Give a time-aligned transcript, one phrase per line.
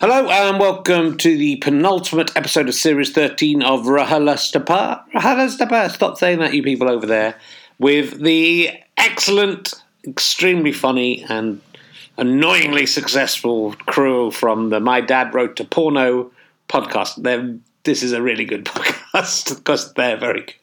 [0.00, 5.04] Hello and welcome to the penultimate episode of Series 13 of Rahalastapa.
[5.12, 7.38] Rahalastapa, stop saying that, you people over there,
[7.78, 9.74] with the excellent,
[10.06, 11.60] extremely funny, and
[12.16, 16.30] annoyingly successful crew from the My Dad Wrote to Porno
[16.70, 17.22] podcast.
[17.22, 20.59] They're, this is a really good podcast because they're very good.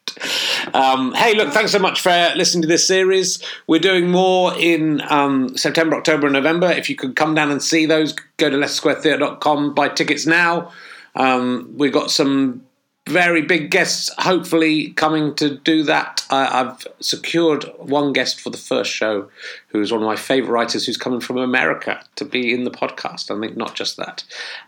[0.73, 3.41] Um, hey, look, thanks so much for listening to this series.
[3.67, 6.69] We're doing more in um, September, October, and November.
[6.71, 10.71] If you could come down and see those, go to leicestersquaretheatre.com, buy tickets now.
[11.15, 12.63] Um, we've got some
[13.07, 16.25] very big guests, hopefully, coming to do that.
[16.29, 19.29] I've secured one guest for the first show,
[19.69, 22.71] who is one of my favourite writers who's coming from America to be in the
[22.71, 23.35] podcast.
[23.35, 24.23] I think not just that,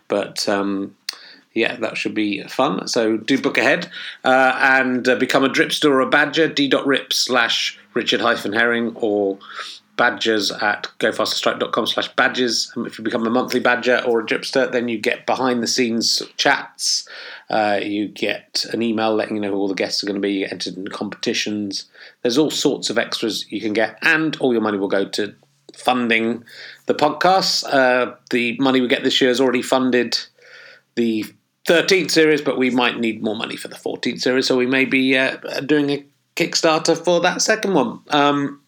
[0.08, 0.96] but um,
[1.52, 2.86] yeah, that should be fun.
[2.86, 3.90] So do book ahead
[4.24, 6.48] uh, and uh, become a dripster or a badger.
[6.48, 9.38] d.rip slash Richard hyphen Herring or
[9.96, 12.72] badgers at gofasterstripe.com slash badges.
[12.74, 15.66] Um, if you become a monthly badger or a dripster, then you get behind the
[15.66, 17.06] scenes chats.
[17.50, 20.20] Uh, you get an email letting you know who all the guests are going to
[20.20, 20.32] be.
[20.32, 21.84] You get entered in competitions.
[22.22, 25.34] There's all sorts of extras you can get, and all your money will go to
[25.74, 26.44] funding
[26.86, 27.64] the podcast.
[27.70, 30.16] Uh, the money we get this year has already funded
[30.94, 31.24] the
[31.70, 34.84] 13th series, but we might need more money for the 14th series, so we may
[34.84, 36.04] be uh, doing a
[36.34, 38.00] Kickstarter for that second one.
[38.08, 38.60] Um,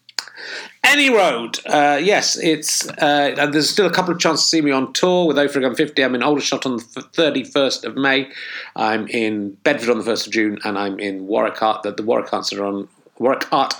[0.85, 4.71] any road, uh, yes, it's uh, there's still a couple of chances to see me
[4.71, 6.01] on tour with Ophir 50.
[6.01, 8.29] I'm in Aldershot on the 31st of May.
[8.77, 11.83] I'm in Bedford on the 1st of June, and I'm in Warwick Art.
[11.83, 12.87] The, the Warwick Arts are on
[13.19, 13.73] Warwick Art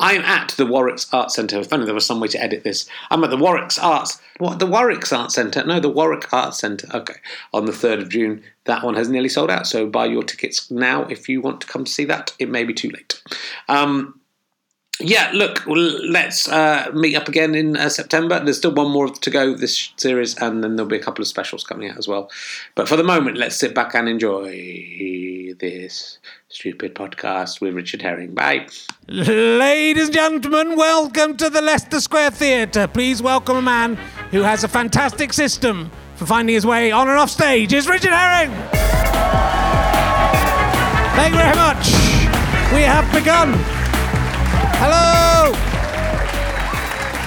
[0.00, 1.60] I'm at the Warwick's Arts Centre.
[1.60, 2.88] If only there was some way to edit this.
[3.10, 4.20] I'm at the Warwick's Arts.
[4.38, 4.58] What?
[4.58, 5.64] The Warwick's Arts Centre?
[5.64, 6.88] No, the Warwick Arts Centre.
[6.92, 7.14] Okay.
[7.52, 8.42] On the 3rd of June.
[8.64, 9.66] That one has nearly sold out.
[9.66, 12.32] So buy your tickets now if you want to come to see that.
[12.38, 13.22] It may be too late.
[13.68, 14.20] Um,
[15.00, 18.38] yeah, look, let's uh, meet up again in uh, September.
[18.42, 21.28] There's still one more to go this series, and then there'll be a couple of
[21.28, 22.30] specials coming out as well.
[22.74, 28.34] But for the moment, let's sit back and enjoy this stupid podcast with Richard Herring.
[28.34, 28.68] Bye.
[29.08, 32.86] Ladies and gentlemen, welcome to the Leicester Square Theatre.
[32.86, 33.96] Please welcome a man
[34.30, 37.72] who has a fantastic system for finding his way on and off stage.
[37.72, 38.52] Is Richard Herring.
[41.16, 41.88] Thank you very much.
[42.72, 43.73] We have begun.
[44.76, 45.52] Hello!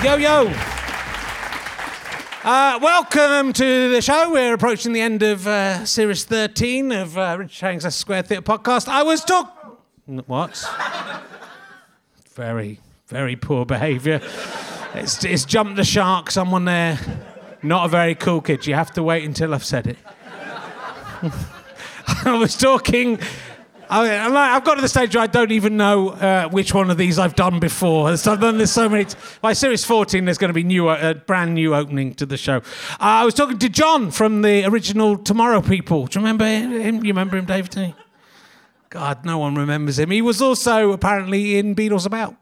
[0.04, 0.54] Yo, yo.
[2.44, 4.32] Uh, welcome to the show.
[4.32, 8.88] We're approaching the end of uh, series 13 of uh, Richard Herring's Square Theatre podcast.
[8.88, 9.54] I was talk.
[10.06, 10.64] What?
[12.34, 14.22] very, very poor behaviour.
[14.94, 17.00] It's, it's jumped the shark, someone there.
[17.64, 18.68] Not a very cool kid.
[18.68, 19.98] You have to wait until I've said it.
[22.26, 23.20] I was talking
[23.90, 26.98] I, have got to the stage where I don't even know uh, which one of
[26.98, 28.10] these I've done before.
[28.10, 29.06] I've done so many.
[29.06, 32.26] T- By series 14, there's going to be new, a uh, brand new opening to
[32.26, 32.58] the show.
[32.58, 32.62] Uh,
[33.00, 36.08] I was talking to John from the original Tomorrow People.
[36.08, 37.04] Do you remember him?
[37.06, 37.96] You remember him, David?
[38.90, 40.12] God, no one remembers him.
[40.12, 42.36] He was also apparently in Beadle's About.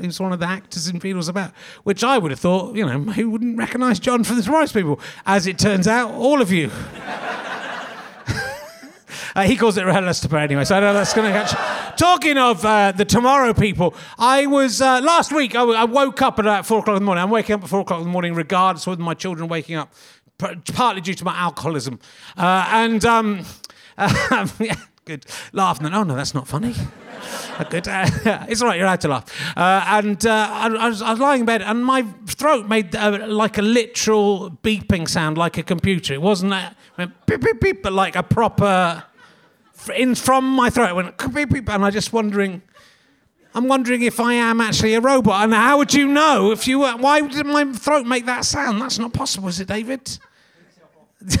[0.00, 1.52] He was one of the actors in Beadle's About,
[1.84, 5.00] which I would have thought, you know, who wouldn't recognise John from the Tomorrow People?
[5.24, 6.70] As it turns out, all of you.
[9.36, 11.98] Uh, he calls it Relastapa anyway, so I know that's going to catch.
[11.98, 15.54] Talking of uh, the tomorrow people, I was uh, last week.
[15.54, 17.22] I, w- I woke up at about four o'clock in the morning.
[17.22, 19.92] I'm waking up at four o'clock in the morning, regardless of my children waking up,
[20.38, 22.00] partly due to my alcoholism,
[22.38, 23.44] uh, and um,
[23.98, 25.80] yeah, good laugh.
[25.82, 26.74] Oh no, that's not funny.
[27.70, 27.88] Good.
[27.88, 28.06] Uh,
[28.48, 28.76] it's all right.
[28.76, 29.56] You're allowed to laugh.
[29.56, 32.94] Uh, and uh, I, I, was, I, was, lying in bed, and my throat made
[32.94, 36.14] uh, like a literal beeping sound, like a computer.
[36.14, 36.74] It wasn't a,
[37.26, 39.04] beep beep beep, but like a proper
[39.90, 40.90] in from my throat.
[40.90, 42.62] It went, and I'm just wondering.
[43.54, 45.44] I'm wondering if I am actually a robot.
[45.44, 46.92] And how would you know if you were?
[46.92, 48.82] Why did my throat make that sound?
[48.82, 50.18] That's not possible, is it, David?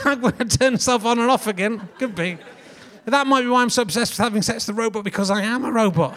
[0.04, 1.88] I'm going to turn myself on and off again.
[1.98, 2.38] Could be.
[3.04, 5.42] That might be why I'm so obsessed with having sex with the robot because I
[5.42, 6.16] am a robot.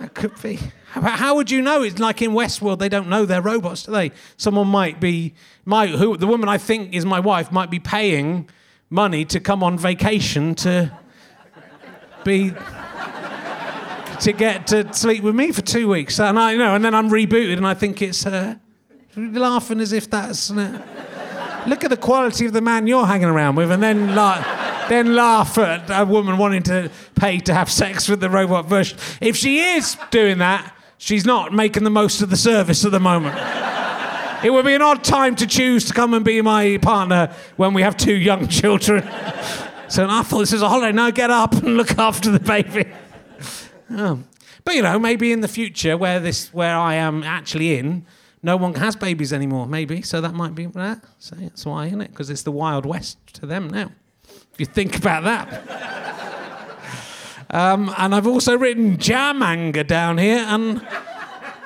[0.00, 0.58] That could be.
[0.86, 1.82] How would you know?
[1.82, 4.12] It's like in Westworld, they don't know they're robots, do they?
[4.36, 5.34] Someone might be,
[5.64, 8.48] my who the woman I think is my wife might be paying
[8.90, 10.92] money to come on vacation to
[12.24, 12.52] be
[14.20, 16.18] to get to sleep with me for two weeks.
[16.20, 18.56] And I you know, and then I'm rebooted, and I think it's uh,
[19.16, 20.50] laughing as if that's.
[20.50, 20.80] Uh,
[21.66, 24.42] look at the quality of the man you're hanging around with, and then la-
[24.88, 28.98] then laugh at a woman wanting to pay to have sex with the robot version.
[29.20, 33.00] If she is doing that, she's not making the most of the service at the
[33.00, 33.63] moment.
[34.44, 37.72] It would be an odd time to choose to come and be my partner when
[37.72, 39.02] we have two young children.
[39.88, 40.92] so I thought this is a holiday.
[40.92, 42.84] Now get up and look after the baby.
[43.90, 44.22] Oh.
[44.62, 48.04] But you know, maybe in the future, where this, where I am actually in,
[48.42, 50.02] no one has babies anymore, maybe.
[50.02, 51.02] So that might be that.
[51.18, 52.10] So that's why, isn't it?
[52.10, 53.92] Because it's the Wild West to them now.
[54.24, 56.68] If you think about that.
[57.50, 60.86] um, and I've also written jam anger down here, and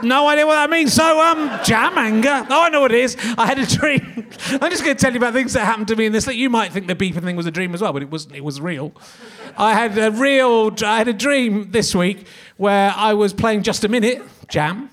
[0.02, 0.92] no idea what that means.
[0.92, 2.46] So, um, jam anger.
[2.50, 3.16] Oh, I know what it is.
[3.36, 4.02] I had a dream.
[4.48, 6.24] I'm just going to tell you about things that happened to me in this.
[6.24, 8.36] That you might think the beeping thing was a dream as well, but it wasn't.
[8.36, 8.92] It was real.
[9.56, 10.72] I had a real.
[10.84, 14.90] I had a dream this week where I was playing just a minute jam.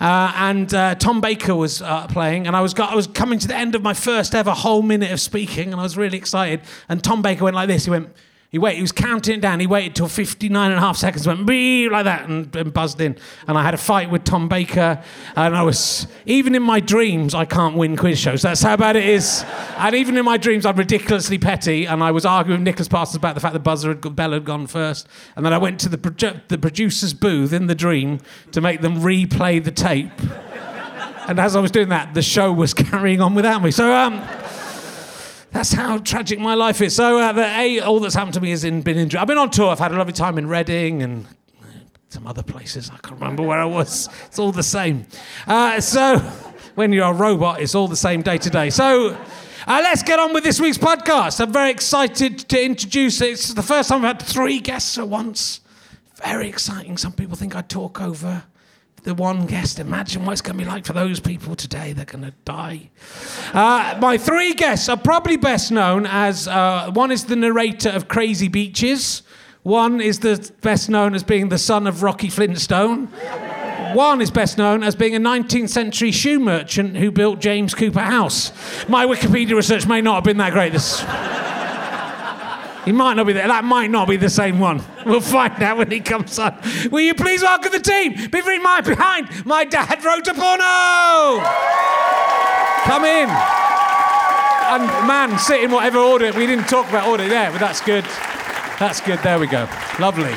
[0.00, 3.38] Uh, and uh, Tom Baker was uh, playing, and I was, got, I was coming
[3.38, 6.18] to the end of my first ever whole minute of speaking, and I was really
[6.18, 6.60] excited.
[6.88, 7.84] And Tom Baker went like this.
[7.86, 8.14] He went,
[8.54, 9.58] he waited, he was counting down.
[9.58, 13.00] He waited till 59 and a half seconds, went beep like that, and, and, buzzed
[13.00, 13.16] in.
[13.48, 15.02] And I had a fight with Tom Baker.
[15.34, 18.42] And I was, even in my dreams, I can't win quiz shows.
[18.42, 19.44] That's how bad it is.
[19.76, 21.84] And even in my dreams, I'm ridiculously petty.
[21.86, 24.44] And I was arguing with Nicholas Parsons about the fact that Buzzer had, Bell had
[24.44, 25.08] gone first.
[25.34, 28.20] And then I went to the, produ- the producer's booth in the dream
[28.52, 30.12] to make them replay the tape.
[31.26, 33.72] and as I was doing that, the show was carrying on without me.
[33.72, 34.24] So, um,
[35.54, 36.96] that's how tragic my life is.
[36.96, 39.16] So uh, the, a, all that's happened to me has in, been in.
[39.16, 39.70] I've been on tour.
[39.70, 41.26] I've had a lovely time in Reading and
[42.08, 42.90] some other places.
[42.90, 44.08] I can't remember where I was.
[44.26, 45.06] It's all the same.
[45.46, 46.18] Uh, so
[46.74, 48.68] when you're a robot, it's all the same day to day.
[48.68, 49.16] So.
[49.66, 51.40] Uh, let's get on with this week's podcast.
[51.40, 53.30] I'm very excited to introduce it.
[53.30, 55.60] It's the first time I've had three guests at once.
[56.22, 56.98] Very exciting.
[56.98, 58.44] Some people think I talk over
[59.04, 59.78] the one guest.
[59.78, 61.92] Imagine what it's going to be like for those people today.
[61.92, 62.90] They're going to die.
[63.52, 68.08] Uh, my three guests are probably best known as uh, one is the narrator of
[68.08, 69.22] Crazy Beaches,
[69.62, 73.06] one is the best known as being the son of Rocky Flintstone.
[73.94, 78.00] One is best known as being a 19th century shoe merchant who built James Cooper
[78.00, 78.52] House.
[78.88, 80.72] My Wikipedia research may not have been that great.
[80.72, 81.02] This.
[82.84, 83.46] He might not be there.
[83.48, 84.82] That might not be the same one.
[85.06, 86.56] We'll find out when he comes on.
[86.90, 88.30] Will you please welcome the team?
[88.30, 91.42] Behind my behind, my dad wrote a porno.
[92.84, 93.28] Come in.
[94.66, 96.32] And man, sit in whatever order.
[96.32, 98.04] We didn't talk about order there, but that's good.
[98.78, 99.18] That's good.
[99.20, 99.68] There we go.
[99.98, 100.34] Lovely.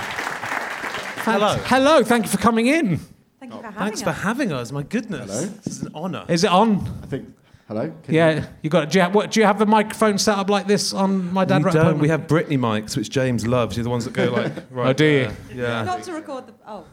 [1.23, 1.57] Hello.
[1.65, 2.03] Hello.
[2.03, 2.99] Thank you for coming in.
[3.39, 4.03] Thank you for having Thanks us.
[4.03, 4.71] for having us.
[4.71, 5.29] My goodness.
[5.29, 5.45] Hello.
[5.63, 6.25] This is an honour.
[6.29, 6.87] Is it on?
[7.03, 7.29] I think.
[7.67, 7.91] Hello.
[8.03, 8.45] Can Yeah.
[8.61, 8.89] You got.
[8.89, 11.43] Do you, have, what, do you have a microphone set up like this on my
[11.43, 11.83] dad we wrote don't.
[11.83, 11.99] porno?
[11.99, 13.75] We have Britney mics, which James loves.
[13.75, 14.53] You're the ones that go like.
[14.71, 15.29] Right Oh, do you?
[15.53, 15.83] Yeah.
[15.83, 16.53] Not to record the.
[16.65, 16.85] Oh.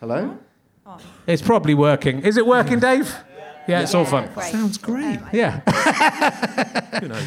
[0.00, 0.36] Hello.
[1.26, 2.20] It's probably working.
[2.22, 3.14] Is it working, Dave?
[3.66, 4.30] Yeah, it's all fun.
[4.34, 4.52] Great.
[4.52, 5.16] Sounds great.
[5.18, 5.60] Um, Yeah.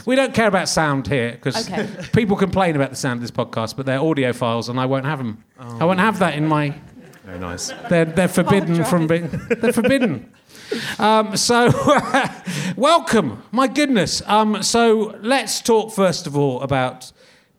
[0.06, 1.86] we don't care about sound here because Okay.
[2.14, 5.18] people complain about the sound of this podcast, but they're audiophiles, and I won't have
[5.18, 5.44] them.
[5.60, 6.74] I won't have that in my.
[7.26, 7.72] Very nice.
[7.90, 9.28] They're they're forbidden from being.
[9.50, 10.32] They're forbidden.
[10.98, 11.72] Um, so,
[12.76, 13.44] welcome.
[13.52, 14.22] My goodness.
[14.26, 17.12] Um, so let's talk first of all about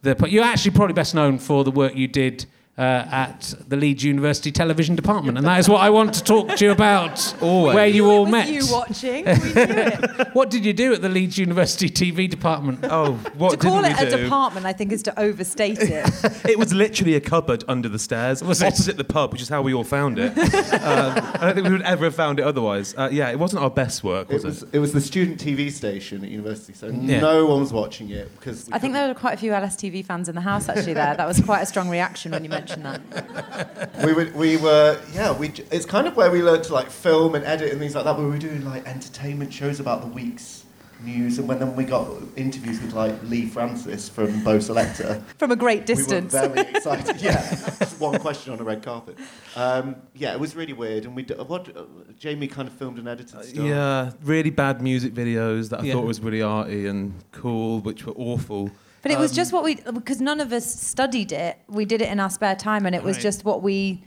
[0.02, 0.16] the.
[0.28, 2.46] You're actually probably best known for the work you did.
[2.80, 6.56] Uh, at the Leeds University Television Department, and that is what I want to talk
[6.56, 7.34] to you about.
[7.42, 7.74] Always.
[7.74, 8.48] Where you knew it all was met.
[8.48, 9.24] You watching?
[9.26, 10.28] We knew it.
[10.32, 12.78] What did you do at the Leeds University TV department?
[12.84, 13.56] Oh, what did you do?
[13.56, 14.22] to call didn't it a do?
[14.22, 16.08] department, I think, is to overstate it.
[16.48, 18.68] It was literally a cupboard under the stairs, Was it?
[18.68, 20.30] opposite the pub, which is how we all found it.
[20.38, 22.94] um, I don't think we would ever have found it otherwise.
[22.96, 24.50] Uh, yeah, it wasn't our best work, was It it?
[24.50, 27.20] was it was the student TV station at university, so Yeah.
[27.20, 30.28] no one was watching it because I think there were quite a few LSTV fans
[30.30, 30.94] in the house actually.
[30.94, 33.90] There, that was quite a strong reaction when you mentioned that.
[34.04, 37.34] we were we were yeah we it's kind of where we learned to like film
[37.34, 38.18] and edit and things like that.
[38.18, 40.64] We were doing like entertainment shows about the week's
[41.02, 42.06] news, and when then we got
[42.36, 45.22] interviews with like Leigh Francis from Bo Selecta.
[45.38, 46.34] From a great distance.
[46.34, 47.16] We were very excited.
[47.22, 47.40] Yeah,
[47.78, 49.16] just one question on a red carpet.
[49.56, 51.84] Um, yeah, it was really weird, and we d- what uh,
[52.18, 53.64] Jamie kind of filmed and edited stuff.
[53.64, 55.94] Yeah, really bad music videos that I Yeah.
[55.94, 58.70] thought was really arty and cool, which were awful.
[59.02, 61.58] But it was Um, just what we, because none of us studied it.
[61.68, 63.22] We did it in our spare time, and it was Right.
[63.22, 64.02] just what we.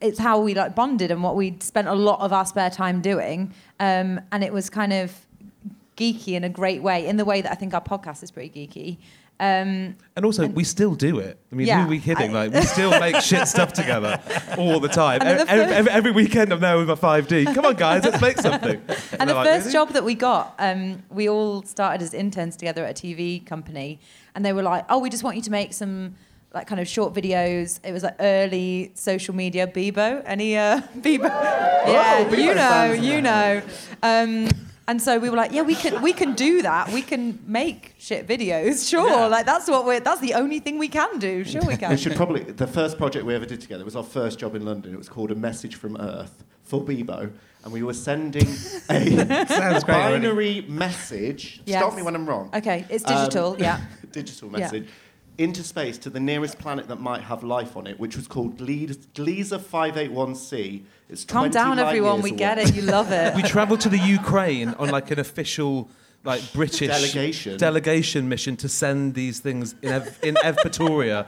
[0.00, 3.00] It's how we like bonded and what we spent a lot of our spare time
[3.00, 5.12] doing, um, and it was kind of
[5.96, 8.50] geeky in a great way, in the way that I think our podcast is pretty
[8.50, 8.98] geeky.
[9.40, 11.38] Um, And also, we still do it.
[11.52, 12.30] I mean, Yeah, who are we kidding?
[12.34, 14.20] I- like, we still make shit stuff together
[14.56, 15.20] all the time.
[15.22, 17.52] And then the Every, every, every weekend, I'm there with my 5D.
[17.54, 18.80] Come on, guys, let's make something.
[18.88, 22.14] and they're the like, first "Really?" job that we got, um, we all started as
[22.14, 24.00] interns together at a TV company,
[24.38, 26.14] and they were like, "Oh, we just want you to make some."
[26.54, 27.78] Like kind of short videos.
[27.84, 29.66] It was like early social media.
[29.66, 31.24] Bebo, any uh, Bebo?
[31.24, 33.62] Yeah, Bebo you know, you know.
[34.02, 34.48] Um,
[34.88, 36.88] and so we were like, yeah, we can we can do that.
[36.90, 38.88] We can make shit videos.
[38.88, 40.00] Sure, like that's what we're.
[40.00, 41.44] That's the only thing we can do.
[41.44, 41.90] Sure, we can.
[41.90, 42.44] We should probably.
[42.44, 44.94] The first project we ever did together was our first job in London.
[44.94, 47.30] It was called A Message from Earth for Bebo,
[47.64, 48.48] and we were sending
[48.88, 51.60] a binary message.
[51.66, 51.80] Yes.
[51.82, 52.48] Stop me when I'm wrong.
[52.54, 53.56] Okay, it's Um, digital.
[53.58, 53.80] yeah.
[54.20, 54.58] Digital Yeah.
[54.60, 54.86] message
[55.46, 58.50] into space to the nearest planet that might have life on it, which was called
[58.58, 60.82] Gle- Gliese 581c.
[61.08, 62.20] It's Calm 20 down, everyone.
[62.22, 62.38] We away.
[62.38, 62.74] get it.
[62.74, 63.34] You love it.
[63.40, 65.88] We travelled to the Ukraine on like an official,
[66.24, 67.56] like British Delegation.
[67.56, 71.26] delegation mission to send these things in, Ev- in Evpatoria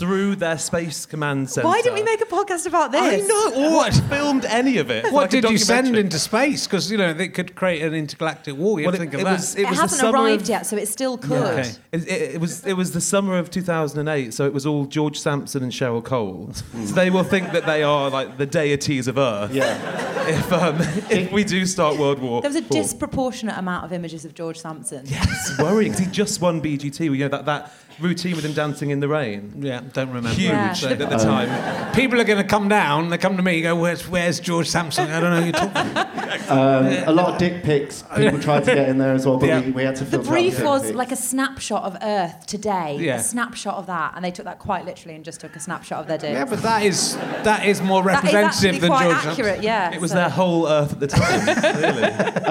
[0.00, 1.68] through their space command center.
[1.68, 3.00] Why didn't we make a podcast about this?
[3.02, 5.04] I know, or filmed any of it.
[5.04, 6.66] What like did you send into space?
[6.66, 8.80] Because you know they could create an intergalactic war.
[8.80, 9.32] You Well, have to it, think of it that.
[9.32, 11.32] was, it It, was hasn't arrived of- yet, so it still could.
[11.60, 11.70] Okay.
[11.92, 15.18] It, it, it was it was the summer of 2008, so it was all George
[15.20, 16.52] Sampson and Cheryl Cole.
[16.54, 19.52] So they will think that they are like the deities of Earth.
[19.52, 20.26] Yeah.
[20.28, 20.76] If um,
[21.10, 22.80] if we do start World War, There was a Four.
[22.82, 25.04] disproportionate amount of images of George Sampson.
[25.06, 27.04] It's worrying 'cause he just won BGT.
[27.04, 29.54] You know that that routine with him dancing in the rain.
[29.58, 30.30] yeah, don't remember.
[30.30, 30.74] Huge Yeah.
[30.90, 31.92] at the time.
[31.94, 33.08] People are going to come down.
[33.10, 33.54] They come to me.
[33.56, 35.10] and Go, where's where's George Sampson?
[35.10, 35.40] I don't know.
[35.40, 36.06] who You're talking.
[36.50, 38.02] Um, a lot of dick pics.
[38.16, 39.60] People tried to get in there as well, but Yeah.
[39.60, 40.94] we, we had to The filter out brief dick was pics.
[40.96, 42.96] like a snapshot of Earth today.
[43.00, 43.16] Yeah.
[43.16, 46.00] A snapshot of that, and they took that quite literally and just took a snapshot
[46.00, 46.32] of their dick.
[46.32, 49.36] Yeah, but that is that is more representative actually than quite George accurate.
[49.46, 49.62] Sampson.
[49.64, 49.92] Yeah.
[49.94, 51.46] It was so- their whole Earth at the time.
[51.76, 52.02] really.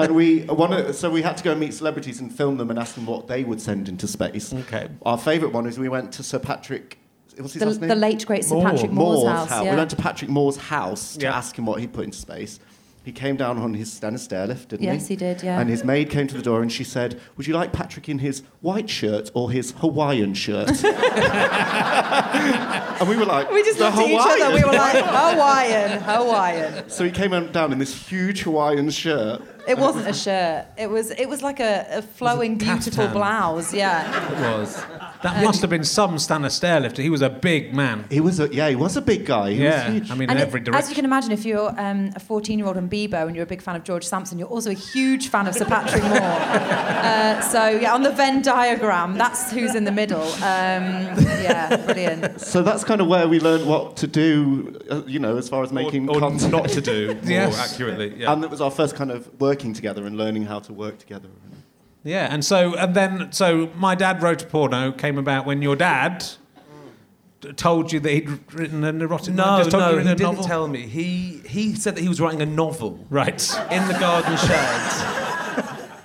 [0.04, 2.78] and we wanted, so we had to go and meet celebrities and film them and
[2.78, 4.52] ask them what they would send into space.
[4.52, 4.88] Okay.
[5.04, 6.98] Our favourite one is we went to Sir Patrick.
[7.38, 7.88] What's his the, last name?
[7.88, 8.64] the late great Sir Moore.
[8.70, 9.60] Patrick Moore's, house.
[9.60, 9.76] We Yeah.
[9.76, 11.36] went to Patrick Moore's house to Yeah.
[11.36, 12.60] ask him what he put into space.
[13.02, 14.86] He came down on his Stannah stairlift, didn't he?
[14.86, 15.58] Yes, he did, yeah.
[15.58, 18.18] And his maid came to the door and she said, "Would you like Patrick in
[18.18, 23.96] his white shirt or his Hawaiian shirt?" and we were like, we just "The looked
[23.98, 24.54] at each other.
[24.54, 26.90] We were like, Hawaiian, Hawaiian.
[26.90, 29.40] So he came down in this huge Hawaiian shirt.
[29.70, 30.66] It wasn't a shirt.
[30.76, 33.72] It was it was like a, a flowing, beautiful blouse.
[33.72, 34.04] Yeah.
[34.32, 34.82] It was.
[35.22, 36.98] That must have been some Stannah stairlifter.
[36.98, 38.04] He was a big man.
[38.10, 39.52] He was a yeah, he was a big guy.
[39.52, 40.10] He yeah, was huge.
[40.10, 42.76] I mean, And in it- every as you can imagine, if you're um, a 14-year-old
[42.76, 45.46] in Bebo and you're a big fan of George Sampson, you're also a huge fan
[45.46, 46.18] of Sir Patrick Moore.
[46.20, 50.22] uh, so yeah, on the Venn diagram, that's who's in the middle.
[50.22, 50.84] Um,
[51.44, 52.40] yeah, brilliant.
[52.40, 55.62] so that's kind of where we learned what to do, uh, you know, as far
[55.62, 56.52] as making or, or content.
[56.52, 58.14] not to do more accurately.
[58.16, 58.32] Yeah.
[58.32, 61.28] And it was our first kind of working together and learning how to work together.
[62.02, 65.76] Yeah, and so and then so my dad wrote a porno came about when your
[65.76, 66.24] dad
[67.56, 70.32] told you that he'd written an erotic no, just told no, he'd he a didn't
[70.36, 70.44] novel?
[70.44, 70.86] tell me.
[70.86, 73.42] He he said that he was writing a novel Right.
[73.70, 75.64] in the garden shed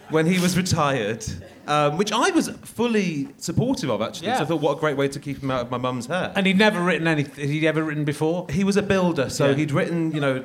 [0.10, 1.26] when he was retired,
[1.68, 4.28] um, which I was fully supportive of actually.
[4.28, 4.40] Yeah.
[4.40, 6.34] So I thought, what a great way to keep him out of my mum's hair.
[6.36, 7.50] And he'd never written anything.
[7.50, 8.48] He'd ever written before.
[8.50, 9.56] he was a builder, so Yeah.
[9.56, 10.44] he'd written, you know,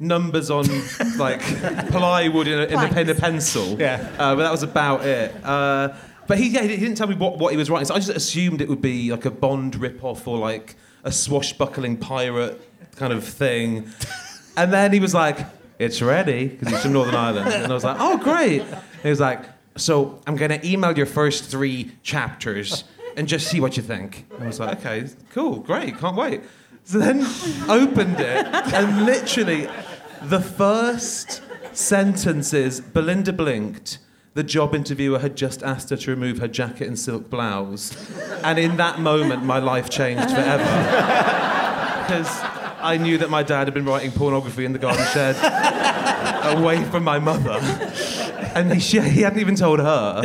[0.00, 0.66] numbers on
[1.18, 1.40] like
[1.90, 3.78] plywood in a, in a, in a pencil.
[3.78, 4.08] Yeah.
[4.18, 5.34] Uh, but that was about it.
[5.44, 5.94] Uh,
[6.26, 8.10] but he, yeah, he didn't tell me what, what he was writing, so I just
[8.10, 12.60] assumed it would be like a Bond rip-off or like a swashbuckling pirate
[12.96, 13.90] kind of thing.
[14.56, 15.38] And then he was like,
[15.78, 19.08] "It's ready," because he's from Northern Ireland, and I was like, "Oh, great!" And he
[19.08, 19.44] was like,
[19.76, 22.84] "So I'm gonna email your first three chapters."
[23.16, 24.24] And just see what you think.
[24.34, 26.42] And I was like, okay, cool, great, can't wait.
[26.84, 27.26] So then
[27.68, 29.68] opened it, and literally
[30.22, 33.98] the first sentence is Belinda blinked.
[34.34, 37.96] The job interviewer had just asked her to remove her jacket and silk blouse.
[38.44, 41.36] And in that moment, my life changed forever.
[42.10, 42.40] Because
[42.80, 45.36] I knew that my dad had been writing pornography in the garden shed
[46.56, 47.60] away from my mother.
[48.52, 50.22] And he, she, he hadn't even told her.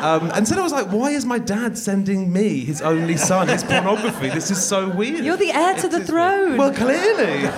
[0.00, 3.46] Um, and so I was like, why is my dad sending me, his only son,
[3.46, 4.30] his pornography?
[4.30, 5.24] This is so weird.
[5.24, 6.56] You're the heir to the throne.
[6.56, 7.48] Well, clearly.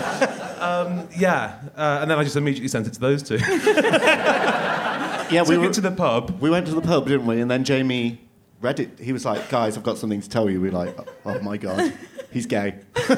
[0.61, 1.59] Um, yeah.
[1.77, 3.39] Uh, and then I just immediately sent it to those two.
[5.31, 6.41] Yeah, Took we were, it to the pub.
[6.41, 7.43] we went to the pub, didn't we?
[7.43, 8.19] And then Jamie
[8.63, 8.99] read it.
[8.99, 10.97] He was like, "Guys, I've got something to tell you." We were like,
[11.27, 11.93] "Oh my god,
[12.31, 13.11] he's gay." if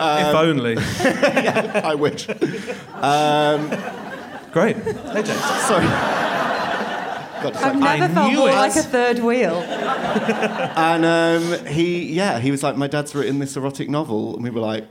[0.00, 0.76] only.
[1.00, 2.26] I wish.
[4.52, 4.76] Great.
[4.76, 5.44] Hey, James.
[5.66, 5.86] Sorry.
[7.42, 7.78] God, I've sorry.
[7.80, 8.54] never I felt more it.
[8.54, 9.54] like a third wheel.
[10.76, 14.50] And um, he, yeah, he was like, "My dad's written this erotic novel," and we
[14.50, 14.84] were like,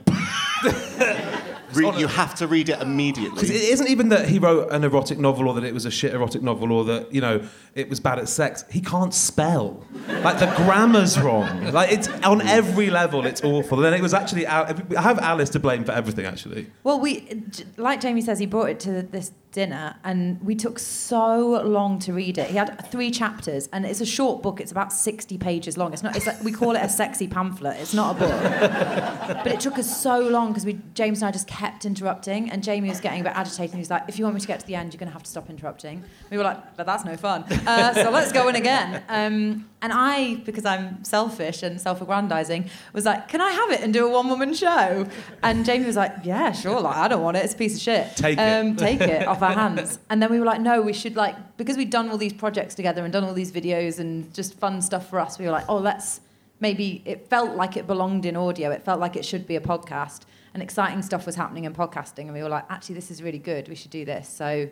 [1.74, 4.84] Read, "You have to read it Because immediately." it isn't even that he wrote an
[4.84, 7.42] erotic novel or that it was a shit erotic novel or that, you know,
[7.74, 8.64] it was bad at sex.
[8.70, 9.82] He can't spell.
[10.08, 11.72] Like, the grammar's wrong.
[11.72, 13.78] Like, it's on every level, it's awful.
[13.78, 14.66] And then it was actually, Al-
[14.96, 16.70] I have Alice to blame for everything, actually.
[16.84, 17.42] Well, we,
[17.76, 22.12] like Jamie says, he brought it to this dinner, and we took so long to
[22.12, 22.50] read it.
[22.50, 24.60] He had three chapters, and it's a short book.
[24.60, 25.92] It's about sixty pages long.
[25.92, 26.16] It's not.
[26.16, 27.76] It's like, we call it a sexy pamphlet.
[27.78, 29.44] It's not a book.
[29.44, 32.62] but it took us so long because we James and I just kept interrupting, and
[32.62, 33.74] Jamie was getting a bit agitated.
[33.74, 35.12] He was like, "If you want me to get to the end, you're going to
[35.12, 38.48] have to stop interrupting." We were like, "But that's no fun." Uh, so let's go
[38.48, 39.02] in again.
[39.08, 43.92] Um, and I, because I'm selfish and self-aggrandizing, was like, "Can I have it and
[43.92, 45.06] do a one-woman show?"
[45.42, 46.80] And Jamie was like, "Yeah, sure.
[46.80, 47.44] Like, I don't want it.
[47.44, 48.16] It's a piece of shit.
[48.16, 48.40] Take it.
[48.40, 49.26] um, Take it.
[49.28, 49.98] Off our hands.
[50.10, 52.74] And then we were like, no, we should like because we'd done all these projects
[52.74, 55.38] together and done all these videos and just fun stuff for us.
[55.38, 56.20] We were like, oh, let's
[56.60, 58.70] maybe it felt like it belonged in audio.
[58.70, 60.20] It felt like it should be a podcast.
[60.54, 63.38] And exciting stuff was happening in podcasting, and we were like, actually, this is really
[63.38, 63.68] good.
[63.68, 64.28] We should do this.
[64.28, 64.68] So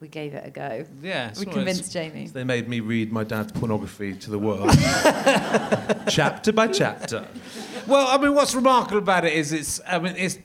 [0.00, 0.84] we gave it a go.
[1.02, 2.26] Yeah, We convinced Jamie.
[2.26, 4.70] They made me read my dad's pornography to the world,
[6.08, 7.26] chapter by chapter.
[7.86, 9.80] Well, I mean, what's remarkable about it is it's.
[9.86, 10.38] I mean, it's.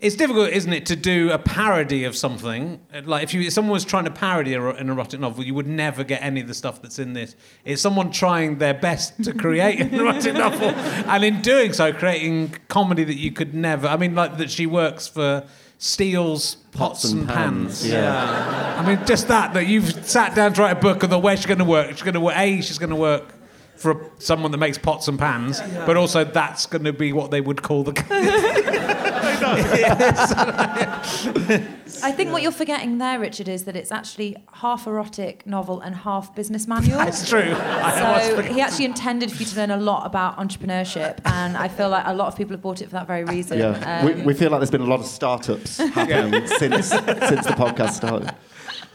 [0.00, 2.80] It's difficult, isn't it, to do a parody of something?
[3.04, 6.02] Like if you if someone was trying to parody an erotic novel, you would never
[6.02, 7.36] get any of the stuff that's in this.
[7.64, 12.56] It's someone trying their best to create an erotic novel, and in doing so, creating
[12.66, 13.86] comedy that you could never.
[13.86, 15.46] I mean, like that she works for
[15.82, 17.84] Steele's Pots, and, Pans.
[17.84, 18.76] Yeah.
[18.78, 21.34] I mean, just that that you've sat down to write a book and the way
[21.34, 21.90] she's going to work.
[21.90, 22.36] She's going to work.
[22.36, 23.34] A, she's going to work
[23.74, 27.40] for someone that makes pots and pans, but also that's going to be what they
[27.40, 27.92] would call the.
[32.02, 35.94] I think what you're forgetting there, Richard, is that it's actually half erotic novel and
[35.94, 36.98] half business manual.
[36.98, 37.52] That's true.
[37.52, 38.54] So forgetting.
[38.54, 42.04] he actually intended for you to learn a lot about entrepreneurship, and I feel like
[42.06, 43.58] a lot of people have bought it for that very reason.
[43.58, 44.00] Yeah.
[44.00, 47.54] Um, we, we feel like there's been a lot of startups happening since since the
[47.56, 48.34] podcast started.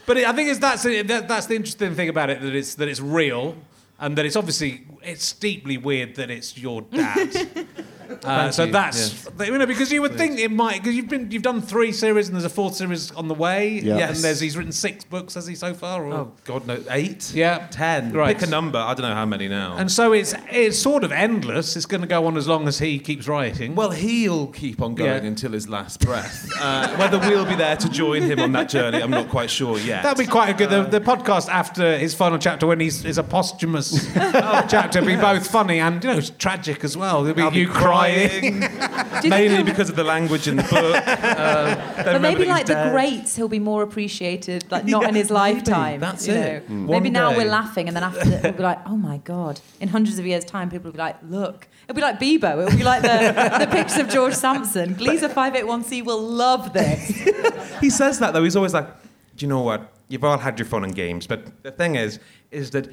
[0.06, 2.74] But it, I think it's that's that, that's the interesting thing about it that it's
[2.76, 3.54] that it's real
[3.98, 7.66] and that it's obviously it's deeply weird that it's your dad.
[8.24, 8.72] Uh, so you.
[8.72, 11.92] that's you know because you would think it might because you've been you've done three
[11.92, 13.80] series and there's a fourth series on the way.
[13.80, 14.08] Yeah.
[14.08, 16.04] And there's he's written six books has he so far?
[16.06, 16.12] Or?
[16.14, 17.66] Oh God, no, eight, Yeah.
[17.70, 18.12] ten.
[18.12, 18.36] Right.
[18.36, 18.78] Pick a number.
[18.78, 19.76] I don't know how many now.
[19.76, 21.76] And so it's it's sort of endless.
[21.76, 23.74] It's going to go on as long as he keeps writing.
[23.74, 25.28] well, he'll keep on going Yeah.
[25.28, 26.48] until his last breath.
[26.60, 29.78] Uh, whether we'll be there to join him on that journey, I'm not quite sure
[29.78, 30.02] yet.
[30.02, 30.70] That'd be quite a good.
[30.70, 35.46] The, the podcast after his final chapter, when he's is a posthumous chapter, be both
[35.50, 37.22] funny and you know tragic as well.
[37.22, 38.60] There'll be I'll be you crying.
[39.30, 41.04] mainly because of the language in the book.
[41.38, 41.74] Uh,
[42.04, 42.92] But maybe like the dead.
[42.92, 45.34] greats, he'll be more appreciated, like not Yeah, in his maybe.
[45.34, 46.00] lifetime.
[46.00, 46.68] That's you it.
[46.68, 46.74] know.
[46.74, 46.88] Mm.
[46.88, 49.60] Maybe One now we're laughing, and then after that, we'll be like, oh my god!
[49.80, 51.68] In hundreds of years' time, people will be like, look.
[51.84, 52.66] It'll be like Bebo.
[52.66, 54.94] It'll be like the, the pictures of George Sampson.
[54.94, 57.00] Gliese 581c will love this.
[57.80, 58.42] He says that though.
[58.44, 58.88] He's always like,
[59.36, 59.80] "Do you know what?
[60.08, 62.18] You've all had your fun and games, but the thing is,
[62.50, 62.88] is that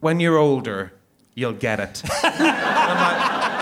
[0.00, 0.92] when you're older,
[1.34, 3.55] you'll get it." I'm like,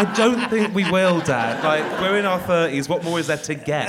[0.00, 1.62] I don't think we will, Dad.
[1.62, 2.88] Like, we're in our thirties.
[2.88, 3.88] What more is there to get?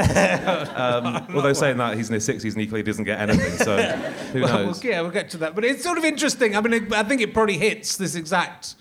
[0.75, 3.53] Um, although saying that, he's in his sixties and he clearly doesn't get anything.
[3.57, 3.81] So
[4.33, 4.83] who Well, knows?
[4.83, 5.55] yeah, we'll get to that.
[5.55, 6.55] But it's sort of interesting.
[6.55, 8.75] I mean, it, I think it probably hits this exact.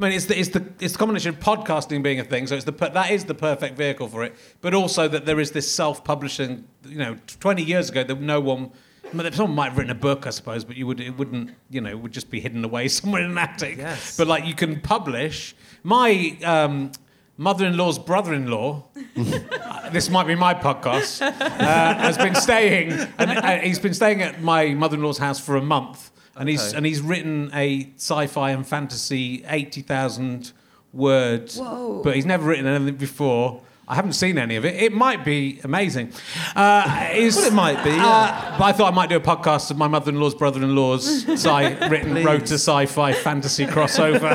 [0.00, 2.56] I mean, it's the, it's the it's the combination of podcasting being a thing, so
[2.56, 4.34] it's the that is the perfect vehicle for it.
[4.60, 6.64] But also that there is this self-publishing.
[6.84, 8.72] You know, twenty years ago, that no one.
[9.12, 11.50] I mean, someone might have written a book, I suppose, but you would it wouldn't.
[11.70, 13.78] You know, it would just be hidden away somewhere in an attic.
[13.78, 14.16] Yes.
[14.16, 15.54] But like, you can publish.
[15.82, 16.92] My um,
[17.36, 18.84] mother-in-law's brother-in-law.
[19.16, 21.20] uh, this might be my podcast.
[21.22, 25.62] Uh, has been staying, and uh, he's been staying at my mother-in-law's house for a
[25.62, 30.52] month, and he's and he's written a sci-fi and fantasy eighty thousand
[30.92, 31.58] words.
[31.58, 32.02] Whoa.
[32.02, 33.62] But he's never written anything before.
[33.92, 34.74] I haven't seen any of it.
[34.82, 36.12] It might be amazing.
[36.56, 38.06] Uh, is- Well, it might be, yeah.
[38.54, 42.12] Uh, but I thought I might do a podcast of my mother-in-law's brother-in-law's sci- written
[42.12, 42.24] Please.
[42.24, 44.32] wrote a sci-fi fantasy crossover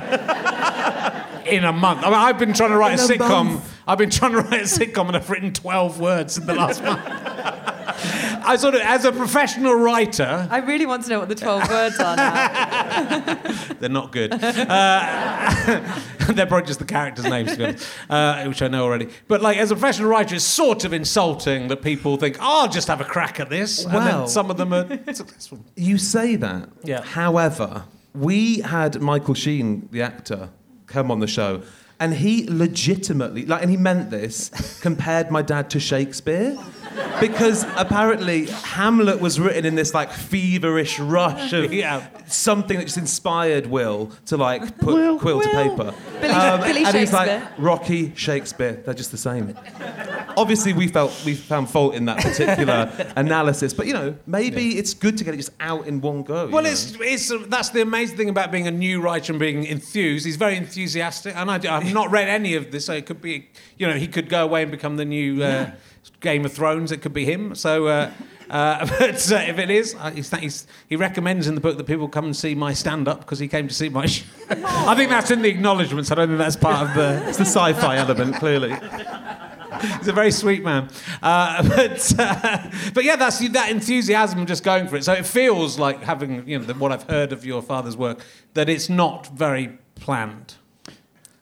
[1.47, 2.01] in a month.
[2.03, 3.61] I mean, I've been trying to write a, In a sitcom.
[3.87, 6.83] I've been trying to write a sitcom, and I've written twelve words in the last
[6.83, 7.01] month.
[8.47, 11.69] I sort of, as a professional writer, I really want to know what the 12
[11.69, 13.35] words are now.
[13.79, 14.33] they're not good.
[14.33, 14.39] Uh,
[16.29, 19.09] they're probably just the characters' names, to be honest, uh, which I know already.
[19.27, 22.69] But like, as a professional writer, it's sort of insulting that people think, "Oh, "I'll
[22.69, 25.59] just have a crack at this," and then Well- some of them are successful.
[25.75, 26.69] You say that.
[26.83, 27.01] Yeah.
[27.03, 27.83] However,
[28.13, 30.49] we had Michael Sheen, the actor,
[30.85, 31.61] come on the show,
[31.99, 36.57] and he legitimately, like, and he meant this, compared my dad to Shakespeare.
[37.19, 42.07] Because apparently Hamlet was written in this like feverish rush of Yeah.
[42.25, 45.93] something that just inspired Will to like put quill to paper.
[46.19, 49.55] Billy- um, Billy and he's like Rocky, Shakespeare, they're just the same.
[50.37, 54.93] Obviously, we felt we found fault in that particular analysis, but you know, maybe it's
[54.95, 56.45] good to get it just out in one go.
[56.47, 56.69] you Well, know?
[56.69, 60.25] it's, it's that's the amazing thing about being a new writer and being enthused.
[60.25, 61.57] He's very enthusiastic, and I,
[61.93, 62.85] not read any of this.
[62.85, 65.71] So it could be, you know, he could go away and become the new uh,
[66.19, 66.91] Game of Thrones.
[66.91, 67.55] It could be him.
[67.55, 68.11] So, uh,
[68.49, 71.85] uh, but uh, if it is, uh, he's, he's, he recommends in the book that
[71.85, 74.05] people come and see my stand-up because he came to see my.
[74.05, 74.25] Show.
[74.49, 76.11] I think that's in the acknowledgements.
[76.11, 77.17] I don't think that's part of the.
[77.27, 78.73] It's the sci-fi element, clearly.
[79.97, 80.89] He's a very sweet man.
[81.21, 85.03] Uh, but, uh, but yeah, that's that enthusiasm just going for it.
[85.03, 88.25] So it feels like having, you know, the, what I've heard of your father's work,
[88.53, 90.55] that it's not very planned.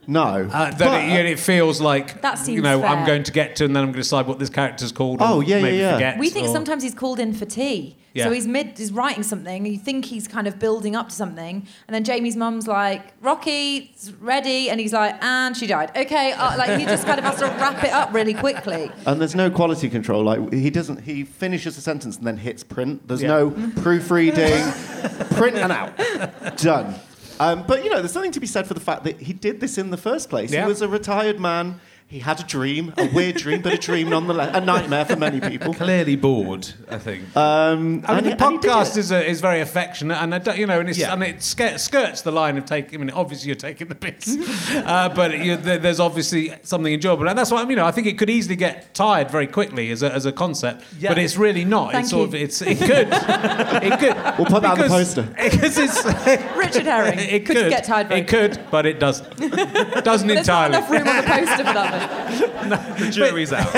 [0.08, 0.22] No.
[0.52, 3.24] Uh, that But- it, you know, it feels like That seems you know I'm going
[3.24, 5.18] to get to, and then I'm going to decide what this character's called.
[5.22, 5.94] Oh, yeah, yeah, maybe yeah.
[5.94, 7.98] Forget, We think or- sometimes he's called in for tea.
[8.14, 8.24] Yeah.
[8.26, 9.66] So he's mid, he's writing something.
[9.66, 14.14] You think he's kind of building up to something, and then Jamie's mum's like, "Rocky's
[14.22, 17.40] ready," and he's like, "And she died." Okay, uh, like he just kind of has
[17.40, 18.90] to wrap it up really quickly.
[19.06, 20.24] And there's no quality control.
[20.24, 21.02] Like he doesn't.
[21.02, 23.06] He finishes a sentence and then hits print.
[23.06, 23.28] There's Yeah.
[23.32, 24.64] no proofreading.
[25.36, 25.98] print and out.
[26.58, 26.96] Done.
[27.40, 29.60] Um, but you know, there's something to be said for the fact that he did
[29.60, 30.52] this in the first place.
[30.52, 30.64] Yeah.
[30.64, 31.80] He was a retired man.
[32.08, 34.56] He had a dream, a weird dream, but a dream nonetheless.
[34.56, 35.74] A nightmare for many people.
[35.74, 37.36] Clearly bored, I think.
[37.36, 38.98] Um, I mean, and the he- and he podcast it.
[39.00, 41.14] is a, is very affectionate, and I don't, you know, and it's Yeah.
[41.14, 43.02] and it sk- skirts the line of taking.
[43.02, 44.38] I mean, obviously you're taking the piss,
[44.86, 48.20] uh, but you, there's obviously something enjoyable, and that's why you know I think it
[48.20, 51.10] could easily get tired very quickly as a, as a concept, Yeah.
[51.10, 51.92] but it's really not.
[51.94, 52.38] Thank it's sort you.
[52.38, 54.16] of it's it could it could.
[54.38, 55.24] We'll put that on the poster.
[55.44, 56.06] because it's
[56.56, 59.28] Richard Herring it could, could get tired very It could, but it doesn't.
[59.40, 60.76] Doesn't There's not entirely.
[60.78, 61.95] enough room on the poster for that one.
[63.00, 63.72] the jury's out.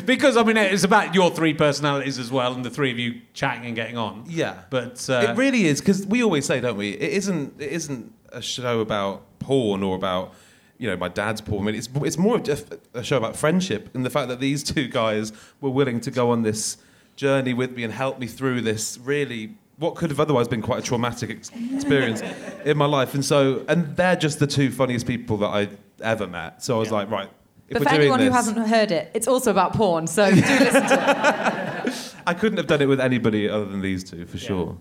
[0.06, 3.20] because I mean it's about your three personalities as well, and the three of you
[3.34, 4.24] chatting and getting on.
[4.26, 6.90] Yeah, but uh, it really is because we always say, don't we?
[6.90, 7.60] It isn't.
[7.60, 10.34] It isn't a show about porn or about
[10.78, 11.62] you know my dad's porn.
[11.62, 14.62] I mean, it's it's more of a show about friendship and the fact that these
[14.62, 16.78] two guys were willing to go on this
[17.16, 20.78] journey with me and help me through this really what could have otherwise been quite
[20.78, 22.22] a traumatic ex- experience
[22.64, 23.14] in my life.
[23.14, 25.68] And so, and they're just the two funniest people that I
[26.02, 26.62] ever met.
[26.62, 27.30] So I was like, right.
[27.68, 30.06] If But we're for doing anyone who hasn't heard it, it's also about porn.
[30.06, 32.14] So do listen to it.
[32.26, 34.76] I couldn't have done it with anybody other than these two for sure.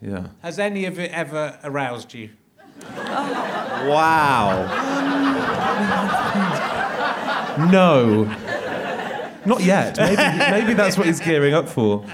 [0.00, 0.28] Yeah.
[0.42, 2.30] has any of it ever aroused you?
[3.88, 4.66] Wow.
[7.70, 8.24] No.
[9.44, 9.96] Not yet.
[9.96, 10.16] Maybe,
[10.50, 12.04] maybe that's what he's gearing up for.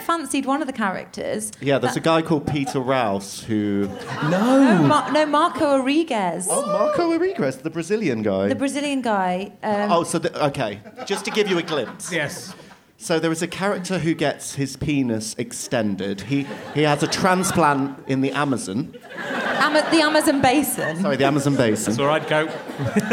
[0.00, 1.52] We quite fancied one of the characters.
[1.60, 3.88] Yeah, there's a guy called Peter Rouse who.
[4.30, 8.48] No, Mar- no Marco Rodriguez, Oh, Marco Rodriguez, the Brazilian guy.
[8.48, 9.52] the Brazilian guy.
[9.62, 10.80] Um, oh, so the, okay.
[11.06, 12.10] Just to give you a glimpse.
[12.12, 12.54] Yes.
[12.96, 16.22] So there is a character who gets his penis extended.
[16.22, 18.94] He he has a transplant in the Amazon.
[19.16, 20.96] Ama- the Amazon basin.
[21.00, 21.92] Sorry, the Amazon basin.
[21.92, 22.46] It's all right, go.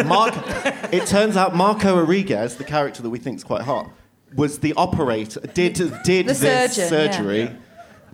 [0.06, 0.34] Mark,
[0.94, 3.90] it turns out Marco Rodriguez, the character that we think is quite hot,
[4.36, 7.40] was the operator, did, did The this surgeon, surgery.
[7.42, 7.54] yeah.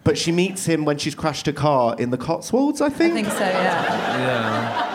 [0.04, 3.14] But she meets him when she's crashed a car in the Cotswolds, I think.
[3.14, 3.28] I think.
[3.28, 3.46] think so.
[3.46, 4.18] Yeah.
[4.18, 4.93] Yeah.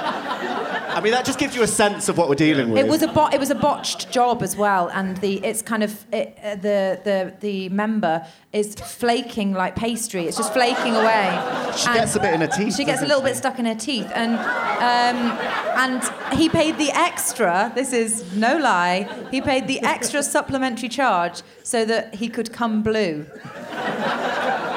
[0.98, 2.84] I mean, that just gives you a sense of what we're dealing with.
[2.84, 5.84] It was a bo- it was a botched job as well, and the it's kind
[5.84, 10.24] of it, uh, the the the member is flaking like pastry.
[10.24, 11.28] It's just flaking away.
[11.76, 12.74] She And gets a bit in her teeth.
[12.74, 15.38] She gets a little bit stuck in her teeth, and um,
[15.78, 17.70] and he paid the extra.
[17.76, 19.08] This is no lie.
[19.30, 23.24] He paid the extra supplementary charge so that he could come blue.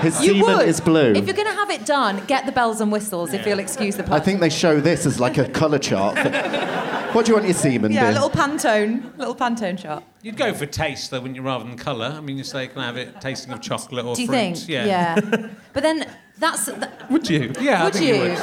[0.01, 0.67] His You semen would.
[0.67, 1.13] is blue.
[1.13, 3.33] If you're going to have it done, get the bells and whistles.
[3.33, 4.13] If you'll excuse the pun.
[4.13, 6.15] I think they show this as like a colour chart.
[7.13, 10.03] what do you want your semen Yeah, a little Pantone, little Pantone shot.
[10.21, 12.13] You'd go for taste though, wouldn't you, rather than colour?
[12.17, 14.35] I mean, you say, can I have it tasting of chocolate or Do you fruit?
[14.57, 14.67] think?
[14.67, 15.19] Yeah.
[15.73, 16.65] but then that's.
[16.65, 17.53] That, Would you?
[17.59, 18.13] Yeah, I would think you?
[18.15, 18.37] you would.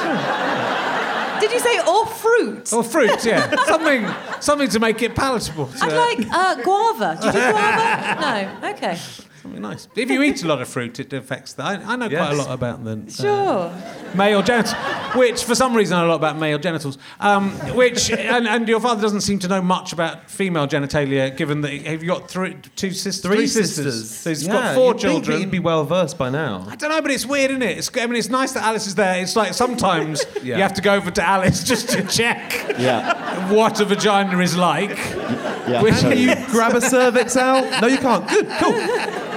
[1.40, 2.73] Did you say or fruit?
[2.73, 3.55] Or fruit, yeah.
[3.66, 4.09] something,
[4.40, 5.66] something to make it palatable.
[5.66, 7.16] To, I'd like uh, guava.
[7.21, 8.59] Do you do guava?
[8.61, 8.71] No.
[8.71, 8.99] Okay.
[9.42, 9.88] Something nice.
[9.96, 11.64] If you eat a lot of fruit, it affects that.
[11.81, 14.14] I, I know quite a lot about the uh, Sure.
[14.16, 14.74] male genitals,
[15.14, 16.98] which for some reason I know a lot about male genitals.
[17.20, 21.61] Um, which and, and your father doesn't seem to know much about female genitalia, given
[21.62, 24.11] that have you got three, two sisters, Three, sisters.
[24.16, 25.38] So he's Yeah, got 4 you'd think children.
[25.40, 26.66] He'd be well versed by now.
[26.68, 27.79] I don't know, but it's weird, isn't it?
[27.79, 29.20] It's, I mean, it's nice that Alice is there.
[29.22, 30.57] It's like sometimes Yeah.
[30.57, 33.53] you have to go over to Alice just to check yeah.
[33.53, 34.90] what a vagina is like.
[34.90, 35.83] yeah.
[35.83, 36.22] Which totally.
[36.22, 37.81] you grab a cervix out?
[37.83, 38.29] No, you can't.
[38.29, 38.72] Good, cool.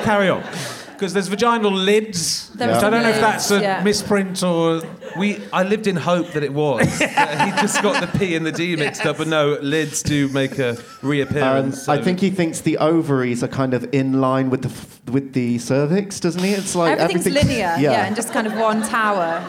[0.03, 0.43] Carry on.
[0.93, 2.49] Because there's vaginal lids.
[2.49, 3.83] There which I don't know if that's a yeah.
[3.83, 4.81] misprint or.
[5.17, 6.99] We, I lived in hope that it was.
[6.99, 10.29] that he just got the P and the D mixed up, but no, lids do
[10.29, 11.89] make a Um, reappearance.
[11.89, 15.33] I think he thinks the ovaries are kind of in line with the f- with
[15.33, 16.51] the cervix, doesn't he?
[16.51, 18.05] It's like Everything's everything- linear, yeah.
[18.05, 19.43] and just kind of one tower.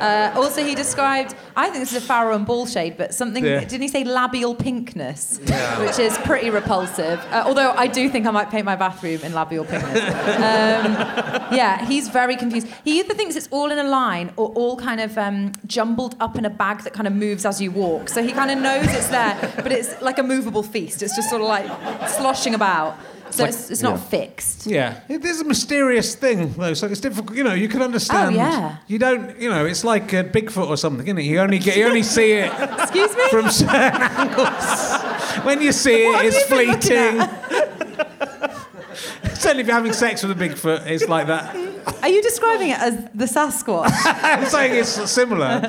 [0.00, 3.44] Uh, also, he described, I think this is a Farrow and Ball shade, but something,
[3.44, 3.60] Yeah.
[3.60, 5.38] didn't he say labial pinkness?
[5.80, 7.20] Which is pretty repulsive.
[7.30, 10.04] Uh, although I do think I might paint my bathroom in labial pinkness.
[10.38, 10.92] Um,
[11.54, 12.66] yeah, he's very confused.
[12.84, 16.36] He either thinks it's all in a line or all kind of um, jumbled up
[16.38, 18.08] in a bag that kind of moves as you walk.
[18.08, 21.02] So he kind of knows it's there, but it's like a movable feast.
[21.02, 21.66] It's just sort of like
[22.08, 22.96] sloshing about.
[23.30, 24.04] So like- it's, it's not yeah.
[24.04, 24.66] fixed.
[24.66, 27.36] Yeah, it is a mysterious thing though, so it's difficult.
[27.36, 28.34] You know, you can understand.
[28.34, 28.76] Oh, yeah.
[28.86, 29.38] You don't.
[29.40, 31.22] You know, it's like uh, Bigfoot or something, isn't it?
[31.24, 33.28] You only get, you only see it Excuse me?
[33.30, 35.44] from certain angles.
[35.44, 37.28] When you see it, What have it's you been looking fleeting.
[39.34, 41.54] Certainly, if you're having sex with a Bigfoot, it's like that.
[42.02, 43.88] Are you describing it as the Sasquatch?
[44.04, 45.60] I'm saying it's similar.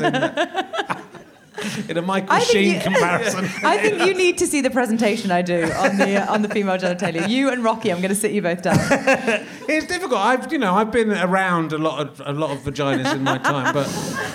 [1.90, 3.46] in a Michael I Sheen you- comparison.
[3.64, 6.50] I think you need to see the presentation I do on the uh, on the
[6.50, 7.28] female genitalia.
[7.28, 8.78] You and Rocky, I'm going to sit you both down.
[9.72, 10.20] It's difficult.
[10.20, 13.38] I've you know I've been around a lot of a lot of vaginas in my
[13.38, 13.88] time, but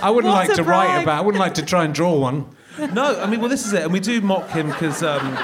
[0.02, 1.18] I wouldn't What like a to write about.
[1.18, 2.46] I wouldn't like to try and draw one.
[2.92, 5.36] No, I mean, well, this is it, and we do mock him because um,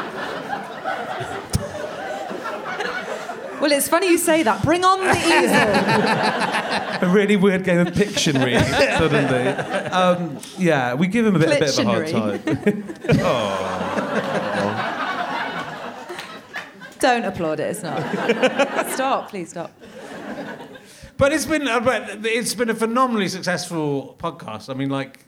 [3.60, 4.62] Well, it's funny you say that.
[4.62, 7.08] Bring on the easel.
[7.08, 8.58] a really weird game of Pictionary
[8.98, 9.48] suddenly.
[9.90, 12.40] Um, yeah, we give him a bit, a bit of a hard time.
[17.00, 17.64] Don't applaud it.
[17.64, 18.90] It's not.
[18.90, 19.72] Stop, please stop.
[21.16, 24.70] But it's been uh, but it's been a phenomenally successful podcast.
[24.70, 25.26] I mean, like.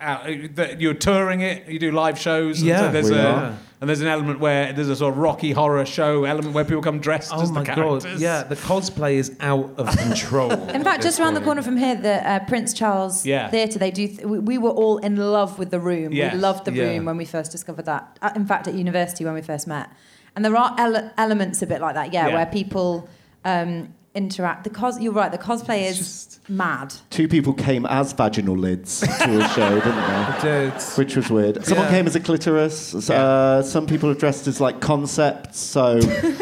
[0.00, 2.58] Uh, that you're touring it, you do live shows.
[2.58, 3.58] and Yeah, so there's we a, are.
[3.80, 6.82] and there's an element where there's a sort of rocky horror show element where people
[6.82, 8.04] come dressed Oh as my the god!
[8.18, 10.52] Yeah, the cosplay is out of control.
[10.52, 13.48] In fact, just around the corner from here, the uh, Prince Charles Yeah.
[13.48, 14.06] Theatre, they do.
[14.08, 16.12] Th- we, we were all in love with the room.
[16.12, 16.34] Yes.
[16.34, 16.84] We loved the Yeah.
[16.88, 18.18] room when we first discovered that.
[18.20, 19.88] Uh, in fact, at university when we first met,
[20.34, 22.34] and there are ele- elements a bit like that, yeah, Yeah.
[22.34, 23.08] where people
[23.46, 24.64] um, interact.
[24.64, 25.32] The cos, you're right.
[25.32, 26.94] The cosplay is mad.
[27.10, 29.06] Two people came as vaginal lids to
[29.44, 30.70] a show, didn't they?
[30.70, 30.82] Dude.
[30.96, 31.64] Which was weird.
[31.64, 31.90] Someone Yeah.
[31.90, 33.10] came as a clitoris.
[33.10, 35.58] Uh, some people are dressed as like concepts.
[35.58, 35.98] So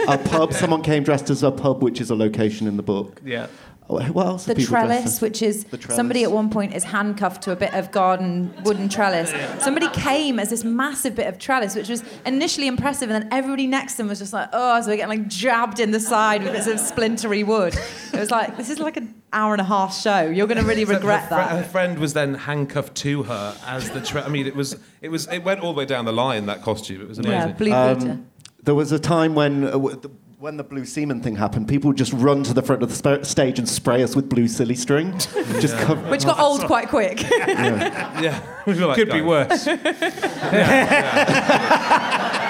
[0.09, 0.53] a pub.
[0.53, 3.21] Someone came dressed as a pub, which is a location in the book.
[3.25, 3.47] yeah.
[3.91, 4.39] Oh, What?
[4.41, 5.95] The have people dressed trellis, which is trellis.
[5.95, 9.31] somebody at one point is handcuffed to a bit of garden wooden trellis.
[9.63, 13.67] Somebody came as this massive bit of trellis, which was initially impressive, and then everybody
[13.67, 16.43] next to them was just like, oh, so they're getting like jabbed in the side
[16.43, 17.75] with bits of splintery wood.
[18.15, 20.23] It was like, this is like an hour and a half show.
[20.23, 23.55] You're going to really So regret her, fri- her friend was then handcuffed to her
[23.67, 24.01] as the.
[24.01, 26.47] Tra- I mean, it was it was it went all the way down the line.
[26.47, 27.39] That costume, it was amazing.
[27.51, 28.19] Yeah, blue Um, glitter.
[28.63, 30.11] There was a time when, uh, w- the-
[30.45, 32.95] when the blue semen thing happened, people would just run to the front of the
[33.01, 35.19] sp- stage and spray us with blue silly string.
[35.59, 37.23] just cover- Which got old quite quick.
[37.31, 39.65] yeah, we were like, Could be guys, worse.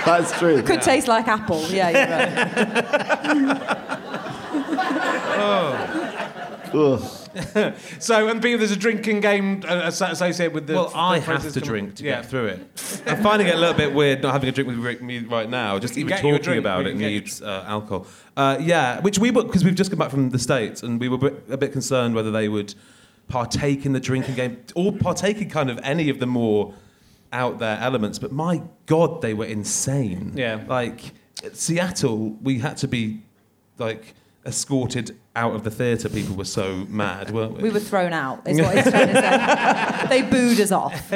[0.05, 0.61] That's true.
[0.65, 1.63] Could taste like apple.
[1.69, 3.69] Yeah, you're right.
[5.37, 7.01] Oh.
[7.01, 7.24] Ugh.
[7.99, 10.75] So, and B, there's a drinking game uh, associated with the.
[10.75, 12.17] Well, I have to drink to yeah.
[12.17, 13.03] get through it.
[13.07, 15.79] I'm finding it a little bit weird not having a drink with me right now.
[15.79, 16.61] Just even get you a talking drink.
[16.61, 18.07] about it can get you- needs uh, alcohol.
[18.37, 21.09] Uh, yeah, which we were because we've just come back from the states and we
[21.09, 22.75] were a bit, a bit concerned whether they would
[23.29, 26.75] partake in the drinking game or partake in kind of any of the more
[27.33, 28.19] out there elements.
[28.19, 30.33] But my God, they were insane.
[30.35, 30.65] Yeah.
[30.67, 31.13] like
[31.45, 33.21] at Seattle, we had to be
[33.79, 34.15] like
[34.47, 36.09] escorted out of the theatre.
[36.09, 39.15] People were so mad, weren't We We were thrown out, is what he's trying to
[39.21, 40.07] say.
[40.09, 41.13] They booed us off.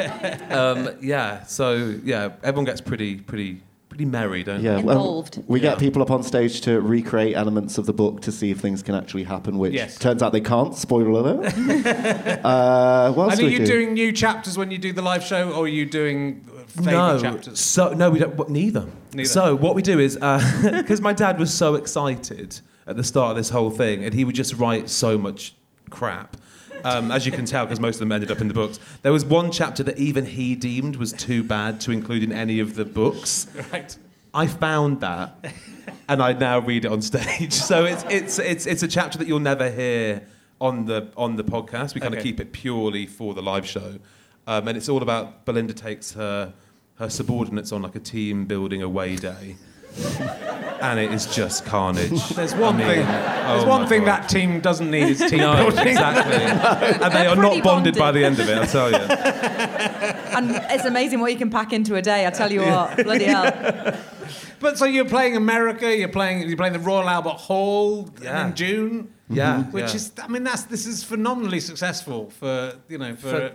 [0.50, 1.44] Um, yeah.
[1.44, 3.60] So yeah, everyone gets pretty, pretty,
[3.90, 4.82] pretty merry, don't Yeah, they?
[4.82, 5.42] well, Involved.
[5.46, 5.70] we Yeah.
[5.70, 8.82] get people up on stage to recreate elements of the book to see if things
[8.82, 9.98] can actually happen, which Yes.
[9.98, 10.74] turns out they can't.
[10.74, 11.44] Spoiler alert.
[12.44, 13.66] uh, what else And do are we you do?
[13.66, 16.92] doing new chapters when you do the live show, or are you doing uh, favourite
[16.92, 17.60] No, chapters?
[17.60, 18.34] so no, we don't.
[18.36, 18.86] What, neither.
[19.12, 19.28] Neither.
[19.28, 20.16] So what we do is
[20.62, 24.24] because my dad was so excited at the start of this whole thing, and he
[24.24, 25.54] would just write so much
[25.90, 26.36] crap.
[26.84, 28.78] Um, as you can tell, because most of them ended up in the books.
[29.02, 32.60] There was one chapter that even he deemed was too bad to include in any
[32.60, 33.48] of the books.
[33.72, 33.96] Right.
[34.32, 35.44] I found that,
[36.08, 37.52] and I now read it on stage.
[37.70, 40.22] So it's it's it's it's a chapter that you'll never hear
[40.60, 41.94] on the on the podcast.
[41.94, 42.28] We kind of Okay.
[42.30, 43.98] keep it purely for the live show,
[44.46, 46.52] um, and it's all about Belinda takes her
[46.96, 49.56] her subordinates on like a team building away day,
[50.80, 52.28] and it is just carnage.
[52.34, 53.06] There's one I mean, thing.
[53.06, 54.22] oh There's one my thing God.
[54.22, 55.88] that team doesn't need is team No, building.
[55.88, 56.34] exactly.
[57.04, 58.58] and they are pretty not bonded by the end of it.
[58.58, 58.96] I tell you.
[58.98, 63.02] And it's amazing what you can pack into a day, I tell you what.
[63.04, 63.98] Bloody hell.
[64.60, 65.96] But so you're playing America.
[65.96, 66.48] You're playing.
[66.48, 68.48] You're playing the Royal Albert Hall Yeah.
[68.48, 69.02] in June.
[69.30, 69.34] Mm-hmm.
[69.36, 69.94] Yeah, Which yeah.
[69.94, 70.12] is.
[70.22, 73.30] I mean, that's this is phenomenally successful for you know for.
[73.30, 73.52] For-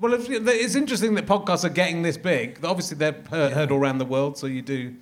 [0.00, 2.58] well, it's interesting that podcasts are getting this big.
[2.64, 4.94] Obviously, they're heard, heard all around the world, so you do.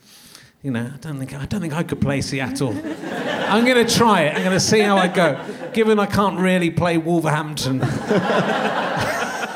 [0.62, 2.70] You know, I don't think I don't think I could play Seattle.
[2.70, 4.34] I'm going to try it.
[4.34, 5.44] I'm going to see how I go.
[5.72, 7.82] Given I can't really play Wolverhampton.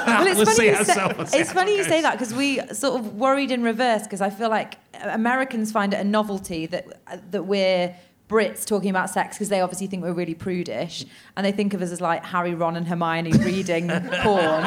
[0.06, 3.16] Well, it's We'll funny, you say, it's funny you say that because we sort of
[3.16, 7.94] worried in reverse because I feel like Americans find it a novelty that that we're
[8.28, 11.04] Brits talking about sex because they obviously think we're really prudish
[11.36, 13.88] and they think of us as like Harry, Ron, and Hermione reading
[14.22, 14.64] porn.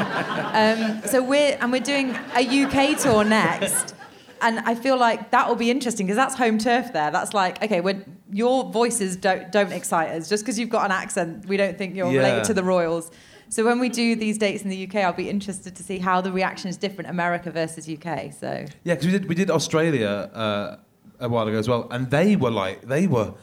[0.54, 3.96] Um, so we're and we're doing a UK tour next.
[4.42, 7.12] And I feel like that will be interesting because that's home turf there.
[7.12, 10.30] That's like, okay, when your voices don't don't excite us.
[10.30, 12.20] Just because you've got an accent, we don't think you're Yeah.
[12.20, 13.12] related to the royals.
[13.50, 16.22] So when we do these dates in the UK, I'll be interested to see how
[16.22, 18.32] the reaction is different, America versus UK.
[18.32, 20.78] So Yeah, because we did we did Australia uh,
[21.20, 23.34] a while ago as well, and they were like they were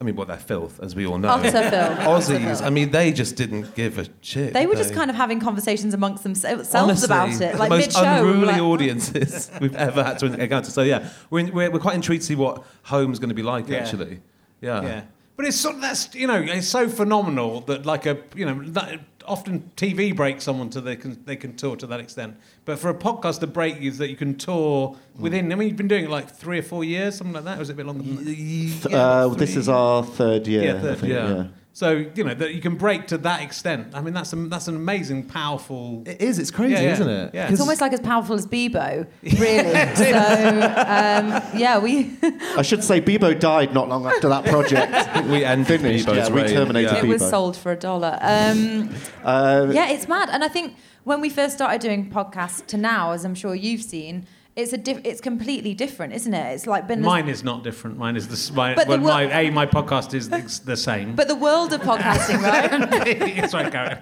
[0.00, 1.28] I mean, well, they're filth, as we all know.
[1.28, 1.68] Utter filth.
[1.72, 2.62] Aussies, filth.
[2.62, 4.54] I mean, they just didn't give a shit.
[4.54, 7.76] They were did just kind of having conversations amongst themselves Honestly, about it, like the
[7.76, 8.02] most mid-show.
[8.04, 10.70] unruly like, audiences we've ever had to encounter.
[10.70, 13.68] So yeah, we're, we're, we're quite intrigued to see what home's going to be like.
[13.68, 13.76] Yeah.
[13.78, 14.20] Actually,
[14.62, 14.82] yeah.
[14.82, 15.02] Yeah,
[15.36, 19.00] but it's so, that's you know it's so phenomenal that like a you know that,
[19.26, 22.90] often TV breaks someone to they can they can tour to that extent, but for
[22.90, 25.52] a podcast to break you is that you can tour within.
[25.52, 27.56] I mean, you've been doing it like three or four years, something like that.
[27.56, 28.92] Or was it a bit longer than that?
[28.92, 30.62] Uh, this is our third year.
[30.62, 31.44] Yeah, I third, think, yeah.
[31.80, 33.94] So you know that you can break to that extent.
[33.94, 36.02] I mean, that's a, that's an amazing, powerful.
[36.04, 36.38] It is.
[36.38, 37.30] It's crazy, Yeah, yeah, isn't it?
[37.32, 37.42] yeah.
[37.44, 39.94] It's 'Cause- almost like as powerful as Bebo, really.
[39.96, 42.10] so, um, yeah, we.
[42.22, 44.92] I should say, Bebo died not long after that project.
[45.28, 47.02] we ended Finished, Bebo's yeah, we reign, terminated yeah.
[47.02, 48.18] it was sold for a dollar.
[48.20, 50.28] Um, Uh, yeah, it's mad.
[50.30, 53.82] And I think when we first started doing podcasts to now, as I'm sure you've
[53.82, 56.54] seen, it's a diff- it's completely different, isn't it?
[56.54, 57.96] It's like been Mine is not different.
[57.98, 60.76] Mine is the my, But the well, my wo- a my podcast is the, the
[60.76, 61.14] same.
[61.14, 63.48] but the world of podcasting, right?
[63.50, 63.96] Sorry, Gary.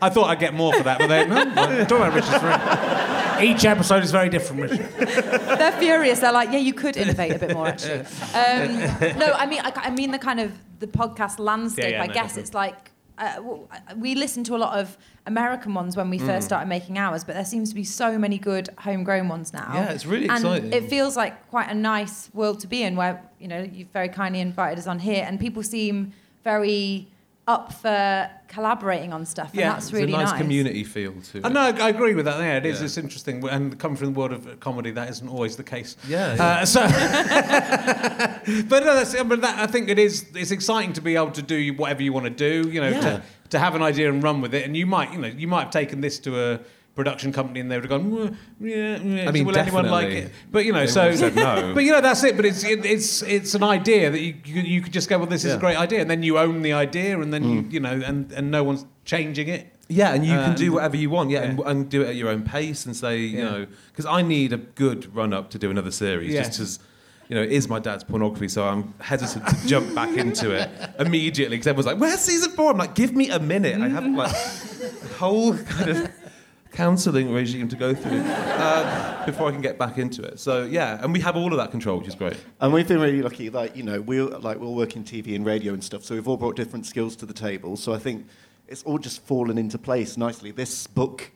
[0.00, 1.44] I thought I'd get more for that, but then no.
[1.84, 3.44] Talking about Richard's friend.
[3.44, 4.88] Each episode is very different, Richard.
[5.58, 6.20] They're furious.
[6.20, 8.00] They're like, yeah, you could innovate a bit more, actually.
[8.34, 11.84] Um, no, I mean, I, I mean the kind of the podcast landscape.
[11.84, 12.42] Yeah, yeah, I no, guess definitely.
[12.42, 13.40] it's like uh,
[13.96, 16.26] we listened to a lot of American ones when we Mm.
[16.26, 19.70] first started making ours, but there seems to be so many good homegrown ones now.
[19.74, 20.72] Yeah, it's really and exciting.
[20.72, 24.08] It feels like quite a nice world to be in, where you know you've very
[24.08, 26.12] kindly invited us on here, and people seem
[26.44, 27.08] very
[27.48, 31.38] up for collaborating on stuff, and Yeah, that's It's really a nice, community feel too.
[31.38, 31.46] it.
[31.46, 32.38] I know, I agree with that.
[32.40, 32.80] Yeah, it is.
[32.80, 32.86] Yeah.
[32.86, 35.96] It's interesting, and coming from the world of comedy, that isn't always the case.
[36.08, 36.44] Yeah, yeah.
[36.44, 36.80] Uh, so,
[38.68, 40.26] but no, that's, but that, I think it is.
[40.34, 42.68] It's exciting to be able to do whatever you want to do.
[42.68, 43.00] You know, Yeah.
[43.00, 44.64] to, to have an idea and run with it.
[44.64, 46.60] And you might, you know, you might have taken this to a
[46.96, 49.28] production company and they would have gone, "Well, yeah, yeah.
[49.28, 50.32] I mean, will anyone like it?
[50.50, 51.72] But you know, They so no.
[51.74, 52.34] But you know, that's it.
[52.36, 55.26] But it's it, it's it's an idea that you you, you could just go, well,
[55.28, 57.78] this is a great idea, and then you own the idea, and then you you
[57.80, 59.72] know, and and no one's changing it.
[59.88, 61.30] Yeah, and you can do um, whatever you want.
[61.30, 61.70] Yeah, And, yeah.
[61.70, 63.44] and do it at your own pace and say, you Yeah.
[63.50, 66.34] know, because I need a good run up to do another series.
[66.34, 66.42] Yeah.
[66.42, 66.80] Just as,
[67.28, 70.68] you know, it is my dad's pornography, so I'm hesitant to jump back into it
[70.98, 72.72] immediately because everyone's like, "Where's season four?
[72.72, 73.80] I'm like, "Give me a minute.
[73.80, 76.10] I have like a whole kind of
[76.76, 81.02] counselling regime to go through uh, before I can get back into it." So yeah,
[81.02, 82.36] and we have all of that control, which is great.
[82.60, 85.44] And we've been really lucky, like, you know, we like, we'll work in TV and
[85.44, 87.76] radio and stuff, so we've all brought different skills to the table.
[87.76, 88.26] So I think
[88.68, 90.50] it's all just fallen into place nicely.
[90.50, 91.30] This book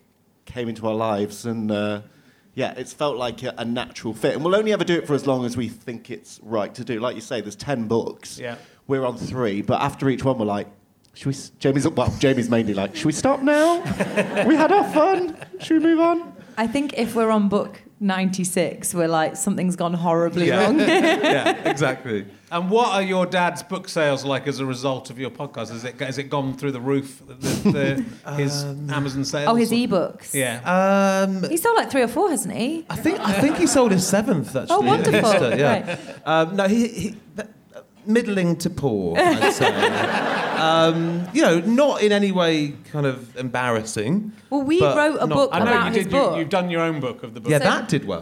[0.44, 2.02] came into our lives, and uh,
[2.54, 4.34] yeah, it's felt like a, a natural fit.
[4.34, 6.84] And we'll only ever do it for as long as we think it's right to
[6.84, 7.00] do.
[7.00, 8.38] Like you say, there's 10 books.
[8.38, 8.56] Yeah.
[8.86, 10.66] We're on three, but after each one, we're like,
[11.14, 13.80] should we, s- Jamie's, well, Jamie's mainly like, should we stop now?
[14.46, 15.36] we had our fun.
[15.60, 16.32] Should we move on?
[16.56, 20.64] I think if we're on book 96, we're like, something's gone horribly Yeah.
[20.64, 20.78] wrong.
[20.80, 22.26] yeah, exactly.
[22.52, 25.68] And what are your dad's book sales like as a result of your podcast?
[25.70, 27.22] Has it has it gone through the roof?
[27.26, 29.48] The, the, his Amazon sales.
[29.48, 30.34] oh, his ebooks.
[30.34, 30.60] Yeah.
[31.28, 32.84] Um, He sold like three or four, hasn't he?
[32.90, 34.76] I think I think he sold his seventh actually.
[34.76, 35.30] Oh, wonderful.
[35.32, 35.96] Easter, yeah.
[35.96, 36.26] Right.
[36.26, 37.16] Um, no, he, he
[38.06, 39.70] middling to poor, I'd say.
[40.60, 44.32] Um, you know, not in any way kind of embarrassing.
[44.50, 46.12] Well, we wrote a not- book I know about you his did.
[46.12, 46.32] book.
[46.34, 47.50] You, you've done your own book of the book.
[47.50, 48.20] Yeah, So- that did well.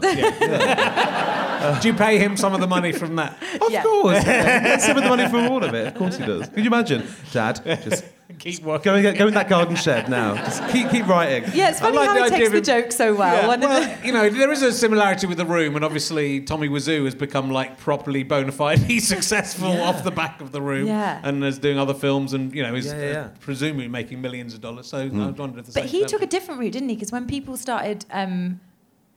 [1.81, 3.35] Do you pay him some of the money from that?
[3.61, 3.83] Of Yeah.
[3.83, 4.59] course, yeah.
[4.59, 5.87] He gets some of the money from all of it.
[5.87, 6.47] Of course he does.
[6.49, 7.61] Could you imagine, Dad?
[7.83, 8.05] Just
[8.39, 8.91] Keep working.
[8.91, 10.35] go and go in that garden shed now.
[10.35, 11.43] Just keep keep writing.
[11.53, 13.35] yeah, it's I funny like how the he idea takes of the joke so well.
[13.47, 16.69] Yeah, And well, you know, there is a similarity with the room, and obviously Tommy
[16.69, 18.79] Wiseau has become like properly bona fide.
[18.91, 21.19] He's successful off the back of the room, Yeah.
[21.23, 23.19] and is doing other films, and you know, is Yeah, yeah, yeah.
[23.21, 24.87] uh, presumably making millions of dollars.
[24.87, 26.09] So I wondered if the but same he level.
[26.09, 26.95] took a different route, didn't he?
[26.95, 28.59] Because when people started um,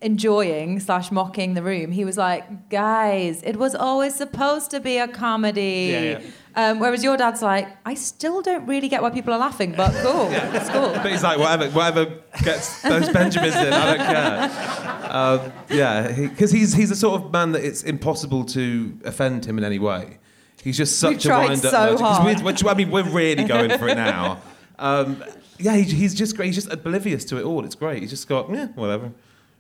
[0.01, 4.99] enjoying slash mocking the room, he was like, "Guys, it was always supposed to be
[4.99, 6.21] a comedy." Yeah, yeah.
[6.55, 9.93] Um, whereas your dad's like, "I still don't really get why people are laughing, but
[10.03, 12.05] cool, it's cool." But he's like, whatever, whatever
[12.43, 15.11] gets those Benjamins in, I don't care.
[15.11, 19.57] Um, yeah, because he's he's the sort of man that it's impossible to offend him
[19.59, 20.19] in any way.
[20.63, 21.99] He's just such We've a tried wind-up so legend.
[21.99, 22.37] 'Cause hard.
[22.39, 24.41] we- which I mean, we're really going for it now.
[24.79, 25.23] Um,
[25.59, 26.47] yeah, he, he's just great.
[26.47, 27.65] He's just oblivious to it all.
[27.65, 28.01] It's great.
[28.03, 29.11] He's just got yeah, whatever.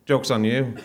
[0.06, 0.76] Jokes on you.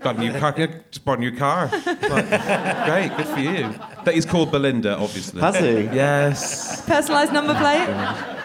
[0.00, 0.52] Got a new car.
[0.52, 1.70] Just bought a new car.
[1.72, 1.86] Like,
[2.86, 3.74] great, good for you.
[4.04, 5.40] But he's called Belinda, obviously.
[5.40, 5.84] Has he?
[5.96, 6.84] Yes.
[6.86, 7.88] Personalised number plate.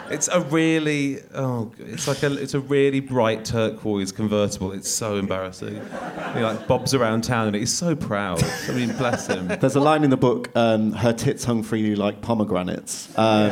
[0.09, 4.71] It's a really oh, it's like a it's a really bright turquoise convertible.
[4.71, 5.75] It's so embarrassing.
[5.75, 8.43] He like bobs around town and he's so proud.
[8.43, 9.47] I mean, bless him.
[9.47, 13.09] There's a line in the book, um, her tits hung freely like pomegranates.
[13.17, 13.51] Um,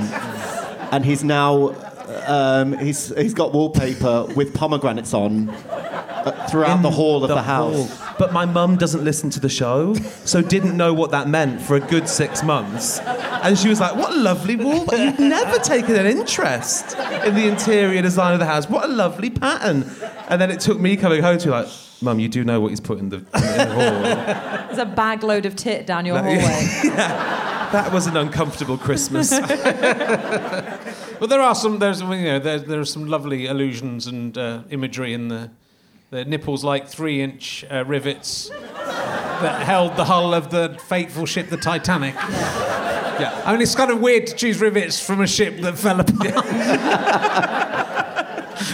[0.91, 1.75] and he's now,
[2.25, 5.47] um, he's, he's got wallpaper with pomegranates on
[6.49, 7.89] throughout the hall of the, the house.
[7.89, 8.15] hall.
[8.19, 9.93] but my mum doesn't listen to the show,
[10.25, 12.99] so didn't know what that meant for a good six months.
[12.99, 14.85] And she was like, What a lovely wall.
[14.91, 18.69] You've never taken an interest in the interior design of the house.
[18.69, 19.89] What a lovely pattern.
[20.29, 21.67] And then it took me coming home to be like,
[22.01, 24.67] Mum, you do know what he's put in the, in the hall.
[24.67, 26.37] There's a bag load of tit down your hallway.
[26.83, 27.69] yeah.
[27.71, 29.31] That was an uncomfortable Christmas.
[31.19, 31.79] But there are some.
[31.79, 35.49] There's you know there there are some lovely allusions and uh, imagery in the
[36.09, 41.49] the nipples like three inch uh, rivets that held the hull of the fateful ship
[41.49, 42.15] the Titanic.
[42.15, 45.99] Yeah, I mean it's kind of weird to choose rivets from a ship that fell
[45.99, 46.27] apart.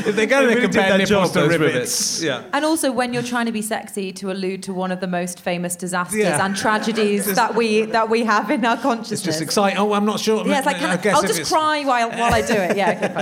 [0.05, 2.21] if they're going They to really compare their nipples job, to rivets, rivets.
[2.23, 2.43] Yeah.
[2.53, 5.39] And also, when you're trying to be sexy, to allude to one of the most
[5.39, 6.43] famous disasters Yeah.
[6.45, 9.23] and tragedies that we that we have in our it's consciousness.
[9.23, 9.77] just exciting.
[9.79, 10.45] Oh, I'm not sure.
[10.45, 12.77] yeah, it's like, can I, guess I'll just it's- cry while while I do it.
[12.77, 13.13] Yeah, okay,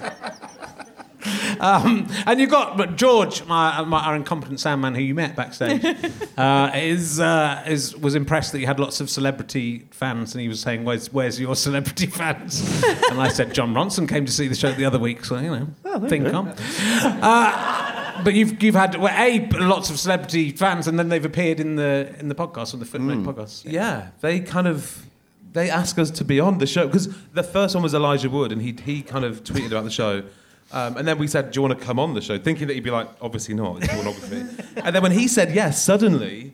[0.00, 0.12] fine.
[1.60, 2.06] Yeah.
[2.26, 5.84] And you've got, but George, my, my, our incompetent sound man who you met backstage,
[6.36, 10.48] uh, is, uh, is was impressed that you had lots of celebrity fans, and he
[10.48, 14.48] was saying, "Where's where's your celebrity fans?" and I said, "Jon Ronson came to see
[14.48, 16.52] the show the other week, so you know, Oh, there thing come."
[17.02, 21.60] Uh, but you've you've had well, a lots of celebrity fans, and then they've appeared
[21.60, 23.64] in the in the podcast on the Footnote podcast.
[23.70, 25.06] Yeah, they kind of
[25.52, 28.52] they asked us to be on the show because the first one was Elijah Wood,
[28.52, 30.24] and he he kind of tweeted about the show.
[30.70, 32.74] Um, and then we said, "Do you want to come on the show?" Thinking that
[32.74, 34.44] he'd be like, "Obviously not, it's pornography."
[34.76, 36.52] and then when he said yes, suddenly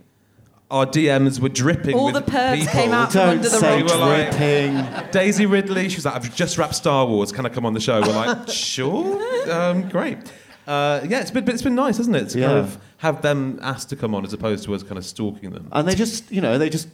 [0.71, 1.95] our DMs were dripping.
[1.97, 2.73] All with the pervs people.
[2.73, 5.11] came out from Don't under the say We were like- dripping.
[5.11, 7.33] Daisy Ridley, she was like, "I've just wrapped Star Wars.
[7.33, 10.19] Can I come on the show?" We're like, "Sure, um, great."
[10.67, 12.29] Uh, yeah, it's been, but it's been nice, hasn't it?
[12.31, 12.47] To Yeah.
[12.47, 15.51] kind of have them asked to come on as opposed to us kind of stalking
[15.51, 15.69] them.
[15.73, 16.89] And they just, you know, they just,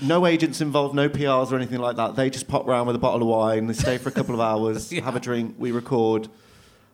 [0.00, 2.14] no agents involved, no PRs or anything like that.
[2.14, 4.40] They just pop round with a bottle of wine, they stay for a couple of
[4.40, 5.02] hours, Yeah.
[5.02, 6.28] have a drink, we record.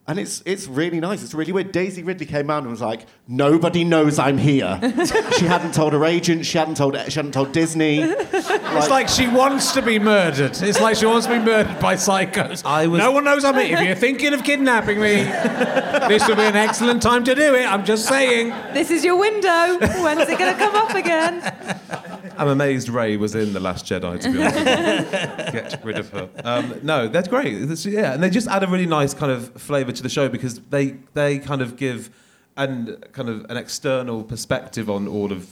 [0.04, 1.22] And it's, it's really nice.
[1.22, 1.70] It's really weird.
[1.70, 4.76] Daisy Ridley came out and was like, "Nobody knows I'm here."
[5.38, 6.44] she hadn't told her agent.
[6.44, 6.96] She hadn't told.
[7.06, 8.00] She hadn't told Disney.
[8.00, 10.60] It's like she wants to be murdered.
[10.60, 12.64] It's like she wants to be murdered by psychos.
[12.66, 13.78] I was- No one knows I'm here.
[13.78, 15.22] If you're thinking of kidnapping me,
[16.08, 17.64] this would be an excellent time to do it.
[17.64, 18.48] I'm just saying.
[18.74, 19.78] This is your window.
[20.02, 22.08] When's it going to come up again?
[22.38, 24.64] I'm amazed Rey was in The Last Jedi, to be honest.
[25.52, 26.28] Get rid of her.
[26.44, 27.54] Um, no, that's great.
[27.54, 30.28] It's- yeah, and they just add a really nice kind of flavour to the show
[30.28, 32.10] because they, they kind of give
[32.56, 35.48] an, kind of an external perspective on all of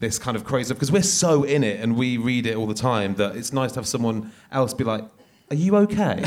[0.00, 2.66] this kind of crazy stuff because we're so in it and we read it all
[2.66, 5.04] the time that it's nice to have someone else be like,
[5.50, 6.22] are you okay?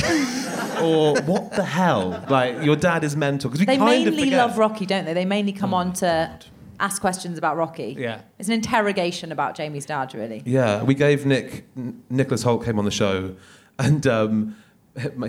[0.82, 2.24] or what the hell?
[2.30, 3.50] Like, your dad is mental.
[3.50, 4.38] Because we They kind mainly forget.
[4.38, 5.14] love Rocky, don't they?
[5.14, 6.38] They mainly come on to
[6.84, 7.96] ask questions about Rocky.
[7.98, 8.22] Yeah.
[8.38, 10.44] It's an interrogation about Jamie's dad, really.
[10.46, 13.36] Yeah, we gave Nick N- Nicholas Hoult came on the show,
[13.80, 14.56] and um,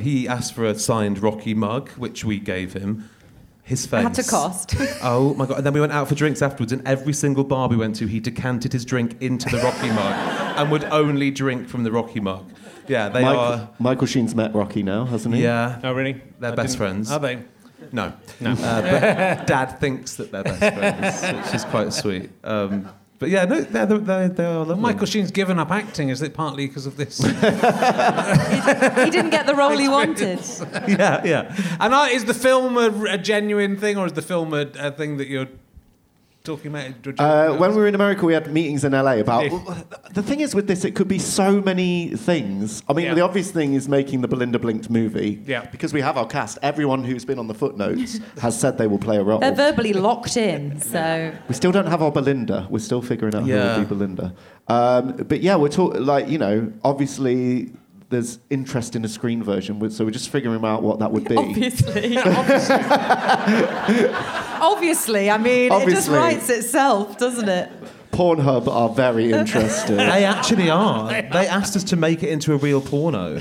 [0.01, 3.09] he asked for a signed Rocky mug, which we gave him.
[3.63, 4.75] His face It had to cost.
[5.03, 5.57] Oh my god!
[5.59, 8.07] And then we went out for drinks afterwards, and every single bar we went to,
[8.07, 10.15] he decanted his drink into the Rocky mug,
[10.59, 12.45] and would only drink from the Rocky mug.
[12.89, 13.71] Yeah, they Michael, are.
[13.79, 15.43] Michael Sheen's met Rocky now, hasn't he?
[15.43, 16.21] Yeah, Oh, really?
[16.41, 17.11] They're I best friends.
[17.11, 17.39] Are they?
[17.95, 18.51] No, No.
[18.53, 18.83] Uh,
[19.37, 22.31] but Dad thinks that they're best friends, which is quite sweet.
[22.43, 22.89] Um,
[23.21, 24.83] but yeah, no, they're, they're, they are lovely.
[24.83, 26.09] Michael Sheen's given up acting.
[26.09, 27.19] Is it partly because of this?
[27.25, 27.31] he
[29.11, 30.41] didn't get the role he wanted.
[30.89, 31.77] yeah, yeah.
[31.81, 34.91] and uh, is the film a, a genuine thing, or is the film a, a
[34.91, 35.49] thing that you're
[36.45, 37.19] talking about?
[37.19, 39.45] Uh, when we were in America, we had meetings in LA about.
[39.51, 39.83] Yeah.
[40.13, 42.83] The thing is with this, it could be so many things.
[42.87, 43.15] I mean, Yeah.
[43.15, 45.41] the obvious thing is making the Belinda Blinked movie.
[45.47, 45.65] Yeah.
[45.65, 46.59] Because we have our cast.
[46.63, 49.39] Everyone who's been on the footnotes has said they will play a role.
[49.41, 52.67] They're verbally locked in, so We still don't have our Belinda.
[52.69, 53.75] We're still figuring out Yeah.
[53.77, 54.35] who will be Belinda.
[54.69, 57.73] Um, but yeah, we're talking like you know, obviously
[58.15, 61.37] there's interest in a screen version, so we're just figuring out what that would be.
[61.37, 62.17] obviously.
[64.61, 67.71] obviously, I mean, it just writes itself, doesn't it?
[68.13, 69.99] Pornhub are very interested.
[69.99, 71.09] They actually are.
[71.11, 73.41] They asked us to make it into a real porno.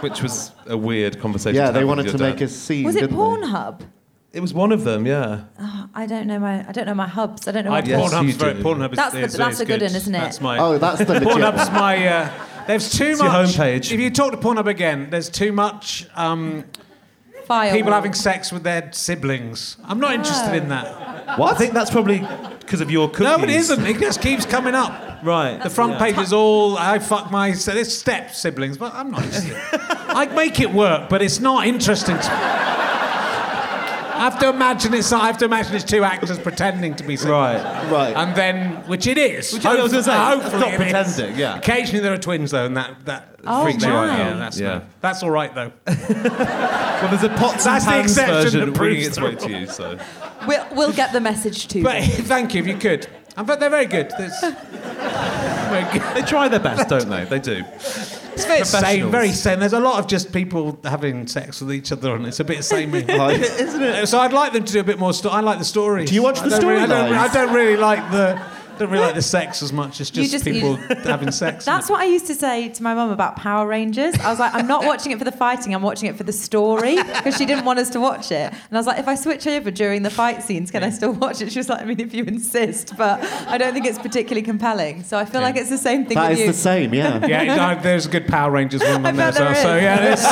[0.00, 1.56] Which was a weird conversation.
[1.56, 2.46] yeah, to they have wanted with to your make dad.
[2.46, 2.84] a scene.
[2.86, 3.84] Was it didn't they?
[4.30, 4.36] Pornhub?
[4.36, 5.44] It was one of them, yeah.
[5.94, 7.48] I don't know my I don't know my hubs.
[7.48, 7.70] I don't know.
[7.72, 8.62] I, What Yes, Pornhub's you very, do.
[8.62, 10.18] Pornhub is, That's the- is, that's is a good one, isn't it?
[10.18, 10.58] That's my.
[10.58, 11.74] Oh, that's the legit Pornhub's one.
[11.74, 12.06] my.
[12.06, 12.30] Uh,
[12.66, 13.48] there's too It's your much.
[13.56, 13.92] homepage.
[13.92, 16.64] If you talk to Pornhub again, there's too much um,
[17.46, 17.76] Firewall.
[17.76, 19.76] people having sex with their siblings.
[19.84, 21.38] I'm not interested in that.
[21.38, 21.54] What?
[21.54, 22.18] I think that's probably
[22.60, 23.24] because of your cookies.
[23.38, 23.84] No, it isn't.
[23.86, 25.24] It just keeps coming up.
[25.24, 25.60] Right.
[25.62, 29.24] The front page is all I fuck my so there's step siblings, but I'm not
[29.24, 29.56] interested.
[30.08, 32.16] I'd make it work, but it's not interesting.
[32.16, 33.09] To I
[34.24, 35.12] have to imagine it's.
[35.12, 37.32] I have to imagine it's two actors pretending to be something.
[37.32, 37.90] Right.
[37.90, 38.16] Right.
[38.16, 39.52] And then, which it is.
[39.52, 40.92] Which I was gonna say, hopefully not it is.
[41.16, 41.56] pretending, yeah.
[41.58, 44.18] Occasionally there are twins though, and that that Oh, freaks you out.
[44.18, 44.66] Yeah, that's Yeah.
[44.78, 45.72] no- that's all right though.
[47.00, 49.50] Well, there's a pots and That's the pans exception version that winging its way to
[49.50, 49.66] you.
[49.66, 49.98] So
[50.46, 53.06] We'll, we'll get the message to But thank you if you could.
[53.38, 54.12] And but they're very good.
[54.18, 56.02] Very good.
[56.14, 57.24] they try their best, don't they?
[57.24, 57.62] They do.
[58.44, 59.60] It's very same, very same.
[59.60, 62.64] There's a lot of just people having sex with each other, and it's a bit
[62.64, 63.02] samey.
[63.20, 64.06] Like, Isn't it?
[64.08, 65.12] So I'd like them to do a bit more.
[65.12, 66.04] Sto- I like the story.
[66.06, 67.14] Do you watch the I don't really- I don't.
[67.14, 68.40] I don't really like the.
[68.80, 70.00] I don't really like the sex as much.
[70.00, 71.66] It's You just, just- you- people having sex.
[71.66, 74.14] That's what I used to say to my mum about Power Rangers.
[74.18, 76.32] I was like, I'm not watching it for the fighting, I'm watching it for the
[76.32, 78.50] story because she didn't want us to watch it.
[78.52, 81.12] And I was like, if I switch over during the fight scenes, can I still
[81.12, 81.52] watch it?
[81.52, 85.02] She was like, I mean, if you insist, but I don't think it's particularly compelling.
[85.02, 86.52] So I feel like it's the same thing that with is you.
[86.52, 87.26] the same, yeah.
[87.30, 89.30] Yeah, it- there's a good Power Rangers one on there.
[89.30, 90.22] bet So, there so yeah, this,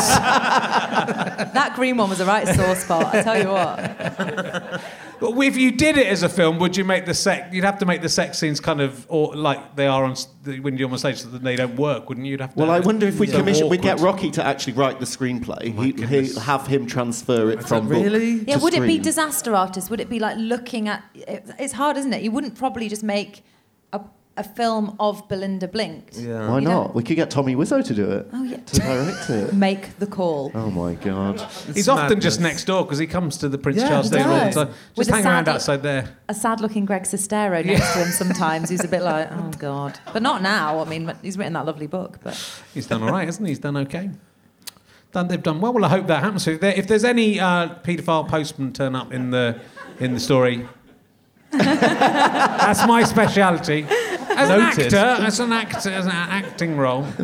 [1.53, 4.83] That green one was a right sore spot, I tell you what.
[5.21, 7.53] But if you did it as a film, would you make the sex?
[7.53, 10.29] You'd have to make the sex scenes kind of or like they are on s-
[10.61, 12.33] when you're on stage, so that they don't work, wouldn't you?
[12.33, 12.61] You'd have to.
[12.61, 13.99] Well, I wonder if we So commission, we'd get.
[14.01, 15.71] Rocky to actually write the screenplay.
[15.71, 16.35] Oh my He, goodness.
[16.35, 18.35] he have him transfer it from book really?
[18.47, 19.91] Yeah, to would it be disaster artist?
[19.91, 21.03] Would it be like looking at?
[21.15, 22.23] it- It's hard, isn't it?
[22.23, 23.43] You wouldn't probably just make
[23.93, 24.01] a,
[24.39, 26.17] a film of Belinda Blinked.
[26.17, 26.49] Yeah.
[26.49, 26.71] Why You not?
[26.85, 28.29] don't- We could get Tommy Wiseau to do it.
[28.33, 28.57] Oh yeah.
[28.59, 29.53] To direct it.
[29.69, 30.51] Make the call.
[30.55, 31.41] Oh my god.
[31.67, 34.17] He's It's often just next door because he comes to the Prince Yeah, Charles he
[34.17, 34.55] Theatre all the does.
[34.55, 34.69] time.
[34.69, 36.09] With Just a hang around sad- outside there.
[36.29, 40.23] a sad-looking Greg Sestero next to him sometimes, He's a bit like, oh god, but
[40.23, 40.79] not now.
[40.81, 42.35] I mean, he's written that lovely book, but
[42.75, 43.51] He's done all right, hasn't he?
[43.51, 44.11] He's done okay.
[45.11, 45.73] Done, they've done well.
[45.73, 46.47] Well, I hope that happens.
[46.47, 49.59] If, there, if there's any uh, paedophile postman turn up in the
[50.01, 50.69] in the story,
[51.51, 53.87] that's my speciality.
[54.31, 57.07] As an actor, as an actor, as an acting role.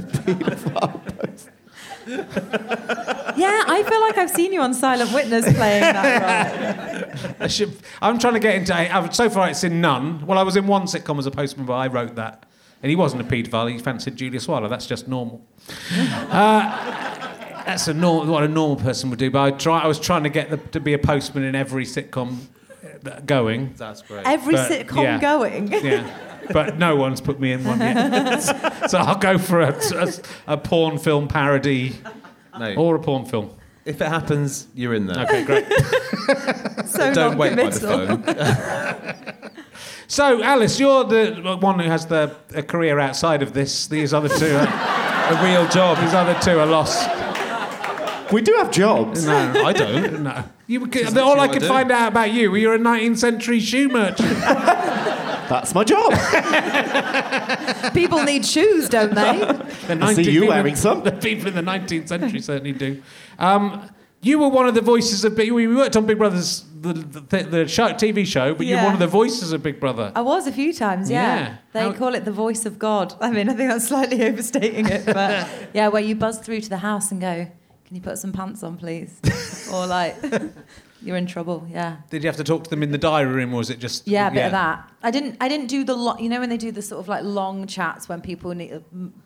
[2.07, 7.35] yeah, I feel like I've seen you on Silent Witness playing that role.
[7.41, 8.75] I should, I'm trying to get into.
[8.75, 10.27] I've, so far, it's in none.
[10.27, 12.47] Well, I was in one sitcom as a postman, but I wrote that,
[12.83, 13.71] and he wasn't a paedophile.
[13.71, 14.69] He fancied Julia Swallow.
[14.69, 15.45] That's just normal.
[15.93, 19.31] uh, that's a normal, what a normal person would do.
[19.31, 19.81] But I try.
[19.81, 22.39] I was trying to get the, to be a postman in every sitcom
[23.07, 23.75] uh, going.
[23.77, 24.27] That's great.
[24.27, 25.21] Every But, sitcom yeah.
[25.21, 25.73] going.
[25.73, 26.31] Yeah.
[26.53, 28.39] But no one's put me in one yet.
[28.91, 30.13] so I'll go for a, a,
[30.55, 31.95] a porn film parody
[32.59, 32.75] No.
[32.75, 33.51] or a porn film.
[33.85, 35.25] if it happens, you're in there.
[35.25, 35.67] Okay, great.
[36.87, 38.35] So Don't wait by the non-committal.
[38.35, 39.51] phone.
[40.07, 43.87] So, Alice, you're the one who has the a career outside of this.
[43.89, 45.99] These other two, are, A real job.
[45.99, 47.09] these other two are lost.
[48.33, 49.27] We do have jobs.
[49.27, 49.35] No,
[49.65, 50.23] I don't.
[50.23, 50.45] no.
[50.67, 51.69] You, all literally I what I could do.
[51.69, 54.29] find out about you, were you're a 19th century shoe merchant.
[55.49, 56.13] That's my job.
[57.95, 59.61] People need shoes, don't they?
[59.85, 61.03] The I see you people- wearing some.
[61.05, 63.03] The people in the 19th century certainly do.
[63.39, 63.91] Um,
[64.23, 65.53] you were one of the voices of Big.
[65.53, 68.99] We worked on Big Brother's the, the, the show, TV show, but you're one of
[68.99, 70.11] the voices of Big Brother.
[70.15, 71.37] I was a few times, yeah.
[71.39, 71.57] Yeah.
[71.75, 73.15] They How- call it the voice of God.
[73.21, 76.69] I mean, I think that's slightly overstating it, but yeah, where you buzz through to
[76.71, 77.47] the house and go,
[77.85, 79.21] "Can you put some pants on, please?"
[79.71, 80.17] or like,
[81.05, 81.97] "You're in trouble." Yeah.
[82.11, 84.09] Did you have to talk to them in the diary room, or was it just?
[84.09, 84.91] Yeah, a bit of that.
[85.03, 85.37] I didn't.
[85.41, 87.67] I didn't do the lo- You know when they do the sort of like long
[87.67, 88.81] chats when people need uh,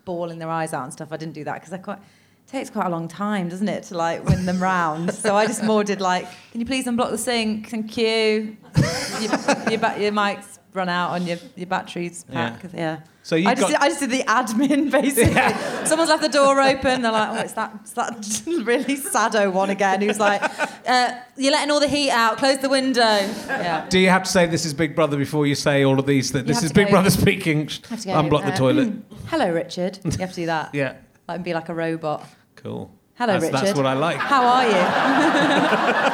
[0.05, 1.09] bawling their eyes out and stuff.
[1.13, 3.83] I didn't do that because I quite it takes quite a long time, doesn't it,
[3.85, 5.13] to like win them round?
[5.19, 7.69] So I just more did like, can you please unblock the sink?
[7.69, 8.57] Thank you.
[9.21, 12.65] your, your, your mic's run out on your your batteries pack.
[12.75, 13.01] Yeah.
[13.23, 15.87] So you I just, got- did, I just did the admin basically.
[15.87, 17.03] Someone's left the door open.
[17.03, 20.41] They're like, oh, it's that, it's that really sado one again who's like,
[20.89, 22.39] uh, you're letting all the heat out.
[22.39, 23.03] Close the window.
[23.03, 23.87] Yeah.
[23.91, 26.33] Do you have to say this is Big Brother before you say all of these?
[26.33, 27.69] That this is Big go- Brother speaking.
[27.91, 28.93] have to go, Unblock the toilet.
[29.27, 29.99] Hello, Richard.
[30.05, 30.75] You have to do that.
[30.75, 30.95] Yeah,
[31.29, 32.25] Like, and be like a robot.
[32.57, 32.91] cool.
[33.17, 33.67] Hello, that's, Richard.
[33.67, 34.17] That's what I like.
[34.17, 34.65] How are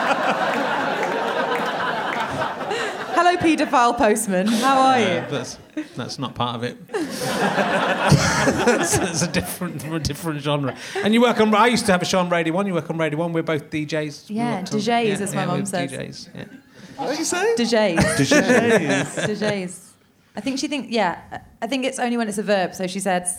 [0.08, 0.13] you?
[3.26, 4.46] Hello, paedophile postman.
[4.46, 5.06] How are you?
[5.06, 5.58] Yeah, that's
[5.96, 6.86] that's not part of it.
[6.92, 10.76] that's, that's a different a different genre.
[10.96, 11.54] And you work on.
[11.54, 12.66] I used to have a show on Radio One.
[12.66, 13.32] You work on Radio One.
[13.32, 14.26] We're both DJs.
[14.28, 15.90] Yeah, worked on- DJs, as my we're mum says.
[15.90, 16.28] DJs.
[16.34, 16.44] Yeah.
[16.96, 17.54] What did you say?
[17.56, 17.96] DJs.
[17.96, 19.24] DJs.
[19.24, 19.90] DJs.
[20.36, 20.90] I think she thinks.
[20.90, 21.40] yeah.
[21.62, 22.74] I think it's only when it's a verb.
[22.74, 23.38] So she says,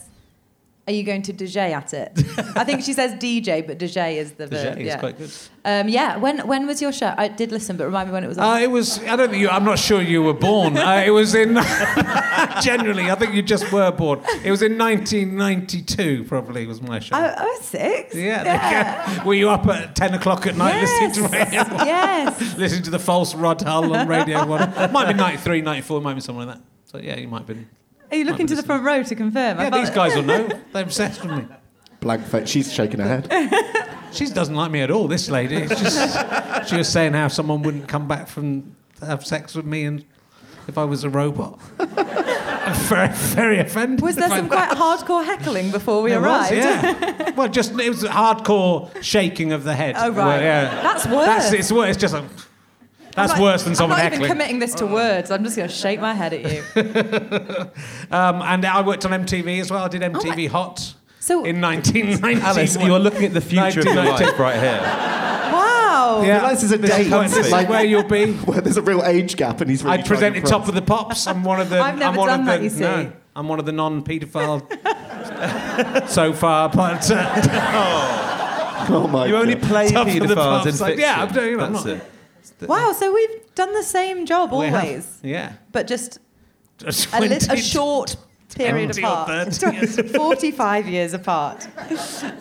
[0.87, 2.11] "Are you going to DJ at it?"
[2.55, 4.77] I think she says DJ, but DJ is the verb.
[4.77, 4.99] DJ is yeah.
[4.99, 5.31] quite good.
[5.63, 6.17] Um, yeah.
[6.17, 7.13] When when was your show?
[7.17, 8.37] I did listen, but remind me when it was.
[8.37, 8.99] Uh, it was.
[9.03, 9.49] I don't think you.
[9.49, 10.77] I'm not sure you were born.
[10.77, 11.55] Uh, it was in.
[12.61, 14.21] generally, I think you just were born.
[14.43, 16.25] It was in 1992.
[16.25, 17.15] Probably was my show.
[17.15, 18.15] I, I was six.
[18.15, 19.23] yeah.
[19.25, 21.85] Were you up at 10 o'clock at night listening to Radio One?
[21.85, 22.57] yes.
[22.57, 24.91] listening to the false Rod Hull on Radio 1.
[24.91, 26.63] Might be 93, 94, might be something like that.
[26.85, 27.69] So, yeah, you might have been.
[28.15, 29.59] Are you looking to the front row to confirm?
[29.59, 30.47] Yeah, these guys will know.
[30.71, 31.45] They're obsessed with me.
[31.99, 32.47] Blank face.
[32.47, 33.51] She's shaking her head.
[34.11, 35.57] She doesn't like me at all, this lady.
[35.57, 39.83] It's just, she was saying how someone wouldn't come back from have sex with me
[39.83, 40.05] and
[40.69, 41.59] if I was a robot.
[41.79, 43.99] I'm very, very offended.
[43.99, 46.63] Was there some quite hardcore heckling before we There was, arrived?
[46.63, 47.31] yeah.
[47.31, 49.95] well, just it was hardcore shaking of the head.
[49.97, 50.15] Oh, right.
[50.15, 50.81] Well, yeah.
[50.81, 51.25] That's worse.
[51.25, 51.89] That's it's worse.
[51.89, 52.23] It's just like
[53.15, 54.25] that's I'm not- worse than someone I'm not heckling.
[54.29, 55.31] even committing this to words.
[55.31, 56.63] I'm just going to shake my head at you.
[58.11, 59.83] Um, and I worked on MTV as well.
[59.85, 62.41] I did MTV Hot So- in 1990.
[62.41, 64.25] Alice, you're looking at the future of your 1990.
[64.25, 64.79] life right here.
[65.53, 66.21] Wow.
[66.23, 66.41] Yeah.
[66.43, 68.33] Like this is a This date, where- this is like- where you'll be.
[68.45, 70.75] Where there's a real age gap, and he's really I presented trying to Top of
[70.75, 71.25] the Pops.
[71.27, 71.79] I'm one of the.
[71.87, 72.81] I've never I'm one done of the, that, you see.
[72.81, 74.61] No, I'm one of the non-paedophile
[76.09, 79.63] so far, but uh, Oh my You only God.
[79.67, 80.99] play Top of the paedophiles in Pops, like, fiction.
[81.09, 82.11] yeah, I'm doing- I'm That's not- it.
[82.61, 86.19] Wow, so we've done the same job we have- always, yeah, but just
[86.77, 88.15] Just a, lit- a short
[88.55, 89.53] period apart.
[89.53, 90.11] 30 years.
[90.15, 91.67] 45 years apart.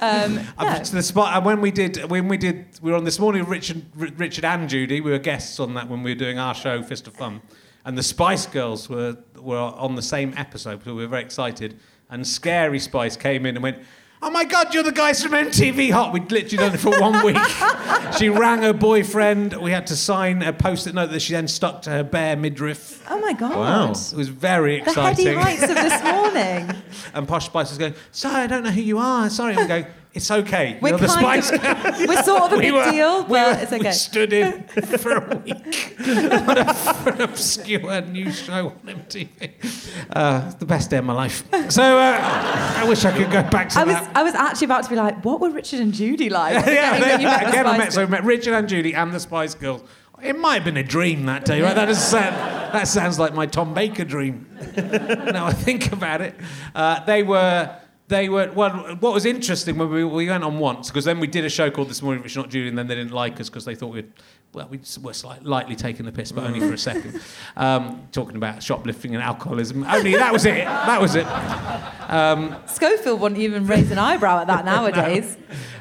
[0.01, 0.79] Um, yeah.
[0.83, 1.37] the spot.
[1.37, 4.45] And when we did, when we did, we were on this morning with Richard, Richard
[4.45, 5.01] and Judy.
[5.01, 7.41] We were guests on that when we were doing our show, Fist of Fun,
[7.85, 10.85] and the Spice Girls were were on the same episode.
[10.85, 11.79] So we were very excited.
[12.11, 13.79] And Scary Spice came in and went.
[14.27, 16.15] Oh my God, you're the guys from MTV Hot.
[16.15, 17.37] We'd literally done it for one week.
[18.19, 19.53] she rang her boyfriend.
[19.53, 23.05] We had to sign a post-it note that she then stuck to her bare midriff.
[23.11, 23.55] Oh my God.
[23.55, 23.91] Wow.
[23.91, 25.27] It was very exciting.
[25.27, 25.59] The heady exciting.
[25.59, 26.83] heights of this morning.
[27.13, 29.29] And Posh Spice was going, Sorry, I don't know who you are.
[29.29, 29.57] Sorry.
[29.57, 30.79] I'm going, It's okay.
[30.81, 31.61] We're You're the Spice of,
[32.09, 33.91] we're sort of a we big were, deal, we but were- it's We okay.
[33.91, 40.07] stood in for a week on a, for an obscure new show on MTV.
[40.11, 41.43] Uh, the best day of my life.
[41.69, 44.17] So uh, I wish I could go back to I was, that.
[44.17, 46.65] I was actually about to be like, what were Richard and Judy like?
[46.65, 49.55] yeah, you met again, I met, so I met Richard and Judy and the Spice
[49.57, 49.83] Girls.
[50.23, 51.75] It might have been a dream that day, right?
[51.75, 54.47] That, doesn't that sounds like my Tom Baker dream.
[54.77, 56.37] now I think about it.
[56.73, 57.77] Uh, they were.
[58.09, 58.97] They were well.
[59.01, 61.71] What was interesting when we, we went on once because then we did a show
[61.71, 63.95] called This Morning, Richard Not Judy, and then they didn't like us because they thought
[63.95, 64.13] we'd
[64.53, 67.19] well we were slight, lightly taking the piss, but only for a second,
[67.57, 69.85] um, talking about shoplifting and alcoholism.
[69.85, 70.65] Only that was it.
[70.67, 71.27] That was it.
[72.69, 75.37] Schofield wouldn't even raise an eyebrow at that nowadays.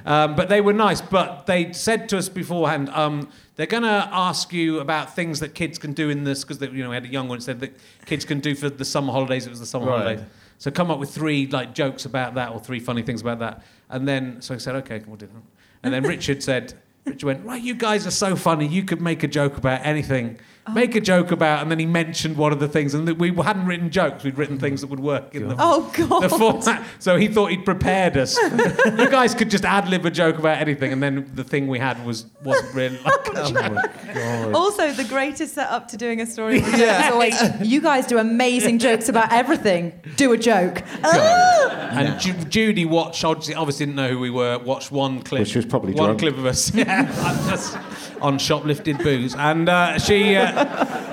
[0.05, 1.01] Um, but they were nice.
[1.01, 5.53] But they said to us beforehand, um, they're going to ask you about things that
[5.55, 7.73] kids can do in this because you know we had a young one said that
[8.05, 9.45] kids can do for the summer holidays.
[9.45, 9.97] It was the summer Right.
[10.01, 10.25] holidays.
[10.57, 13.63] So come up with three like jokes about that or three funny things about that.
[13.89, 15.41] And then so I said, okay, we'll do that.
[15.83, 16.73] And then Richard said.
[17.05, 18.65] Richard went, right, you guys are so funny.
[18.65, 20.39] You could make a joke about anything.
[20.73, 23.65] Make a joke about, and then he mentioned one of the things, and we hadn't
[23.65, 24.23] written jokes.
[24.23, 26.21] We'd written things that would work in the Oh, God.
[26.21, 26.85] the format.
[26.99, 28.37] So he thought he'd prepared us.
[28.97, 31.79] you guys could just ad lib a joke about anything, and then the thing we
[31.79, 34.55] had was wasn't really like a joke.
[34.55, 37.07] Also, the greatest setup to doing a story with yeah.
[37.07, 39.91] is always, you guys do amazing jokes about everything.
[40.15, 40.81] Do a joke.
[41.03, 41.89] Ah!
[41.91, 45.39] And Ju- Judy watched, obviously, obviously didn't know who we were, watched one clip.
[45.39, 46.19] Well, she was probably One drunk.
[46.21, 46.73] clip of us.
[46.83, 47.03] Yeah,
[47.49, 47.77] just
[48.23, 49.35] on shoplifted booze.
[49.35, 51.03] And uh, she, uh,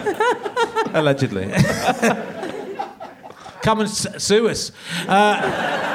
[0.95, 1.47] Allegedly.
[3.63, 4.73] come and sue us.
[5.07, 5.87] Uh,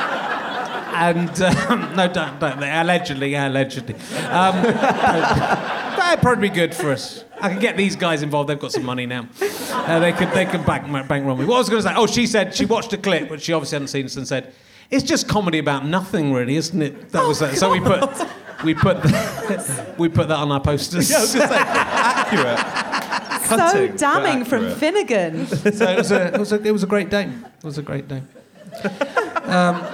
[0.95, 2.63] and um, no, don't, don't.
[2.63, 3.95] Allegedly, yeah, allegedly.
[3.95, 7.26] Um, that'd probably be good for us.
[7.41, 8.49] I can get these guys involved.
[8.49, 9.28] They've got some money now.
[9.41, 11.45] Uh, they could they could bank bank run me.
[11.45, 11.93] What I was going to say?
[11.95, 14.53] Oh, she said she watched a clip, but she obviously hadn't seen and said,
[14.89, 17.57] "It's just comedy about nothing, really, isn't it?" That was that.
[17.57, 18.09] So we put
[18.64, 21.10] we put the, we put that on our posters.
[21.10, 22.91] Yeah, I was going to say, accurate.
[23.45, 24.74] So Cutting, but damning from.
[24.74, 25.45] Finnigan.
[25.45, 27.26] so it was a it was a it was a great day.
[27.26, 28.24] It was a great day.
[29.43, 29.86] Um,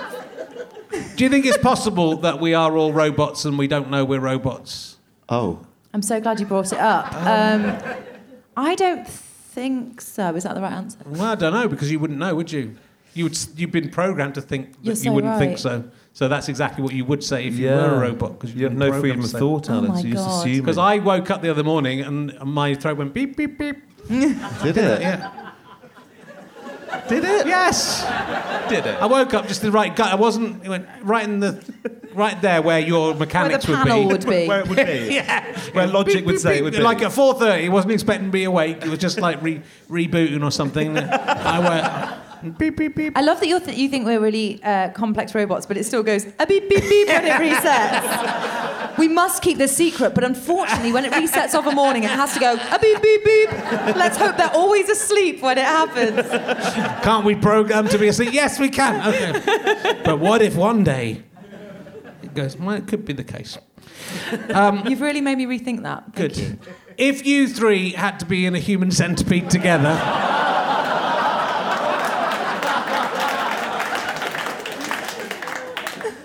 [1.18, 4.22] do you think it's possible that we are all robots and we don't know we're
[4.22, 4.96] robots?
[5.28, 7.14] Oh, I'm so glad you brought it up.
[7.14, 7.78] Um,
[8.56, 10.34] I don't think so.
[10.36, 11.00] Is that the right answer?
[11.06, 12.78] Well, I don't know because you wouldn't know, would you?
[13.14, 13.38] You would.
[13.58, 15.84] You've been programmed to think that You're you wouldn't think so.
[16.14, 18.74] So that's exactly what you would say if you were a robot because You have
[18.76, 19.88] no freedom of thought, Oh Alan.
[19.92, 20.40] my so you just God.
[20.48, 20.58] assume.
[20.62, 23.78] Because I woke up the other morning and my throat went beep beep beep.
[24.10, 25.02] did it?
[25.02, 25.52] Yeah.
[27.08, 27.48] did it?
[27.48, 28.02] Yes.
[28.70, 29.02] Did it?
[29.02, 30.12] I woke up just the right gut.
[30.12, 30.66] I wasn't.
[30.66, 31.64] It went right in the,
[32.14, 34.08] right there where your mechanics Where the mechanics would panel be.
[34.08, 34.48] would be.
[34.50, 35.14] Where it would be.
[35.16, 35.60] Yeah.
[35.72, 36.80] Where logic would say it would be.
[36.80, 38.78] Like at 4.30, he wasn't expecting to be awake.
[38.84, 40.98] It was just like re- rebooting or something.
[40.98, 42.22] I went,
[42.58, 43.18] beep, beep, beep.
[43.18, 46.04] I love that you th- you think we're really uh, complex robots, but it still
[46.04, 48.98] goes a beep beep beep when it resets.
[48.98, 52.34] we must keep this secret, but unfortunately, when it resets of a morning, it has
[52.34, 53.52] to go a beep beep beep.
[53.96, 56.28] Let's hope they're always asleep when it happens.
[57.04, 58.34] Can't we program to be asleep?
[58.34, 59.08] Yes, we can.
[59.08, 60.02] Okay.
[60.04, 61.24] but what if one day
[62.22, 63.58] it goes, well, it could be the case.
[64.32, 66.04] You've really made me rethink that.
[66.14, 66.38] Thank Good.
[66.38, 66.60] you.
[66.98, 69.90] If you three had to be in a human centipede together,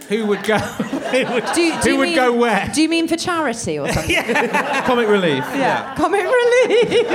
[0.08, 0.58] Who would go?
[1.06, 2.70] Who would, Do, do who would mean, go where?
[2.74, 4.10] Do you mean for charity or something?
[4.14, 4.84] yeah.
[4.86, 5.44] Comic relief.
[5.54, 5.94] Yeah.
[5.96, 7.06] Comic relief.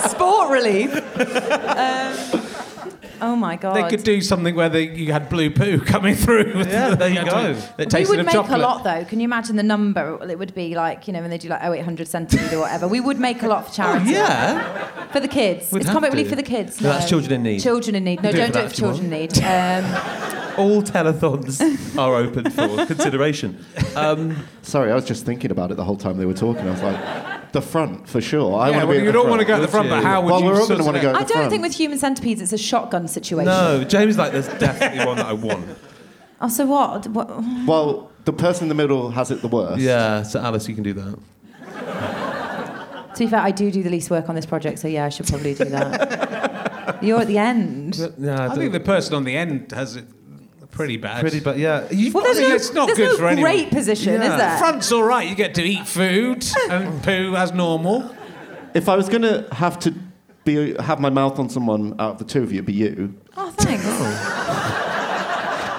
[0.10, 0.94] Sport relief.
[1.18, 2.42] Um,
[3.22, 3.76] oh my god.
[3.76, 6.64] They could do something where they, you had blue poo coming through.
[6.64, 7.54] Yeah, there you had go.
[7.54, 8.58] That we would make chocolate.
[8.58, 9.04] a lot though.
[9.06, 10.18] Can you imagine the number?
[10.28, 12.88] It would be like, you know, when they do like 0800 centipede or whatever.
[12.88, 14.10] We would make a lot for charity.
[14.10, 15.06] Yeah.
[15.12, 15.72] For the kids.
[15.72, 16.16] We'd it's comic to.
[16.16, 16.80] relief for the kids.
[16.80, 17.60] No, that's children in need.
[17.60, 18.22] Children in need.
[18.22, 19.38] No, do don't for do it for children in need.
[19.42, 23.64] Um, All telethons are open for consideration.
[23.96, 26.66] Um, Sorry, I was just thinking about it the whole time they were talking.
[26.66, 28.58] I was like, the front for sure.
[28.58, 29.04] I Yeah, want to well, be.
[29.04, 29.28] You don't front.
[29.30, 30.02] want to go at the Would front, but you?
[30.02, 30.46] how would Well, you?
[30.46, 31.50] we're all gonna wanna go- I the don't front.
[31.50, 33.46] think with human centipedes it's a shotgun situation.
[33.46, 35.66] no, James like there's definitely one that I want.
[36.40, 37.06] Oh, so what?
[37.08, 37.28] what?
[37.66, 39.80] Well, the person in the middle has it the worst.
[39.80, 41.18] Yeah, so Alice, you can do that.
[43.14, 45.08] To be fair, I do do the least work on this project, so yeah, I
[45.08, 46.98] should probably do that.
[47.02, 48.18] You're at the end.
[48.18, 50.04] No, I think the person on the end has it
[50.70, 51.20] pretty bad.
[51.20, 53.50] pretty, but yeah, you've Well, got- there's no, it's not there's good no for anyone.
[53.52, 54.32] great position, Yeah.
[54.32, 54.58] is there?
[54.58, 55.28] Front's all right.
[55.28, 58.14] You get to eat food and poo as normal.
[58.74, 59.94] If I was going to have to
[60.44, 63.14] be have my mouth on someone out of the two of you, it'd be you.
[63.36, 63.82] Oh, thanks.
[63.86, 64.69] Oh.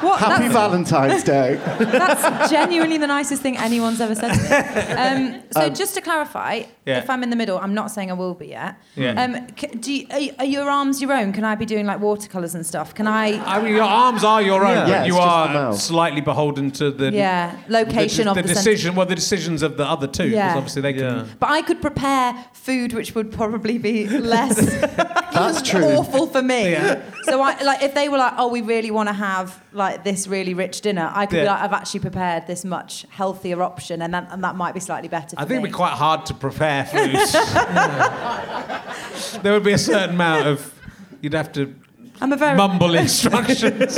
[0.02, 0.20] What?
[0.20, 1.56] Happy That's, Valentine's Day.
[1.80, 4.94] that's genuinely the nicest thing anyone's ever said to me.
[5.36, 6.98] Um, so just to clarify, Yeah.
[7.00, 8.76] if I'm in the middle, I'm not saying I will be yet.
[8.96, 9.22] Yeah.
[9.24, 11.34] Um, c- do you, are, are your arms your own?
[11.34, 12.96] Can I be doing like watercolours and stuff?
[12.96, 13.34] Can I?
[13.46, 14.84] I mean, your arms are your own, Yeah.
[14.84, 18.36] but Yeah, you it's just the are slightly beholden to the Yeah, location the, of
[18.38, 18.96] the the cent- decision.
[18.96, 20.58] Well, the decisions of the other two, because Yeah.
[20.58, 21.30] obviously they can.
[21.40, 24.56] But I could prepare food which would probably be less
[25.34, 25.84] That's true.
[25.98, 26.72] awful for me.
[26.72, 27.02] Yeah.
[27.24, 30.28] So I like if they were like, oh, we really want to have like this
[30.28, 34.14] really rich dinner, I could be like, I've actually prepared this much healthier option, and
[34.14, 35.36] that and that might be slightly better.
[35.36, 35.70] For I think it'd me.
[35.70, 37.16] be quite hard to prepare food.
[39.44, 40.74] there would be a certain amount of.
[41.22, 41.76] You'd have to
[42.22, 43.98] I'm a very mumble instructions.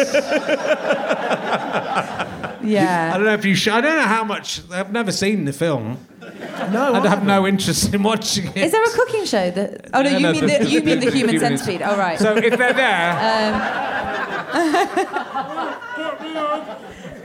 [2.63, 3.11] Yeah.
[3.13, 3.55] I don't know if you.
[3.55, 4.61] Sh- I don't know how much.
[4.71, 5.97] I've never seen the film.
[6.71, 8.57] No, I'd have no interest in watching it.
[8.57, 9.89] Is there a cooking show that?
[9.93, 11.81] Oh no, No, you no, mean the- the, you mean the the human human- centipede?
[11.81, 12.19] Oh right.
[12.19, 13.13] So if they're there,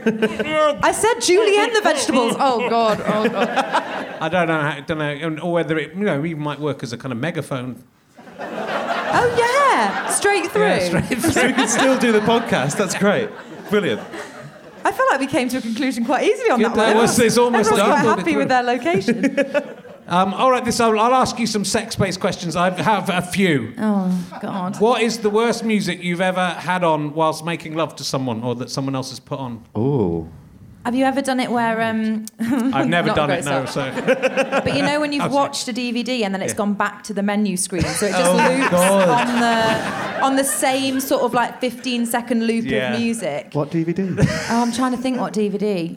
[0.05, 2.35] um, I said Julienne the vegetables.
[2.39, 3.01] Oh god.
[3.05, 3.49] Oh god.
[4.21, 4.59] I don't know.
[4.61, 7.19] How, don't know, or whether it, you know, even might work as a kind of
[7.19, 7.83] megaphone.
[8.39, 10.07] Oh yeah.
[10.09, 10.61] Straight through.
[10.63, 12.77] Yeah, straight So we can still do the podcast.
[12.77, 13.29] That's great.
[13.69, 14.01] Brilliant.
[14.89, 17.03] I feel like we came to a conclusion quite easily on Yeah, that that one.
[17.03, 18.03] was- it's almost Everyone's done.
[18.05, 19.15] quite happy with their location.
[20.11, 22.55] Um, all right, this I'll, I'll ask you some sex-based questions.
[22.55, 23.75] I have a few.
[23.77, 24.79] oh god.
[24.81, 28.55] What is the worst music you've ever had on whilst making love to someone, or
[28.55, 29.63] that someone else has put on?
[29.75, 30.27] Oh.
[30.89, 32.25] Have you ever done it where um
[32.73, 33.43] I've never done it.
[33.43, 33.91] great No, so
[34.65, 35.33] but you know when you've sorry.
[35.35, 36.57] watched a DVD and then it's Yeah.
[36.63, 39.07] gone back to the menu screen so it just Oh, loops God.
[39.21, 42.93] on the on the same sort of like 15 second loop Yeah.
[42.93, 43.49] of music.
[43.53, 43.99] What DVD?
[44.49, 45.95] Oh, I'm trying to think what DVD.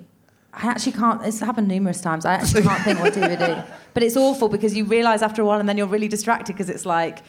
[0.53, 1.25] I actually can't.
[1.25, 2.27] It's happened numerous times.
[2.27, 3.65] I actually can't think what DVD.
[3.95, 6.69] But it's awful because you realise after a while, and then you're really distracted because
[6.69, 7.23] it's like,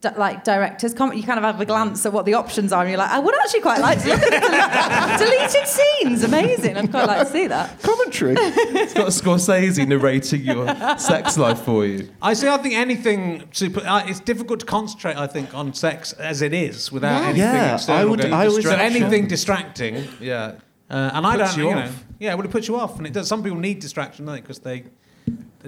[0.00, 1.18] di- like directors comment.
[1.18, 3.18] You kind of have a glance at what the options are, and you're like, I
[3.18, 6.24] would actually quite like to look at the deleted scenes.
[6.24, 6.76] Amazing.
[6.76, 7.80] I'd quite like to see that.
[7.82, 8.34] Commentary.
[8.38, 10.66] It's got Scorsese narrating your
[10.98, 12.08] sex life for you.
[12.22, 12.48] I see.
[12.48, 13.80] I think anything super.
[13.80, 15.16] Uh, it's difficult to concentrate.
[15.16, 17.28] I think on sex as it is without Yeah.
[17.28, 18.00] anything Yeah, external.
[18.00, 20.06] I would- I would- so anything distracting.
[20.20, 20.52] Yeah.
[20.88, 22.04] Uh, and I don't, you you, know, off.
[22.18, 23.28] yeah, well, it puts you off, and it does.
[23.28, 24.40] Some people need distraction, don't they?
[24.40, 24.90] Because they, they're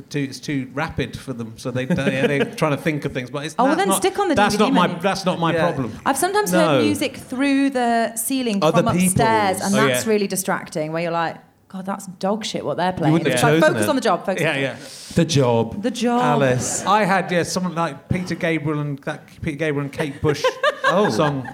[0.09, 3.31] too, it's too rapid for them, so they, they they're trying to think of things.
[3.31, 4.87] But it's Oh, well, that's then not, stick on the That's DVD not my.
[5.01, 5.61] That's not my Yeah.
[5.73, 5.93] problem.
[6.07, 6.59] I've sometimes No.
[6.61, 9.73] heard music through the ceiling Other from upstairs, people's.
[9.75, 10.11] and Oh, that's yeah.
[10.13, 10.93] really distracting.
[10.93, 11.37] Where you're like,
[11.69, 12.65] God, that's dog shit.
[12.65, 13.13] What they're playing.
[13.13, 13.89] wouldn't have like, chosen focus it.
[13.91, 14.27] on the job.
[14.27, 14.75] Focus Yeah, on the yeah.
[14.75, 15.15] job.
[15.15, 15.83] The job.
[15.83, 16.23] The job.
[16.23, 16.85] Alice.
[16.87, 20.43] I had yeah, someone like Peter Gabriel and that Peter Gabriel and Kate Bush
[20.87, 21.09] Oh.
[21.11, 21.49] song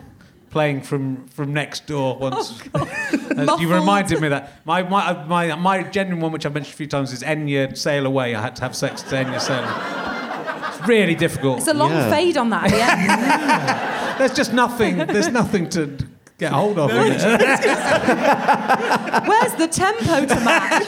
[0.50, 2.60] playing from from next door once.
[2.74, 2.88] Oh,
[3.38, 4.64] Uh, you reminded me that.
[4.66, 8.04] My, my my my genuine one, which I've mentioned a few times, is Enya Sail
[8.04, 8.34] Away.
[8.34, 9.62] I had to have sex to Enya Sail.
[9.62, 10.68] Away.
[10.78, 11.58] It's really difficult.
[11.58, 12.10] It's a long Yeah.
[12.10, 14.18] fade on that at the end.
[14.18, 14.98] There's just nothing.
[14.98, 15.96] There's nothing to
[16.38, 16.90] get hold of.
[16.92, 16.96] it.
[19.28, 20.84] Where's the tempo to match?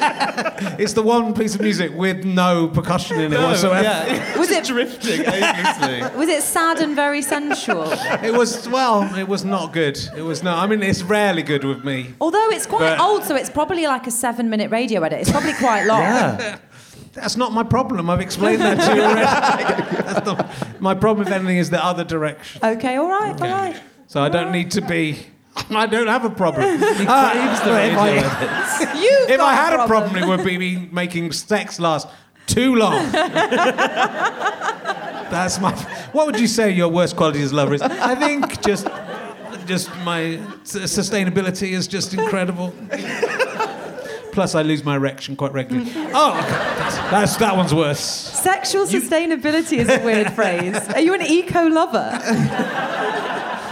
[0.79, 3.83] It's the one piece of music with no percussion in it whatsoever.
[3.83, 4.39] yeah.
[4.39, 6.01] Was it drifting aimlessly.
[6.19, 7.91] was it sad and very sensual?
[8.23, 9.13] It was well.
[9.17, 9.99] It was not good.
[10.17, 10.63] It was not.
[10.63, 12.15] I mean, it's rarely good with me.
[12.21, 15.21] Although it's quite But- old, so it's probably like a seven-minute radio edit.
[15.21, 16.01] It's probably quite long.
[16.01, 16.59] Yeah.
[17.13, 18.09] That's not my problem.
[18.09, 19.97] I've explained that to you already.
[20.05, 22.61] That's not, my problem, if anything, is the other direction.
[22.65, 23.77] Okay, all right, all right.
[24.07, 25.27] So I don't need to be.
[25.71, 26.69] I don't have a problem.
[26.73, 30.11] He craves the Uh, if radio I- You've If got I had a problem.
[30.11, 32.09] problem, it would be me making sex last
[32.47, 33.11] too long.
[35.31, 35.73] That's my.
[36.13, 37.83] What would you say your worst quality as a lover is?
[37.83, 38.87] I think just
[39.67, 42.75] just my sustainability is just incredible.
[44.33, 45.91] Plus, I lose my erection quite regularly.
[46.15, 46.35] Oh,
[46.79, 48.01] that's, that's that one's worse.
[48.01, 50.77] Sexual sustainability is a weird phrase.
[50.95, 52.11] Are you an eco lover?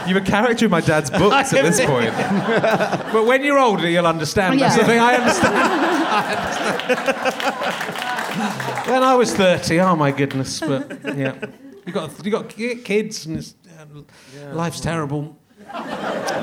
[0.09, 2.13] You're a character in my dad's books at this point.
[3.13, 4.61] But when you're older, you'll understand.
[4.61, 4.87] That's the Yeah.
[4.87, 5.01] thing.
[5.01, 5.55] I understand.
[5.57, 6.19] I
[7.69, 8.91] understand.
[8.91, 10.61] when I was 30, oh my goodness.
[10.61, 11.35] But yeah,
[11.87, 15.37] you got you got kids, and it's, uh, life's terrible.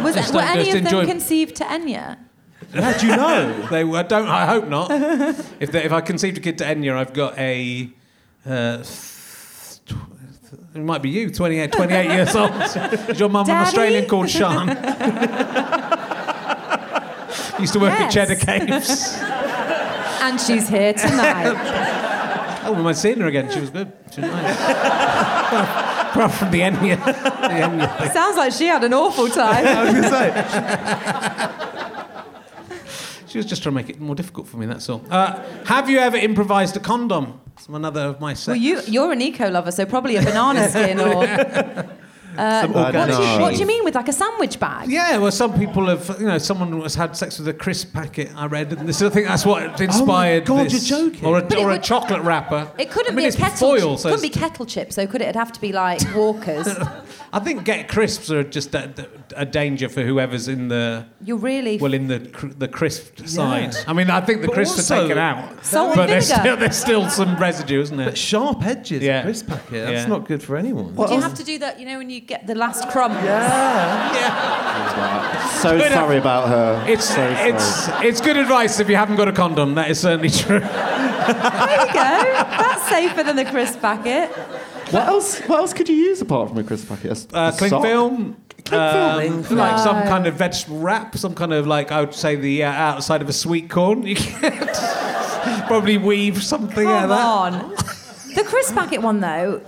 [0.03, 2.17] Was Just were don't- any just of them enjoy- conceived to Enya?
[2.73, 3.67] How do you know?
[3.69, 4.27] They were, don't.
[4.27, 4.89] I hope not.
[5.59, 7.89] if they, if I conceived a kid to Enya, I've got a.
[8.45, 8.85] Uh, tw-
[10.75, 12.51] it might be you, 28, 28 years old.
[13.09, 13.67] Is your mum an Daddy?
[13.67, 14.67] Australian called Sean?
[17.59, 18.13] Used to work at Yes.
[18.13, 19.21] Cheddar Caves.
[20.25, 21.53] And she's here tonight.
[22.65, 23.47] Oh, we might see her again.
[23.51, 23.91] She was good.
[24.11, 24.59] She was nice.
[26.09, 26.97] Apart from the Enya.
[27.05, 28.09] The Enya thing.
[28.11, 29.67] Sounds like she had an awful time.
[29.67, 30.31] I was going to say.
[33.27, 35.03] She was just trying to make it more difficult for me, that's all.
[35.11, 37.39] Uh, have you ever improvised a condom?
[37.57, 38.47] It's another of my sex.
[38.47, 41.89] Well, you, you're an eco lover, so probably a banana skin or.
[42.37, 44.89] Uh, some What do, you, what do you mean with like a sandwich bag?
[44.89, 48.31] Yeah, well, some people have, you know, someone has had sex with a crisp packet.
[48.35, 50.43] I read, and this, I think that's what oh inspired.
[50.43, 50.89] Oh God, this.
[50.89, 51.25] you're joking.
[51.25, 52.71] Or a, But it or a chocolate wrapper.
[52.77, 53.57] It couldn't I mean, be a kettle.
[53.77, 53.99] foil, chip.
[53.99, 55.25] so It couldn't be kettle chips, so could it?
[55.25, 56.67] It'd have to be like Walkers.
[57.33, 61.77] I think get crisps are just a, a danger for whoever's in the You're really
[61.77, 63.75] well in the cr- the crisp side.
[63.87, 66.55] I mean, I think the But crisps are taken out, Salt and but there's still,
[66.57, 68.07] there's still some residue, isn't there?
[68.07, 69.17] But sharp edges, Yeah.
[69.17, 69.23] yeah.
[69.23, 69.71] crisp packet.
[69.85, 70.05] That's Yeah.
[70.05, 70.95] not good for anyone.
[70.95, 71.79] Do you have to do that?
[71.79, 73.11] You know, when you get the last crumb.
[73.13, 74.13] Yeah.
[74.13, 75.47] Yeah.
[75.59, 76.83] So sorry about her.
[76.87, 77.49] It's so sorry.
[77.51, 79.75] it's it's good advice if you haven't got a condom.
[79.75, 80.59] That is certainly true.
[80.59, 82.33] There you go.
[82.33, 84.29] That's safer than the crisp packet.
[84.91, 85.39] What else?
[85.41, 87.07] What else could you use apart from a crisp packet?
[87.07, 87.83] A s- Uh, a cling sock?
[87.83, 88.37] film.
[88.65, 89.59] Cling um, film.
[89.59, 92.71] like some kind of vegetable wrap, some kind of like I would say the uh,
[92.71, 94.03] outside of a sweet corn.
[94.07, 97.63] You can probably weave something out of Come that.
[97.63, 98.04] on.
[98.35, 99.61] The crisp packet one though,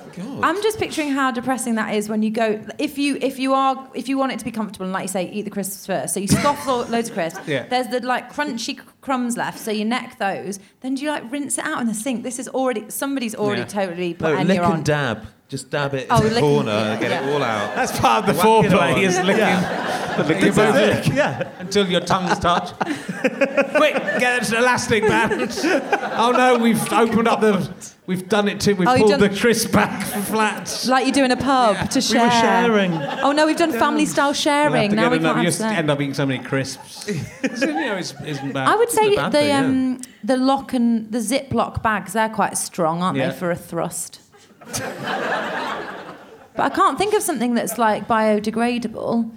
[0.44, 2.62] I'm just picturing how depressing that is when you go.
[2.78, 5.08] If you if you are if you want it to be comfortable and like you
[5.08, 6.14] say, eat the crisps first.
[6.14, 7.48] So you scoff lo- loads of crisps.
[7.48, 7.66] Yeah.
[7.68, 10.60] There's the like crunchy crumbs left, so you neck those.
[10.82, 12.24] Then do you like rinse it out in the sink?
[12.24, 13.68] This is already somebody's already Yeah.
[13.68, 14.74] totally put No, Enya lick on.
[14.76, 15.28] and dab.
[15.48, 17.26] Just dab it Oh, in the lick- corner and get yeah.
[17.26, 17.74] it all out.
[17.74, 19.00] That's part of the Whack it foreplay on.
[19.00, 20.07] is licking.
[20.18, 21.50] You both lick Yeah.
[21.60, 22.72] until your tongues touch.
[22.80, 25.52] Quick, get an elastic band.
[26.18, 27.70] Oh no, we've opened up the.
[28.08, 28.74] We've done it too.
[28.76, 30.86] We've Oh, you've pulled done- the crisp back flat.
[30.88, 32.24] like you do in a pub to We share.
[32.24, 32.94] were sharing.
[32.94, 34.90] Oh no, we've done family style We'll have sharing.
[34.92, 35.78] to Now get we another- can't you have just that.
[35.78, 37.04] end up eating so many crisps.
[37.60, 38.70] so, you know, it's, isn't bad.
[38.70, 39.60] I would say a bad the thing, yeah.
[39.60, 43.30] um, the lock and the Ziploc bags they're quite strong, aren't Yeah.
[43.32, 44.22] they, for a thrust?
[44.68, 44.82] but
[46.58, 49.30] I can't think of something that's like biodegradable.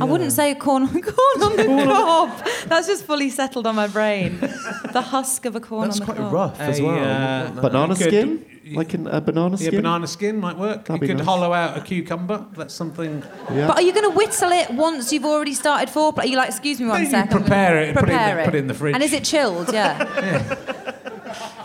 [0.00, 2.44] I wouldn't say a corn on corn on the cob.
[2.66, 4.38] That's just fully settled on my brain.
[4.40, 6.16] The husk of a corn That's on the cob.
[6.16, 6.98] That's quite rough as A, well.
[7.04, 7.62] uh, No.
[7.62, 8.46] Banana could- skin?
[8.74, 9.64] Like in a banana skin.
[9.66, 9.82] Yeah, skin?
[9.82, 10.86] banana skin might work.
[10.86, 11.24] That'd you be could nice.
[11.26, 12.46] hollow out a cucumber.
[12.56, 13.22] That's something.
[13.52, 13.68] Yeah.
[13.68, 16.24] But are you going to whittle it once you've already started foreplay?
[16.24, 17.30] Are you like, excuse me one You second.
[17.30, 18.94] prepare it, put it in the- put it in the fridge.
[18.94, 19.72] And is it chilled?
[19.72, 20.82] Yeah.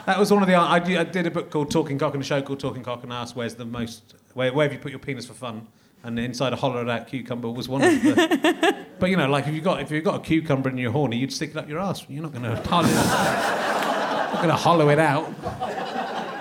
[0.08, 0.56] That was one of the.
[0.56, 3.04] I, did- I did a book called Talking Cock and a show called Talking Cock
[3.04, 4.16] and asked where's the most.
[4.34, 5.68] Where, where have you put your penis for fun?
[6.04, 8.86] And inside a hollowed out cucumber was one of the.
[9.00, 11.18] but you know, like if you got if you got a cucumber and you're horny,
[11.18, 12.06] you'd stick it up your ass.
[12.10, 12.88] You're not going to hollow.
[12.88, 15.30] not going to hollow it out.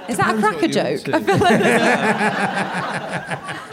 [0.09, 1.09] Is that a Depends what cracker joke?
[1.15, 1.39] I feel
[3.51, 3.61] like.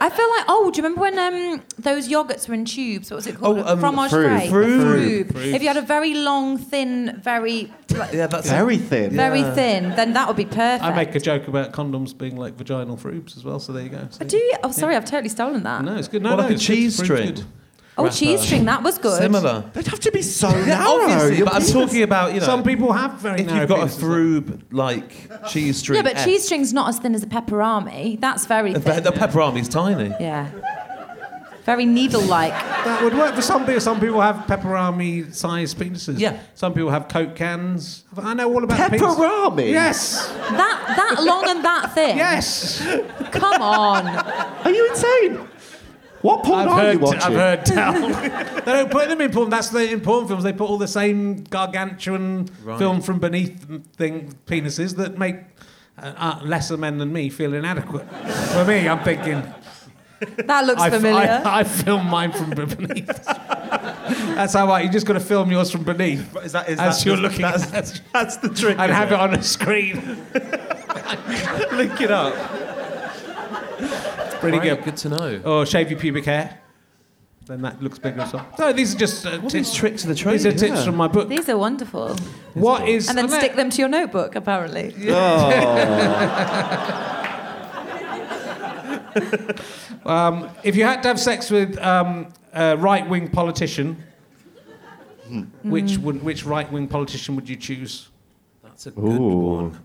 [0.00, 3.10] I feel like, oh, do you remember when um, those yogurts were in tubes?
[3.10, 3.58] What was it called?
[3.58, 4.48] Oh, um, Fromage Frube.
[4.48, 4.50] frais.
[4.50, 5.32] Frube.
[5.32, 5.54] Frube.
[5.54, 9.10] If you had a very long, thin, very, like, Yeah, that's Very thin.
[9.12, 9.54] very Yeah.
[9.54, 10.84] thin, then that would be perfect.
[10.84, 13.58] I make a joke about condoms being like vaginal frubes as well.
[13.58, 14.08] So there you go.
[14.20, 14.54] Oh, do you?
[14.64, 15.82] Oh, sorry, I've totally stolen that.
[15.84, 16.22] No, it's good.
[16.22, 17.44] No, Well, no, like a cheese Frube's string.
[17.96, 18.02] Good.
[18.02, 18.16] oh, wrapper.
[18.16, 19.18] cheese string, that was good.
[19.18, 19.64] similar.
[19.72, 20.90] They'd have to be so Yeah, narrow.
[21.02, 22.46] obviously, Your but I'm penis- talking about you know.
[22.46, 24.00] Some people have very if narrow you've got a penises.
[24.00, 28.20] frube like cheese string, Yeah, but S, cheese string's not as thin as a pepperami.
[28.20, 29.02] That's very The, thin.
[29.02, 30.10] the pepperami's tiny.
[30.20, 30.50] Yeah.
[31.64, 32.52] Very needle-like.
[32.52, 33.80] That would work for some people.
[33.80, 36.16] Some people have pepperami-sized penises.
[36.20, 36.38] Yeah.
[36.54, 38.04] Some people have Coke cans.
[38.16, 39.02] I know all about penis.
[39.02, 39.70] Pepperami?
[39.72, 40.28] Yes.
[40.28, 42.16] That that long and that thin.
[42.18, 42.80] Yes.
[43.32, 44.06] Come on.
[44.06, 45.48] Are you insane?
[46.26, 46.92] What porn I've are heard.
[46.94, 47.22] you watching?
[47.22, 47.92] I've heard tell.
[48.64, 49.48] they don't put them in porn.
[49.50, 50.42] That's the in porn films.
[50.44, 52.78] They put all the same gargantuan Right.
[52.78, 53.64] film from beneath
[53.96, 55.36] thing penises that make
[55.98, 58.06] uh, uh, lesser men than me feel inadequate.
[58.52, 59.42] For me, I'm thinking.
[60.46, 61.42] That looks I, familiar.
[61.44, 63.06] I, I film mine from beneath.
[63.26, 64.80] That's how I.
[64.80, 66.34] You just got to film yours from beneath.
[66.38, 68.78] Is that, is As that you're the- looking that's, at- that's the trick.
[68.78, 69.96] and is have it on a screen.
[71.72, 72.34] Link it up.
[74.40, 74.84] Pretty Right, good.
[74.84, 75.40] Good to know.
[75.44, 76.60] Or shave your pubic hair.
[77.46, 78.46] then that looks bigger as well.
[78.58, 79.68] No, these are just uh, What's tips.
[79.70, 80.34] these tricks of the trade?
[80.34, 80.84] These are tips Yeah.
[80.84, 81.28] from my book.
[81.28, 82.16] These are wonderful.
[82.54, 84.94] What is And then I know- stick them to your notebook, apparently.
[90.04, 93.96] Um, if you had to have sex with um, a right-wing politician,
[95.64, 98.08] which would which right-wing politician would you choose?
[98.62, 99.36] That's a good Ooh.
[99.62, 99.80] one.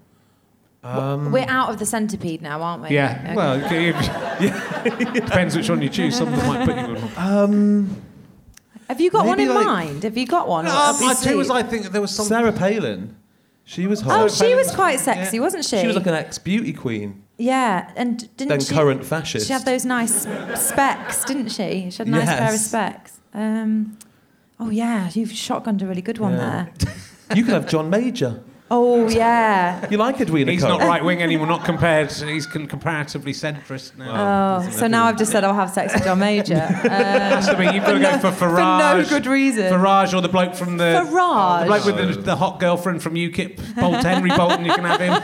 [0.84, 2.90] We're out of the centipede now, aren't we?
[2.90, 3.36] Yeah, Okay.
[3.36, 6.18] well, okay, if- depends which one you choose.
[6.18, 8.02] Some of them might put you in.
[8.90, 10.04] Have you got Maybe one in like- mind?
[10.04, 10.66] Have you got one?
[10.68, 11.50] Um, up your I too was.
[11.50, 12.26] I think there was some.
[12.26, 13.16] Sarah Palin.
[13.64, 14.32] She was Oh, hot.
[14.32, 15.80] she was quite sexy, wasn't she?
[15.80, 18.74] She was like an ex-beauty queen, yeah, and didn't then she?
[18.74, 19.48] current fascist.
[19.48, 20.24] She had those nice
[20.56, 21.90] specs, didn't she?
[21.92, 22.66] She had a nice pair of Yes.
[22.66, 23.20] specs.
[23.34, 23.98] Um,
[24.60, 26.66] oh yeah, you've shotgunned a really good one Yeah.
[26.80, 26.94] there.
[27.38, 28.44] You could have John Major.
[28.74, 29.86] Oh yeah.
[29.90, 30.80] You like Edwina He's Cope?
[30.80, 31.46] not right wing anymore.
[31.46, 32.10] Not compared.
[32.10, 34.62] He's con- comparatively centrist now.
[34.66, 36.56] Oh, so now I've just said I'll have sex with John Major.
[36.82, 37.66] Um, Has to be.
[37.66, 39.04] You've got to go for Farage.
[39.06, 39.72] for no good reason.
[39.74, 41.60] Farage or the bloke from the Farage.
[41.62, 44.64] the bloke with the, the hot girlfriend from UKIP, Bolt Henry Bolton.
[44.66, 45.22] You can have him.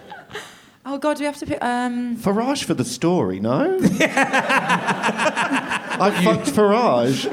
[0.86, 1.64] Oh God, do we have to pick?
[1.64, 3.78] Um, Farage for the story, no?
[5.96, 7.24] I fucked Farage.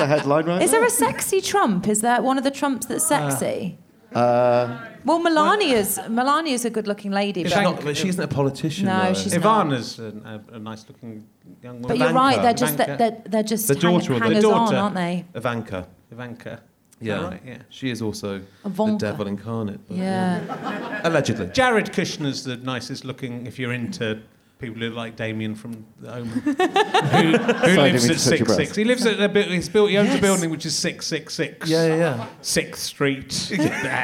[0.00, 1.88] That's the headline right is there a sexy Trump?
[1.88, 3.78] Is there one of the Trumps that's sexy?
[4.14, 8.86] Uh, well, Melania's Melania's a good-looking lady, She's but, not, but she isn't a politician.
[8.86, 9.14] No, though.
[9.14, 11.26] she's- Ivana's a, a, a nice looking
[11.62, 11.88] young woman.
[11.88, 12.18] but you're Ivanka.
[12.36, 12.42] right.
[12.42, 12.96] They're just Ivanka.
[12.98, 14.76] they're, they're just The hang- daughter of the- hangers on, daughter.
[14.76, 15.24] aren't they?
[15.34, 15.86] Ivanka.
[16.10, 16.60] Ivanka.
[17.00, 17.22] Yeah.
[17.22, 17.58] right, yeah.
[17.70, 18.92] She is also Ivanka.
[18.92, 19.80] the devil incarnate.
[19.88, 21.00] But, Yeah.
[21.04, 21.46] Allegedly.
[21.54, 24.20] Jared Kushner's the nicest looking if you're into
[24.60, 26.28] people who like Damien from The Omen.
[26.40, 28.76] who who Sorry, lives at to touch your six six.
[28.76, 29.48] He lives at a bit.
[29.48, 29.90] He's built.
[29.90, 30.20] He owns a Yes.
[30.20, 31.68] building which is six six six.
[31.68, 32.26] Yeah, yeah, yeah.
[32.42, 33.32] Sixth Street.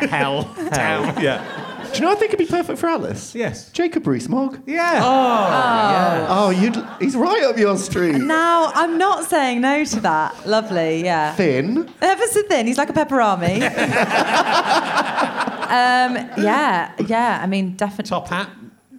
[0.08, 0.44] Hell.
[0.72, 1.22] Town.
[1.22, 1.44] Yeah.
[1.92, 3.34] do you know I think it'd be perfect for Alice?
[3.34, 3.70] Yes.
[3.70, 4.62] Jacob Rees-Mogg.
[4.66, 5.00] Yeah.
[6.28, 8.16] Oh, you'd, he's right up your street.
[8.18, 10.46] Now I'm not saying no to that.
[10.46, 11.34] Lovely, yeah.
[11.34, 11.88] Thin.
[12.00, 13.56] Ever so thin, he's like a pepperami.
[15.66, 17.40] um, yeah, yeah.
[17.42, 18.08] I mean, definitely.
[18.08, 18.50] Top hat.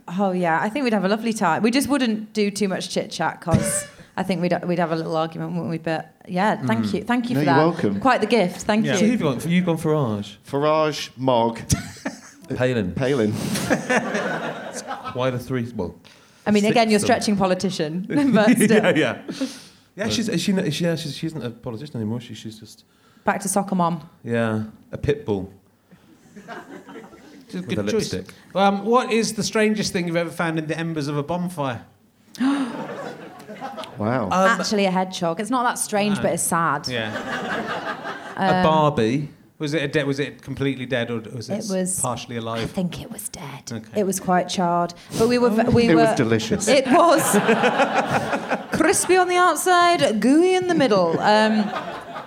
[0.08, 1.64] Oh yeah, I think we'd have a lovely time.
[1.64, 4.96] We just wouldn't do too much chit chat because I think we'd we'd have a
[4.96, 5.78] little argument, wouldn't we?
[5.78, 6.94] But yeah, thank mm.
[6.94, 7.66] you, thank you No, for you're that.
[7.68, 8.00] welcome.
[8.00, 8.62] Quite the gift.
[8.62, 8.96] Thank Yeah.
[8.96, 9.12] So you.
[9.12, 10.38] you've gone, you've gone Farage.
[10.48, 11.60] Farage, Mog,
[12.56, 12.94] Palin.
[12.94, 13.32] Palin.
[15.14, 15.72] Why the three?
[15.76, 15.96] Well,
[16.46, 17.08] I mean, again, you're of them.
[17.08, 18.72] stretching politician, but still.
[18.72, 19.22] yeah, yeah.
[19.96, 22.22] Yeah, she's, she, is she, yeah, she's, she isn't a politician anymore.
[22.22, 22.86] She, she's just,
[23.24, 24.08] Back to soccer mom.
[24.24, 25.52] yeah, a pit bull.
[27.48, 28.14] It's a With a choice.
[28.14, 28.34] lipstick.
[28.54, 31.86] Um, what is the strangest thing you've ever found in the embers of a bonfire?
[33.98, 34.30] Wow.
[34.32, 35.40] Actually, a hedgehog.
[35.40, 36.24] It's not that strange, No.
[36.24, 36.88] but it's sad.
[36.88, 37.12] Yeah.
[38.36, 39.30] a Barbie.
[39.58, 42.40] Was it a de- was it completely dead or was it, It was- partially I
[42.40, 42.70] alive?
[42.70, 43.72] think it was dead.
[43.72, 44.02] Okay.
[44.02, 46.04] It was quite charred, but we were ve- we It were.
[46.04, 46.68] was delicious.
[46.68, 47.24] It was
[48.78, 51.20] crispy on the outside, gooey in the middle.
[51.20, 51.64] Um,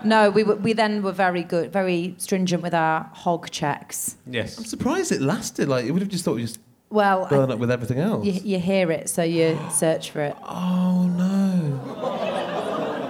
[0.04, 4.16] no, we were, we then were very good, very stringent with our hog checks.
[4.26, 4.58] Yes.
[4.58, 5.68] I'm surprised it lasted.
[5.68, 6.58] Like, you would have just thought it would just
[6.90, 8.24] Well, I- up with everything else.
[8.26, 10.36] you, you hear it, so you search for it.
[10.44, 13.09] Oh, no.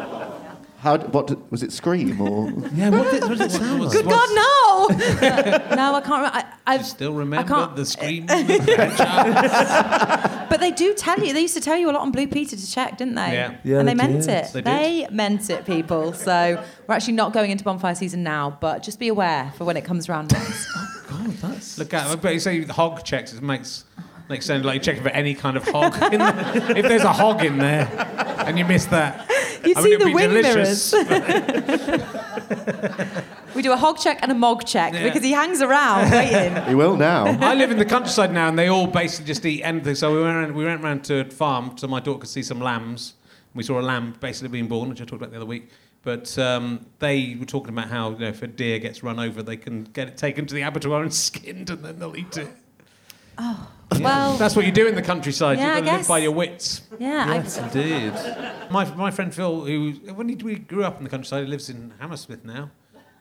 [0.81, 0.97] How?
[0.97, 1.51] d- What?
[1.51, 2.51] Was it Scream or?
[2.75, 3.93] Yeah, what did, what did it sound like?
[3.93, 4.89] Good God, no!
[5.77, 6.11] no, I can't.
[6.11, 6.37] Remember.
[6.39, 8.27] I, I've, Still I remember can't- the scream.
[8.27, 10.41] the?
[10.51, 11.33] But they do tell you.
[11.33, 13.33] They used to tell you a lot on Blue Peter to check, didn't they?
[13.35, 13.57] Yeah.
[13.63, 14.29] Yeah, and they, they meant did.
[14.31, 14.53] it.
[14.53, 15.13] They They, did.
[15.13, 16.13] meant it, people.
[16.13, 19.77] So we're actually not going into bonfire season now, but just be aware for when
[19.77, 20.67] it comes around next.
[20.75, 21.79] Oh, God, that's...
[21.79, 23.33] Look at but you say hog checks.
[23.33, 23.85] It makes
[24.29, 25.95] makes sound like you're checking for any kind of hog.
[26.13, 26.77] In there.
[26.77, 27.89] If there's a hog in there
[28.47, 29.29] and you miss that,
[29.65, 30.93] You see the be wing delicious.
[33.55, 35.05] we do a hog check and a mog check Yeah.
[35.05, 36.57] because he hangs around waiting.
[36.65, 37.27] He will now.
[37.41, 39.95] I live in the countryside now, and they all basically just eat anything.
[39.95, 42.43] So we went around, we went round to a farm so my daughter could see
[42.43, 43.15] some lambs.
[43.55, 45.71] We saw a lamb basically being born, which I talked about the other week.
[46.03, 49.43] But um, they were talking about how you know, if a deer gets run over,
[49.43, 52.49] they can get it taken to the abattoir and skinned, and then they'll eat it.
[53.99, 55.59] Well, That's what you do in the countryside.
[55.59, 56.83] Yeah, You've got to live by your wits.
[56.99, 57.27] yeah.
[57.29, 58.13] I- Yes, indeed.
[58.71, 61.69] My, my friend Phil, who when he, we grew up in the countryside, he lives
[61.69, 62.71] in Hammersmith now,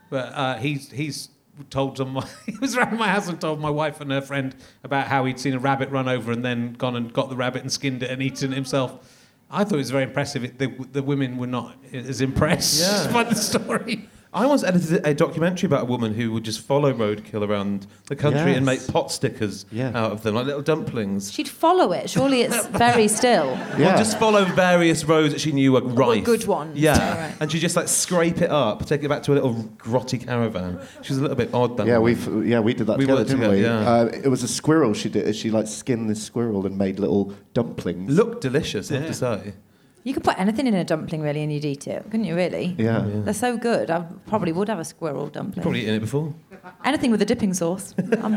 [0.09, 1.29] but uh, he's he's
[1.69, 2.21] told some.
[2.45, 5.39] he was around my house and told my wife and her friend about how he'd
[5.39, 8.11] seen a rabbit run over and then gone and got the rabbit and skinned it
[8.11, 9.15] and eaten it himself.
[9.51, 10.43] I thought it was very impressive.
[10.43, 13.11] It, the, the women were not as impressed Yeah.
[13.11, 14.07] by the story.
[14.31, 18.15] I once edited a documentary about a woman who would just follow roadkill around the
[18.15, 19.89] country and make pot stickers Yeah.
[19.95, 21.31] out of them, like little dumplings.
[21.31, 22.11] she'd follow it.
[22.11, 23.57] Surely it's very still.
[23.79, 23.95] Yeah.
[23.95, 26.23] Or just follow various roads that she knew were rife.
[26.25, 26.77] good ones.
[26.77, 26.95] Yeah.
[26.97, 27.35] Yeah, right.
[27.39, 30.79] And she'd just like scrape it up, take it back to a little grotty caravan.
[31.01, 31.77] She was a little bit odd.
[31.77, 33.61] That Yeah, we've yeah we did that We together, didn't together, we?
[33.63, 33.89] yeah.
[33.89, 34.93] Uh, it was a squirrel.
[34.93, 35.35] She did.
[35.35, 38.15] She like skinned this squirrel and made little dumplings.
[38.15, 38.91] looked delicious.
[38.91, 39.53] I have to say.
[40.09, 42.35] You could put anything in a dumpling, really, and you'd eat it, couldn't you?
[42.35, 42.73] Really?
[42.79, 43.05] Yeah.
[43.05, 43.91] They're so good.
[43.91, 45.61] I probably would have a squirrel dumpling.
[45.61, 46.33] Probably eaten it before.
[46.83, 47.93] Anything with a dipping sauce.
[48.23, 48.33] Um,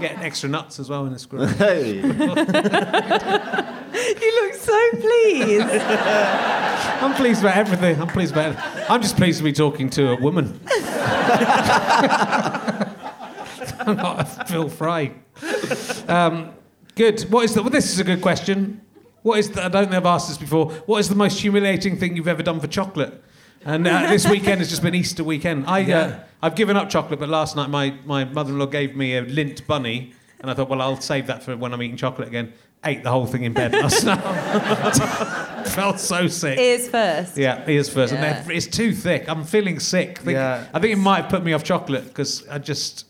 [0.00, 1.46] Get extra nuts as well in the squirrel.
[1.58, 1.96] Hey.
[1.96, 2.02] you
[4.40, 5.66] look so pleased.
[7.02, 8.00] I'm pleased about everything.
[8.00, 8.90] I'm pleased about it.
[8.90, 10.58] I'm just pleased to be talking to a woman.
[13.80, 15.12] I'm not Phil Fry.
[16.08, 16.54] Um,
[16.94, 17.20] good.
[17.30, 17.60] What is the?
[17.60, 18.80] Well, this is a good question.
[19.22, 19.50] What is?
[19.50, 20.70] The, I don't think I've asked this before.
[20.86, 23.22] What is the most humiliating thing you've ever done for chocolate?
[23.64, 25.66] And uh, this weekend has just been Easter weekend.
[25.68, 29.24] I, uh, I've given up chocolate, but last night my, my mother-in-law gave me a
[29.24, 32.52] Lindt bunny, and I thought, well, I'll save that for when I'm eating chocolate again.
[32.84, 34.18] Ate the whole thing in bed last night.
[35.68, 36.58] Felt so sick.
[36.58, 37.36] Ears first.
[37.38, 38.12] Yeah, ears first.
[38.12, 38.24] Yeah.
[38.24, 39.28] And they're- it's too thick.
[39.28, 40.18] I'm feeling sick.
[40.18, 40.66] Think, Yeah.
[40.74, 43.06] I think it might have put me off chocolate because I just.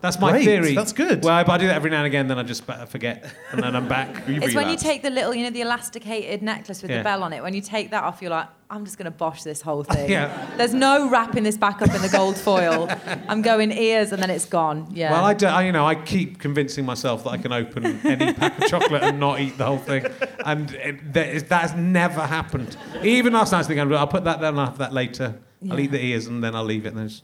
[0.00, 0.74] That's my Great, theory.
[0.76, 1.24] that's good.
[1.24, 3.74] Well, I, I do that every now and again, then I just forget, and then
[3.74, 4.22] I'm back.
[4.28, 6.98] It's when you take the little, you know, the elasticated necklace with Yeah.
[6.98, 7.42] the bell on it.
[7.42, 10.08] When you take that off, you're like, I'm just going to bosh this whole thing.
[10.18, 10.46] Yeah.
[10.56, 12.88] There's no wrapping this back up in the gold foil.
[13.28, 14.86] I'm going ears and then it's gone.
[14.92, 15.10] Yeah.
[15.10, 18.32] Well, I, do, I, you know, I keep convincing myself that I can open any
[18.34, 20.06] pack of chocolate and not eat the whole thing,
[20.44, 22.76] and it, that, is- that has never happened.
[23.02, 25.40] Even last night, I was thinking, I'll put that there and I'll have that later.
[25.68, 26.90] I'll eat the ears and then I'll leave it.
[26.90, 27.22] And there's,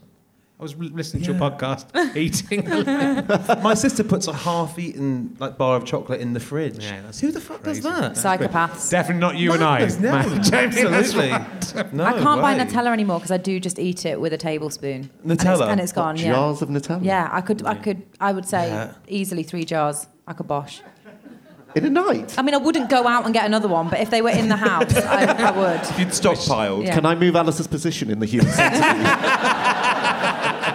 [0.58, 1.38] I was re- listening to Yeah.
[1.38, 2.64] your podcast, eating.
[3.62, 6.82] My sister puts a half-eaten like bar of chocolate in the fridge.
[6.84, 8.12] Yeah, that's Who the fuck does that?
[8.12, 8.88] Psychopaths.
[8.88, 9.80] Definitely not you and I.
[9.80, 10.42] Madness, no, Matt.
[10.74, 11.96] Jamie, that's absolutely.
[11.98, 12.64] No I can't buy way.
[12.64, 15.10] Nutella anymore because I do just eat it with a tablespoon.
[15.24, 15.68] And it's, Nutella?
[15.68, 16.16] and it's gone.
[16.16, 16.32] Yeah.
[16.34, 17.04] Jars of Nutella.
[17.04, 17.66] Yeah, I could.
[17.66, 18.02] I could.
[18.20, 18.92] I would say Yeah.
[19.08, 20.06] easily three jars.
[20.26, 20.82] I could bosh.
[21.74, 22.38] In a night.
[22.38, 24.48] I mean, I wouldn't go out and get another one, but if they were in
[24.48, 25.98] the house, I, I would.
[25.98, 26.84] You'd stockpiled.
[26.86, 26.94] Yeah.
[26.94, 29.73] Can I move Alice's position in the human centipede?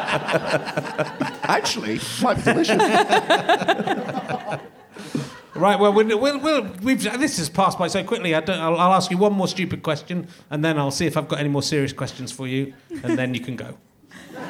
[1.44, 2.82] Actually, be delicious.
[5.56, 8.34] Right, well, we'll, we'll, we'll, we've, this has passed by so quickly.
[8.34, 11.18] I don't, I'll, I'll ask you one more stupid question, and then I'll see if
[11.18, 13.78] I've got any more serious questions for you, and then you can go.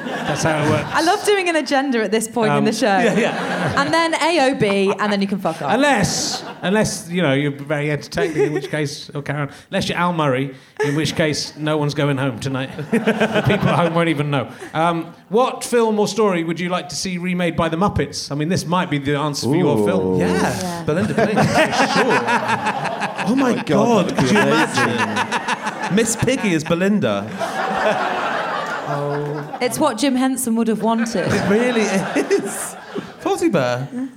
[0.04, 0.88] That's how it works.
[0.92, 2.86] I love doing an agenda at this point in Um, the show.
[2.86, 3.80] Yeah, yeah.
[3.82, 5.72] And then AOB, and then you can fuck off.
[5.72, 9.50] Unless, unless you know you're very entertaining, in which case, oh, Karen.
[9.70, 12.70] Unless you're Al Murray, in which case no one's going home tonight.
[12.90, 14.50] the people at home won't even know.
[14.74, 18.30] Um, what film or story would you like to see remade by the Muppets?
[18.30, 20.18] I mean, this might be the answer for your film.
[20.18, 20.84] Yeah, Yeah.
[20.84, 22.20] Belinda Payne, for sure.
[23.28, 25.94] Oh my, God, god, could you imagine?
[25.94, 27.26] Miss Piggy is Belinda.
[29.60, 31.26] It's what Jim Henson would have wanted.
[31.28, 32.76] It really is.
[33.20, 33.88] Fozzie Bear.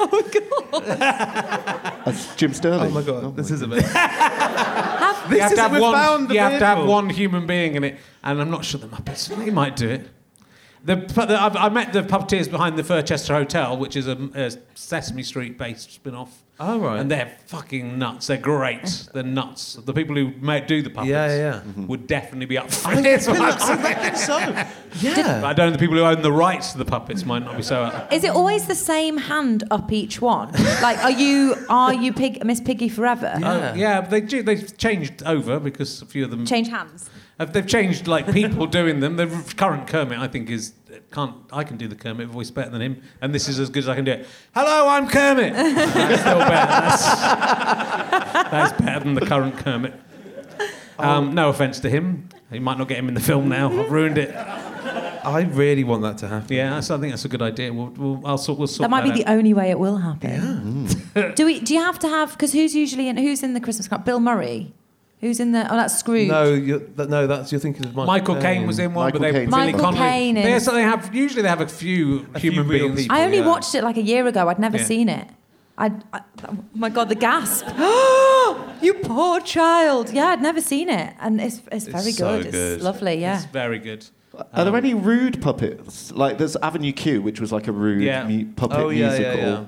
[0.00, 0.22] Oh my
[0.80, 2.04] god.
[2.04, 2.92] That's Jim Sterling.
[2.92, 3.82] Oh my god, oh, this is a bit.
[3.82, 6.78] Have, You have, is to it, have, we one, found the you have to have
[6.78, 6.92] vehicle.
[6.94, 9.26] one human being in it, and I'm not sure the Muppets.
[9.44, 10.08] They might do it.
[10.84, 14.50] The, the, I've, I met the puppeteers behind the Furchester Hotel, which is a, a
[14.74, 16.42] Sesame Street-based spin-off.
[16.60, 16.98] Oh, right.
[16.98, 18.26] And they're fucking nuts.
[18.26, 19.06] They're great.
[19.14, 19.74] They're nuts.
[19.74, 21.52] The people who ma do the puppets Yeah, yeah.
[21.60, 21.86] Mm-hmm.
[21.86, 23.26] would definitely be up for I it.
[23.26, 24.38] reckon, I reckon so.
[24.92, 25.42] But Yeah.
[25.44, 27.62] I don't know the people who own the rights to the puppets might not be
[27.62, 28.12] so up.
[28.12, 30.50] is it always the same hand up each one?
[30.82, 33.32] Like, are you are you Pig, Miss Piggy forever?
[33.38, 33.70] Yeah.
[33.72, 37.08] Oh, yeah, they do, they've changed over because a few of them Change hands.
[37.38, 39.16] They've changed like people doing them.
[39.16, 39.26] The
[39.56, 40.72] current Kermit, I think, is
[41.12, 41.34] can't.
[41.52, 43.88] I can do the Kermit voice better than him, and this is as good as
[43.88, 44.26] I can do it.
[44.54, 45.52] Hello, I'm Kermit.
[45.54, 46.66] That's still better.
[46.66, 49.94] That's, that's better than the current Kermit.
[50.98, 52.28] Um, no offense to him.
[52.50, 53.68] He might not get him in the film now.
[53.68, 54.34] I've ruined it.
[54.34, 56.56] I really want that to happen.
[56.56, 57.72] Yeah, that's, I think that's a good idea.
[57.72, 59.16] We'll, we'll, I'll sort, we'll sort That might be out.
[59.16, 60.88] the only way it will happen.
[61.14, 61.32] Yeah.
[61.34, 61.60] do we?
[61.60, 62.32] Do you have to have?
[62.32, 63.16] Because who's usually in?
[63.16, 64.04] Who's in the Christmas Carol?
[64.04, 64.72] Bill Murray.
[65.20, 65.64] Who's in the?
[65.72, 66.28] Oh, that's Scrooge.
[66.28, 69.20] No, you're, that, no, that's you're thinking of Michael, Michael Caine was in one, Michael
[69.20, 69.82] but they Caine's Billy in one.
[69.82, 70.10] Michael Connolly.
[70.10, 73.02] Caine They, so they have usually they have a few A few human real beings.
[73.02, 73.16] people.
[73.16, 73.46] I only yeah.
[73.46, 74.48] watched it like a year ago.
[74.48, 74.84] I'd never Yeah.
[74.84, 75.28] seen it.
[75.76, 77.66] I, I, oh my god, the gasp!
[78.82, 80.10] you poor child.
[80.12, 82.54] Yeah, I'd never seen it, and it's it's very so good.
[82.54, 83.14] It's lovely.
[83.20, 83.36] Yeah.
[83.36, 84.06] It's very good.
[84.52, 86.12] Are there um, any rude puppets?
[86.12, 88.26] Like there's Avenue Q, which was like a rude Yeah.
[88.26, 89.40] mu- puppet Oh, yeah, yeah, musical.
[89.50, 89.64] yeah.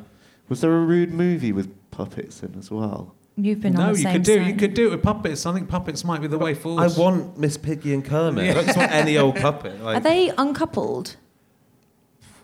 [0.48, 3.14] Was there a rude movie with puppets in as well?
[3.44, 4.38] You've been on No, the you same could do.
[4.38, 4.46] side.
[4.48, 5.46] You could do it with puppets.
[5.46, 6.82] I think puppets might be the way forward.
[6.82, 8.50] I want Miss Piggy and Kermit.
[8.50, 9.82] I don't just want any old puppet.
[9.82, 11.16] Like, Are they uncoupled?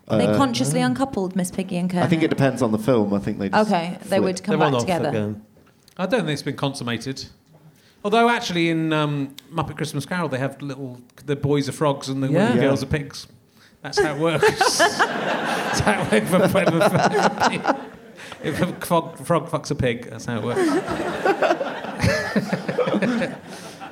[0.08, 2.04] Are they Uh, consciously uncoupled, Miss Piggy and Kermit?
[2.04, 3.12] I think it depends on the film.
[3.12, 4.22] I think they just Okay, they flip.
[4.22, 5.08] would come they're on back together.
[5.08, 5.42] again.
[5.96, 7.24] I don't think it's been consummated.
[8.04, 12.22] Although actually in um, Muppet Christmas Carol they have little the boys are frogs and
[12.22, 12.54] the Yeah.
[12.54, 12.60] Yeah.
[12.60, 13.26] girls are pigs.
[13.82, 14.78] That's how it works.
[14.78, 16.52] that's how it works.
[16.54, 17.90] If a,
[18.42, 20.60] if a- frog, frog fucks a pig, that's how it works.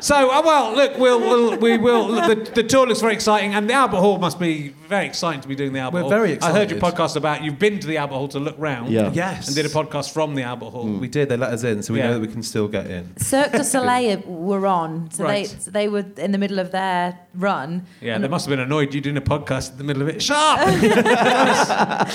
[0.01, 2.09] so, uh, well, look, we'll, we'll, we will.
[2.09, 5.49] The, the tour looks very exciting, and the Albert Hall must be very exciting to
[5.49, 6.11] be doing the Albert We're Hall.
[6.11, 8.91] very I heard your podcast about you've been to the Albert Hall to look round.
[8.93, 9.11] Yeah.
[9.13, 9.47] Yes.
[9.47, 10.85] And did a podcast from the Albert Hall.
[10.87, 11.01] Mm.
[11.01, 11.29] We did.
[11.29, 12.09] They let us in, so we Yeah.
[12.09, 13.17] know that we can still get in.
[13.17, 15.49] Cirque du Soleil were on, so Right.
[15.67, 17.87] they they were in the middle of their run.
[18.01, 20.23] Yeah, they must have been annoyed you doing a podcast in the middle of it.
[20.23, 20.61] Sharp!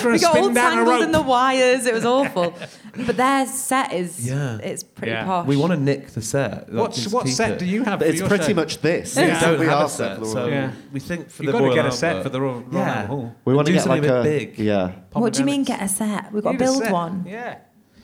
[0.10, 1.86] We got all spin down a tangled in the wires.
[1.86, 2.54] It was awful.
[3.06, 4.58] but their set is Yeah.
[4.64, 5.26] it's pretty Yeah.
[5.26, 5.48] posh.
[5.48, 6.72] We want to nick the set.
[6.74, 7.60] like, What, what set it.
[7.60, 8.54] do you have for it's your pretty show?
[8.54, 9.16] much this.
[9.16, 9.26] Yeah.
[9.40, 10.72] We don't we have a asked set, so Yeah.
[10.91, 12.73] we think for You've the got to Royal get a set for the Royal, Royal
[12.86, 12.94] Yeah.
[12.94, 13.36] Albert Hall.
[13.45, 14.65] We want to Do get like something a a bit big.
[14.65, 14.91] Yeah.
[15.14, 16.31] what do you mean get a set?
[16.31, 16.91] We've got to Need a build set.
[16.91, 17.26] one.
[17.27, 17.57] Yeah.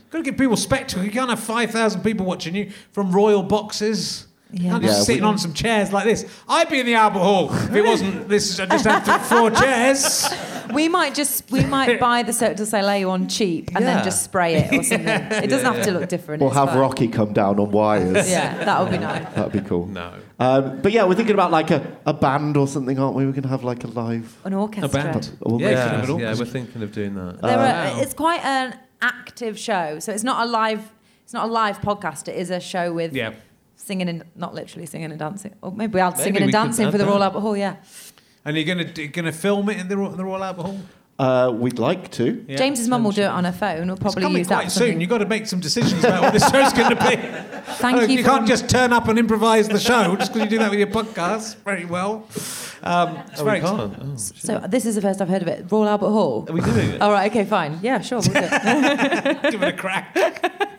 [0.10, 1.04] Got to give people spectacle.
[1.04, 4.28] You can't have 5,000 people watching you from royal boxes.
[4.52, 4.72] You Yeah.
[4.72, 6.26] can't just Yeah, sitting we- on some chairs like this.
[6.48, 8.60] I'd be in the Albert Hall if it wasn't this.
[8.60, 10.30] I just had four chairs.
[10.74, 13.96] We might just we might buy the Cirque du Soleil on cheap and Yeah.
[13.96, 15.08] then just spray it or something.
[15.44, 16.42] It doesn't have to look different.
[16.42, 16.78] We'll have fine.
[16.80, 18.30] Rocky come down on wires.
[18.30, 19.26] Yeah, that would be nice.
[19.34, 19.88] That'd be cool.
[19.88, 20.14] No.
[20.40, 23.26] Um, but yeah, we're thinking about like a, a band or something, aren't we?
[23.26, 24.38] We're going to have like a live.
[24.44, 25.00] An orchestra.
[25.00, 25.38] A band.
[25.42, 27.42] Or Yeah, maybe- Making it yeah, we're thinking of doing that.
[27.42, 27.94] There Wow.
[27.96, 30.92] are, it's quite an active show, so it's not a live.
[31.24, 32.28] It's not a live podcast.
[32.28, 33.32] It is a show with Yeah.
[33.76, 35.54] Singing and not literally singing and dancing.
[35.62, 37.06] Or maybe I'll Maybe singing and we dancing for the.
[37.06, 37.58] Royal Albert Hall.
[37.58, 37.76] Yeah.
[38.44, 40.80] And you're going to going to film it in the, the Royal Albert Hall?
[41.18, 42.44] Uh, we'd like to.
[42.46, 42.58] Yeah.
[42.58, 43.88] James's mum will do it on her phone.
[43.88, 44.56] We'll probably coming use that.
[44.64, 44.80] quite soon.
[44.82, 45.02] something.
[45.02, 47.16] You've got to make some decisions about what this show's going to be.
[47.76, 48.18] Thank you.
[48.18, 50.80] you can't just turn up and improvise the show just because you do that with
[50.80, 52.28] your podcast very well.
[52.84, 53.98] Um, it's Oh, very we can't.
[54.02, 55.66] Oh, So this is the first I've heard of it.
[55.72, 56.46] Royal Albert Hall.
[56.50, 57.02] Are we doing it?
[57.02, 57.32] All right.
[57.32, 57.46] Okay.
[57.46, 57.80] Fine.
[57.82, 58.02] Yeah.
[58.02, 58.20] Sure.
[58.20, 59.42] We'll do it.
[59.52, 60.16] Give it a crack.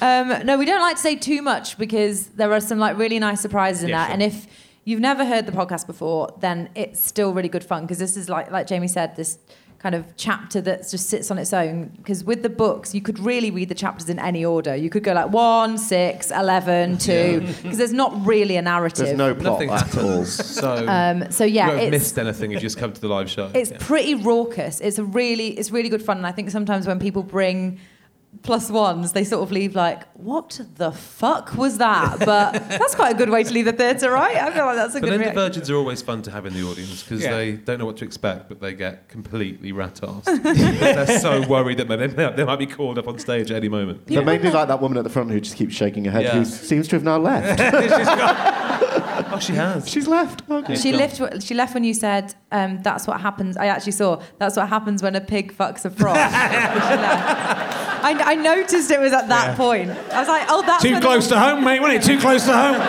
[0.00, 3.18] Um, no, we don't like to say too much because there are some like really
[3.18, 4.06] nice surprises in Yeah, that.
[4.06, 4.12] sure.
[4.14, 4.46] And if
[4.84, 8.28] you've never heard the podcast before, then it's still really good fun because this is
[8.28, 9.38] like like Jamie said, this
[9.78, 11.86] kind of chapter that just sits on its own.
[11.96, 14.76] Because with the books, you could really read the chapters in any order.
[14.76, 19.06] You could go like one, six, eleven, two, because there's not really a narrative.
[19.06, 20.24] There's no plot Nothing at all.
[20.26, 23.08] So um, so yeah, won't have it's missed anything if you just come to the
[23.08, 23.50] live show.
[23.54, 24.80] it's pretty raucous.
[24.80, 26.18] It's a really it's really good fun.
[26.18, 27.80] And I think sometimes when people bring
[28.42, 32.18] plus ones, they sort of leave like, what the fuck was that?
[32.24, 34.36] But that's quite a good way to leave the theatre, right?
[34.36, 35.36] I feel like that's a But good then reaction.
[35.42, 37.36] Virgins are always fun to have in the audience because Yeah.
[37.36, 40.24] they don't know what to expect, but they get completely rat-assed.
[40.80, 44.06] They're so worried that they, they might be called up on stage at any moment.
[44.06, 46.32] They're mainly like that woman at the front who just keeps shaking her head, Yeah.
[46.38, 47.60] who seems to have now left.
[49.32, 49.88] Oh, she has.
[49.88, 50.42] She's left.
[50.50, 50.74] Okay.
[50.74, 51.42] She left.
[51.42, 54.20] She left when you said, um, "That's what happens." I actually saw.
[54.38, 56.16] That's what happens when a pig fucks a frog.
[58.02, 59.90] I, I noticed it was at that point.
[59.90, 62.06] I was like, "Oh, that's Too close to home, mate, wasn't it?
[62.06, 62.80] Too close to home.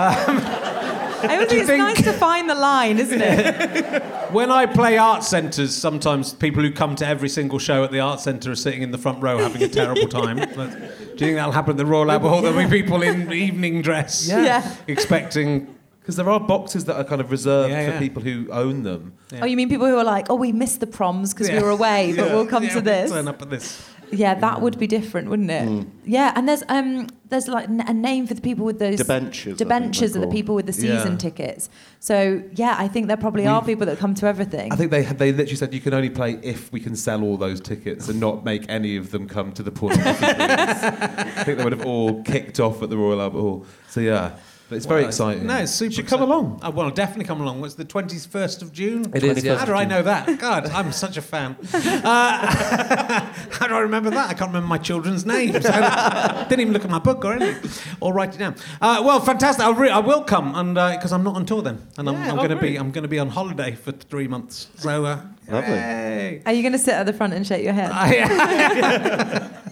[0.00, 4.02] I always think it's think- nice to find the line, isn't it?
[4.28, 8.00] When I play art centres, sometimes people who come to every single show at the
[8.00, 10.36] art centre are sitting in the front row having a terrible time.
[10.54, 12.42] But do you think that'll happen at the Royal Albert Hall?
[12.42, 14.44] There'll be people in evening dress Yeah.
[14.44, 14.76] yeah.
[14.86, 15.74] expecting.
[16.08, 17.98] Because there are boxes that are kind of reserved Yeah, for yeah.
[17.98, 19.12] people who own them.
[19.42, 21.58] Oh, you mean people who are like, "Oh, we missed the proms because Yeah.
[21.58, 23.86] we were away, but we'll come Yeah, to we'll this." Turn up at this.
[24.10, 25.68] Yeah, that would be different, wouldn't it?
[25.68, 25.82] Hmm.
[26.06, 29.58] Yeah, and there's um there's like n- a name for the people with those Debentures,
[29.58, 31.18] Debentures they're the people with the season Yeah.
[31.18, 31.68] tickets.
[32.00, 34.72] So yeah, I think there probably are people that come to everything.
[34.72, 37.36] I think they they literally said you can only play if we can sell all
[37.36, 40.24] those tickets and not make any of them come to the pornography.
[40.26, 43.66] I think they would have all kicked off at the Royal Albert Hall.
[43.90, 44.30] So yeah,
[44.68, 45.46] but it's very exciting.
[45.46, 45.90] No, it's super.
[45.90, 46.44] You should come exciting.
[46.46, 46.60] along.
[46.62, 47.60] I will definitely come along.
[47.60, 49.10] What's the twenty first of June?
[49.14, 49.56] It is, yeah.
[49.56, 50.38] How do I know that?
[50.38, 51.56] God, I'm such a fan.
[51.98, 52.46] Uh,
[53.50, 54.30] how do I remember that?
[54.30, 55.64] I can't remember my children's names.
[55.66, 57.70] I didn't even look at my book or anything,
[58.00, 58.54] or write it down.
[58.80, 59.64] Uh, well, fantastic.
[59.64, 62.32] I, re- I will come, and because I'm not on tour then, and I'm, Yeah,
[62.32, 62.76] I'm oh, going to be.
[62.76, 64.68] I'm going to be on holiday for three months.
[64.76, 65.74] So, uh, Lovely.
[65.74, 66.42] yay.
[66.46, 67.90] Are you going to sit at the front and shake your head?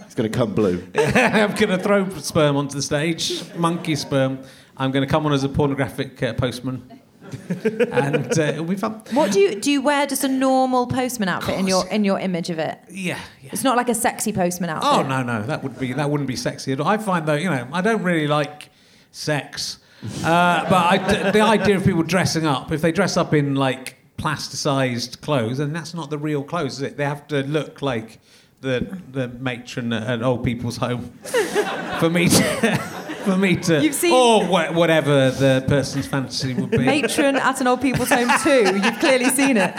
[0.05, 0.83] It's going to come blue.
[0.95, 4.39] I'm going to throw sperm onto the stage, monkey sperm.
[4.77, 7.01] I'm going to come on as a pornographic uh, postman,
[7.49, 9.01] and uh, it'll be fun.
[9.11, 9.71] what do you do?
[9.71, 12.79] You wear just a normal postman outfit in your in your image of it?
[12.89, 13.49] Yeah, yeah.
[13.51, 14.89] It's not like a sexy postman outfit.
[14.89, 16.87] Oh no, no, that would be that wouldn't be sexy at all.
[16.87, 18.69] I find though, you know, I don't really like
[19.11, 19.79] sex,
[20.23, 23.95] uh, but I, the idea of people dressing up, if they dress up in like
[24.17, 26.97] plasticized clothes, and that's not the real clothes, is it?
[26.97, 28.19] They have to look like
[28.61, 31.11] the the matron at an old people's home
[31.99, 32.97] for me to.
[33.27, 36.77] For me to, You've seen- or wha- whatever the person's fantasy would be.
[36.77, 38.75] Matron at an old people's home too.
[38.83, 39.73] You've clearly seen it.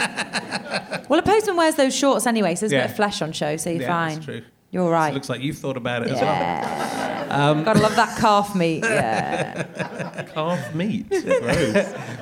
[1.09, 3.57] Well, a postman wears those shorts anyway, so there's a bit of flesh on show,
[3.57, 4.13] so you're Yeah, fine.
[4.15, 4.41] that's true.
[4.71, 5.13] You're So it right.
[5.15, 6.25] looks like you've thought about it as well.
[6.25, 7.61] Yeah.
[7.65, 8.83] Gotta love that calf meat.
[8.83, 9.63] Yeah.
[10.33, 11.07] Calf meat.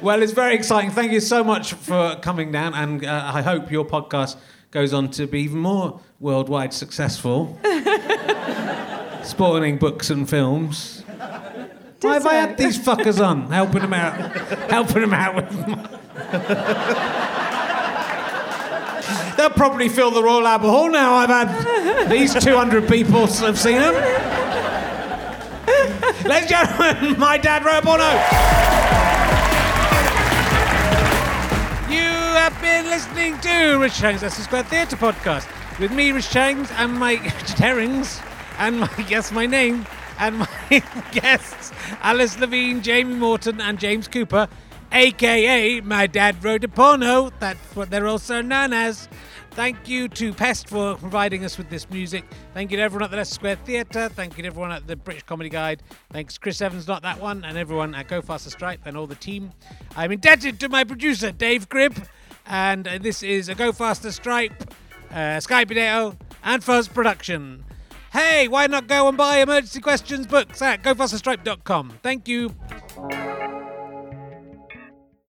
[0.02, 0.92] Well, it's very exciting.
[0.92, 4.38] Thank you so much for coming down, and uh, I hope your podcast
[4.72, 7.60] goes on to be even more worldwide successful,
[9.24, 11.04] spawning books and films.
[12.02, 14.16] Why have I had these fuckers on, helping them out,
[14.70, 15.68] helping them out with.
[15.68, 15.98] My...
[19.36, 21.14] They'll probably fill the Royal Albert Hall now.
[21.14, 23.94] I've had these 200 people have seen them.
[26.26, 28.04] Ladies and gentlemen, my dad, Ro Bono.
[31.92, 35.48] You have been listening to Rich Chang's Leicester Square Theatre podcast
[35.80, 37.14] with me, Rich Changs, and my
[37.58, 38.20] Herrings,
[38.58, 39.86] and my guess my name,
[40.20, 40.48] and my
[41.12, 41.72] guests
[42.02, 44.48] Alice Levine, Jamie Morton, and James Cooper,
[44.92, 47.32] aka my dad wrote a porno.
[47.40, 49.08] That's what they're also known as.
[49.52, 52.24] Thank you to Pest for providing us with this music.
[52.54, 54.08] Thank you to everyone at the Leicester Square Theatre.
[54.08, 55.82] Thank you to everyone at the British Comedy Guide.
[56.12, 59.16] Thanks Chris Evans, not that one, and everyone at Go Faster Stripe and all the
[59.16, 59.52] team.
[59.96, 62.08] I'm indebted to my producer Dave Gribb,
[62.46, 64.76] and this is a Go Faster Stripe,
[65.12, 67.66] uh, Sky Potato, and Fuzz production
[68.18, 72.00] hey, why not go and buy emergency questions books at gofasterstripe.com?
[72.02, 72.54] Thank you.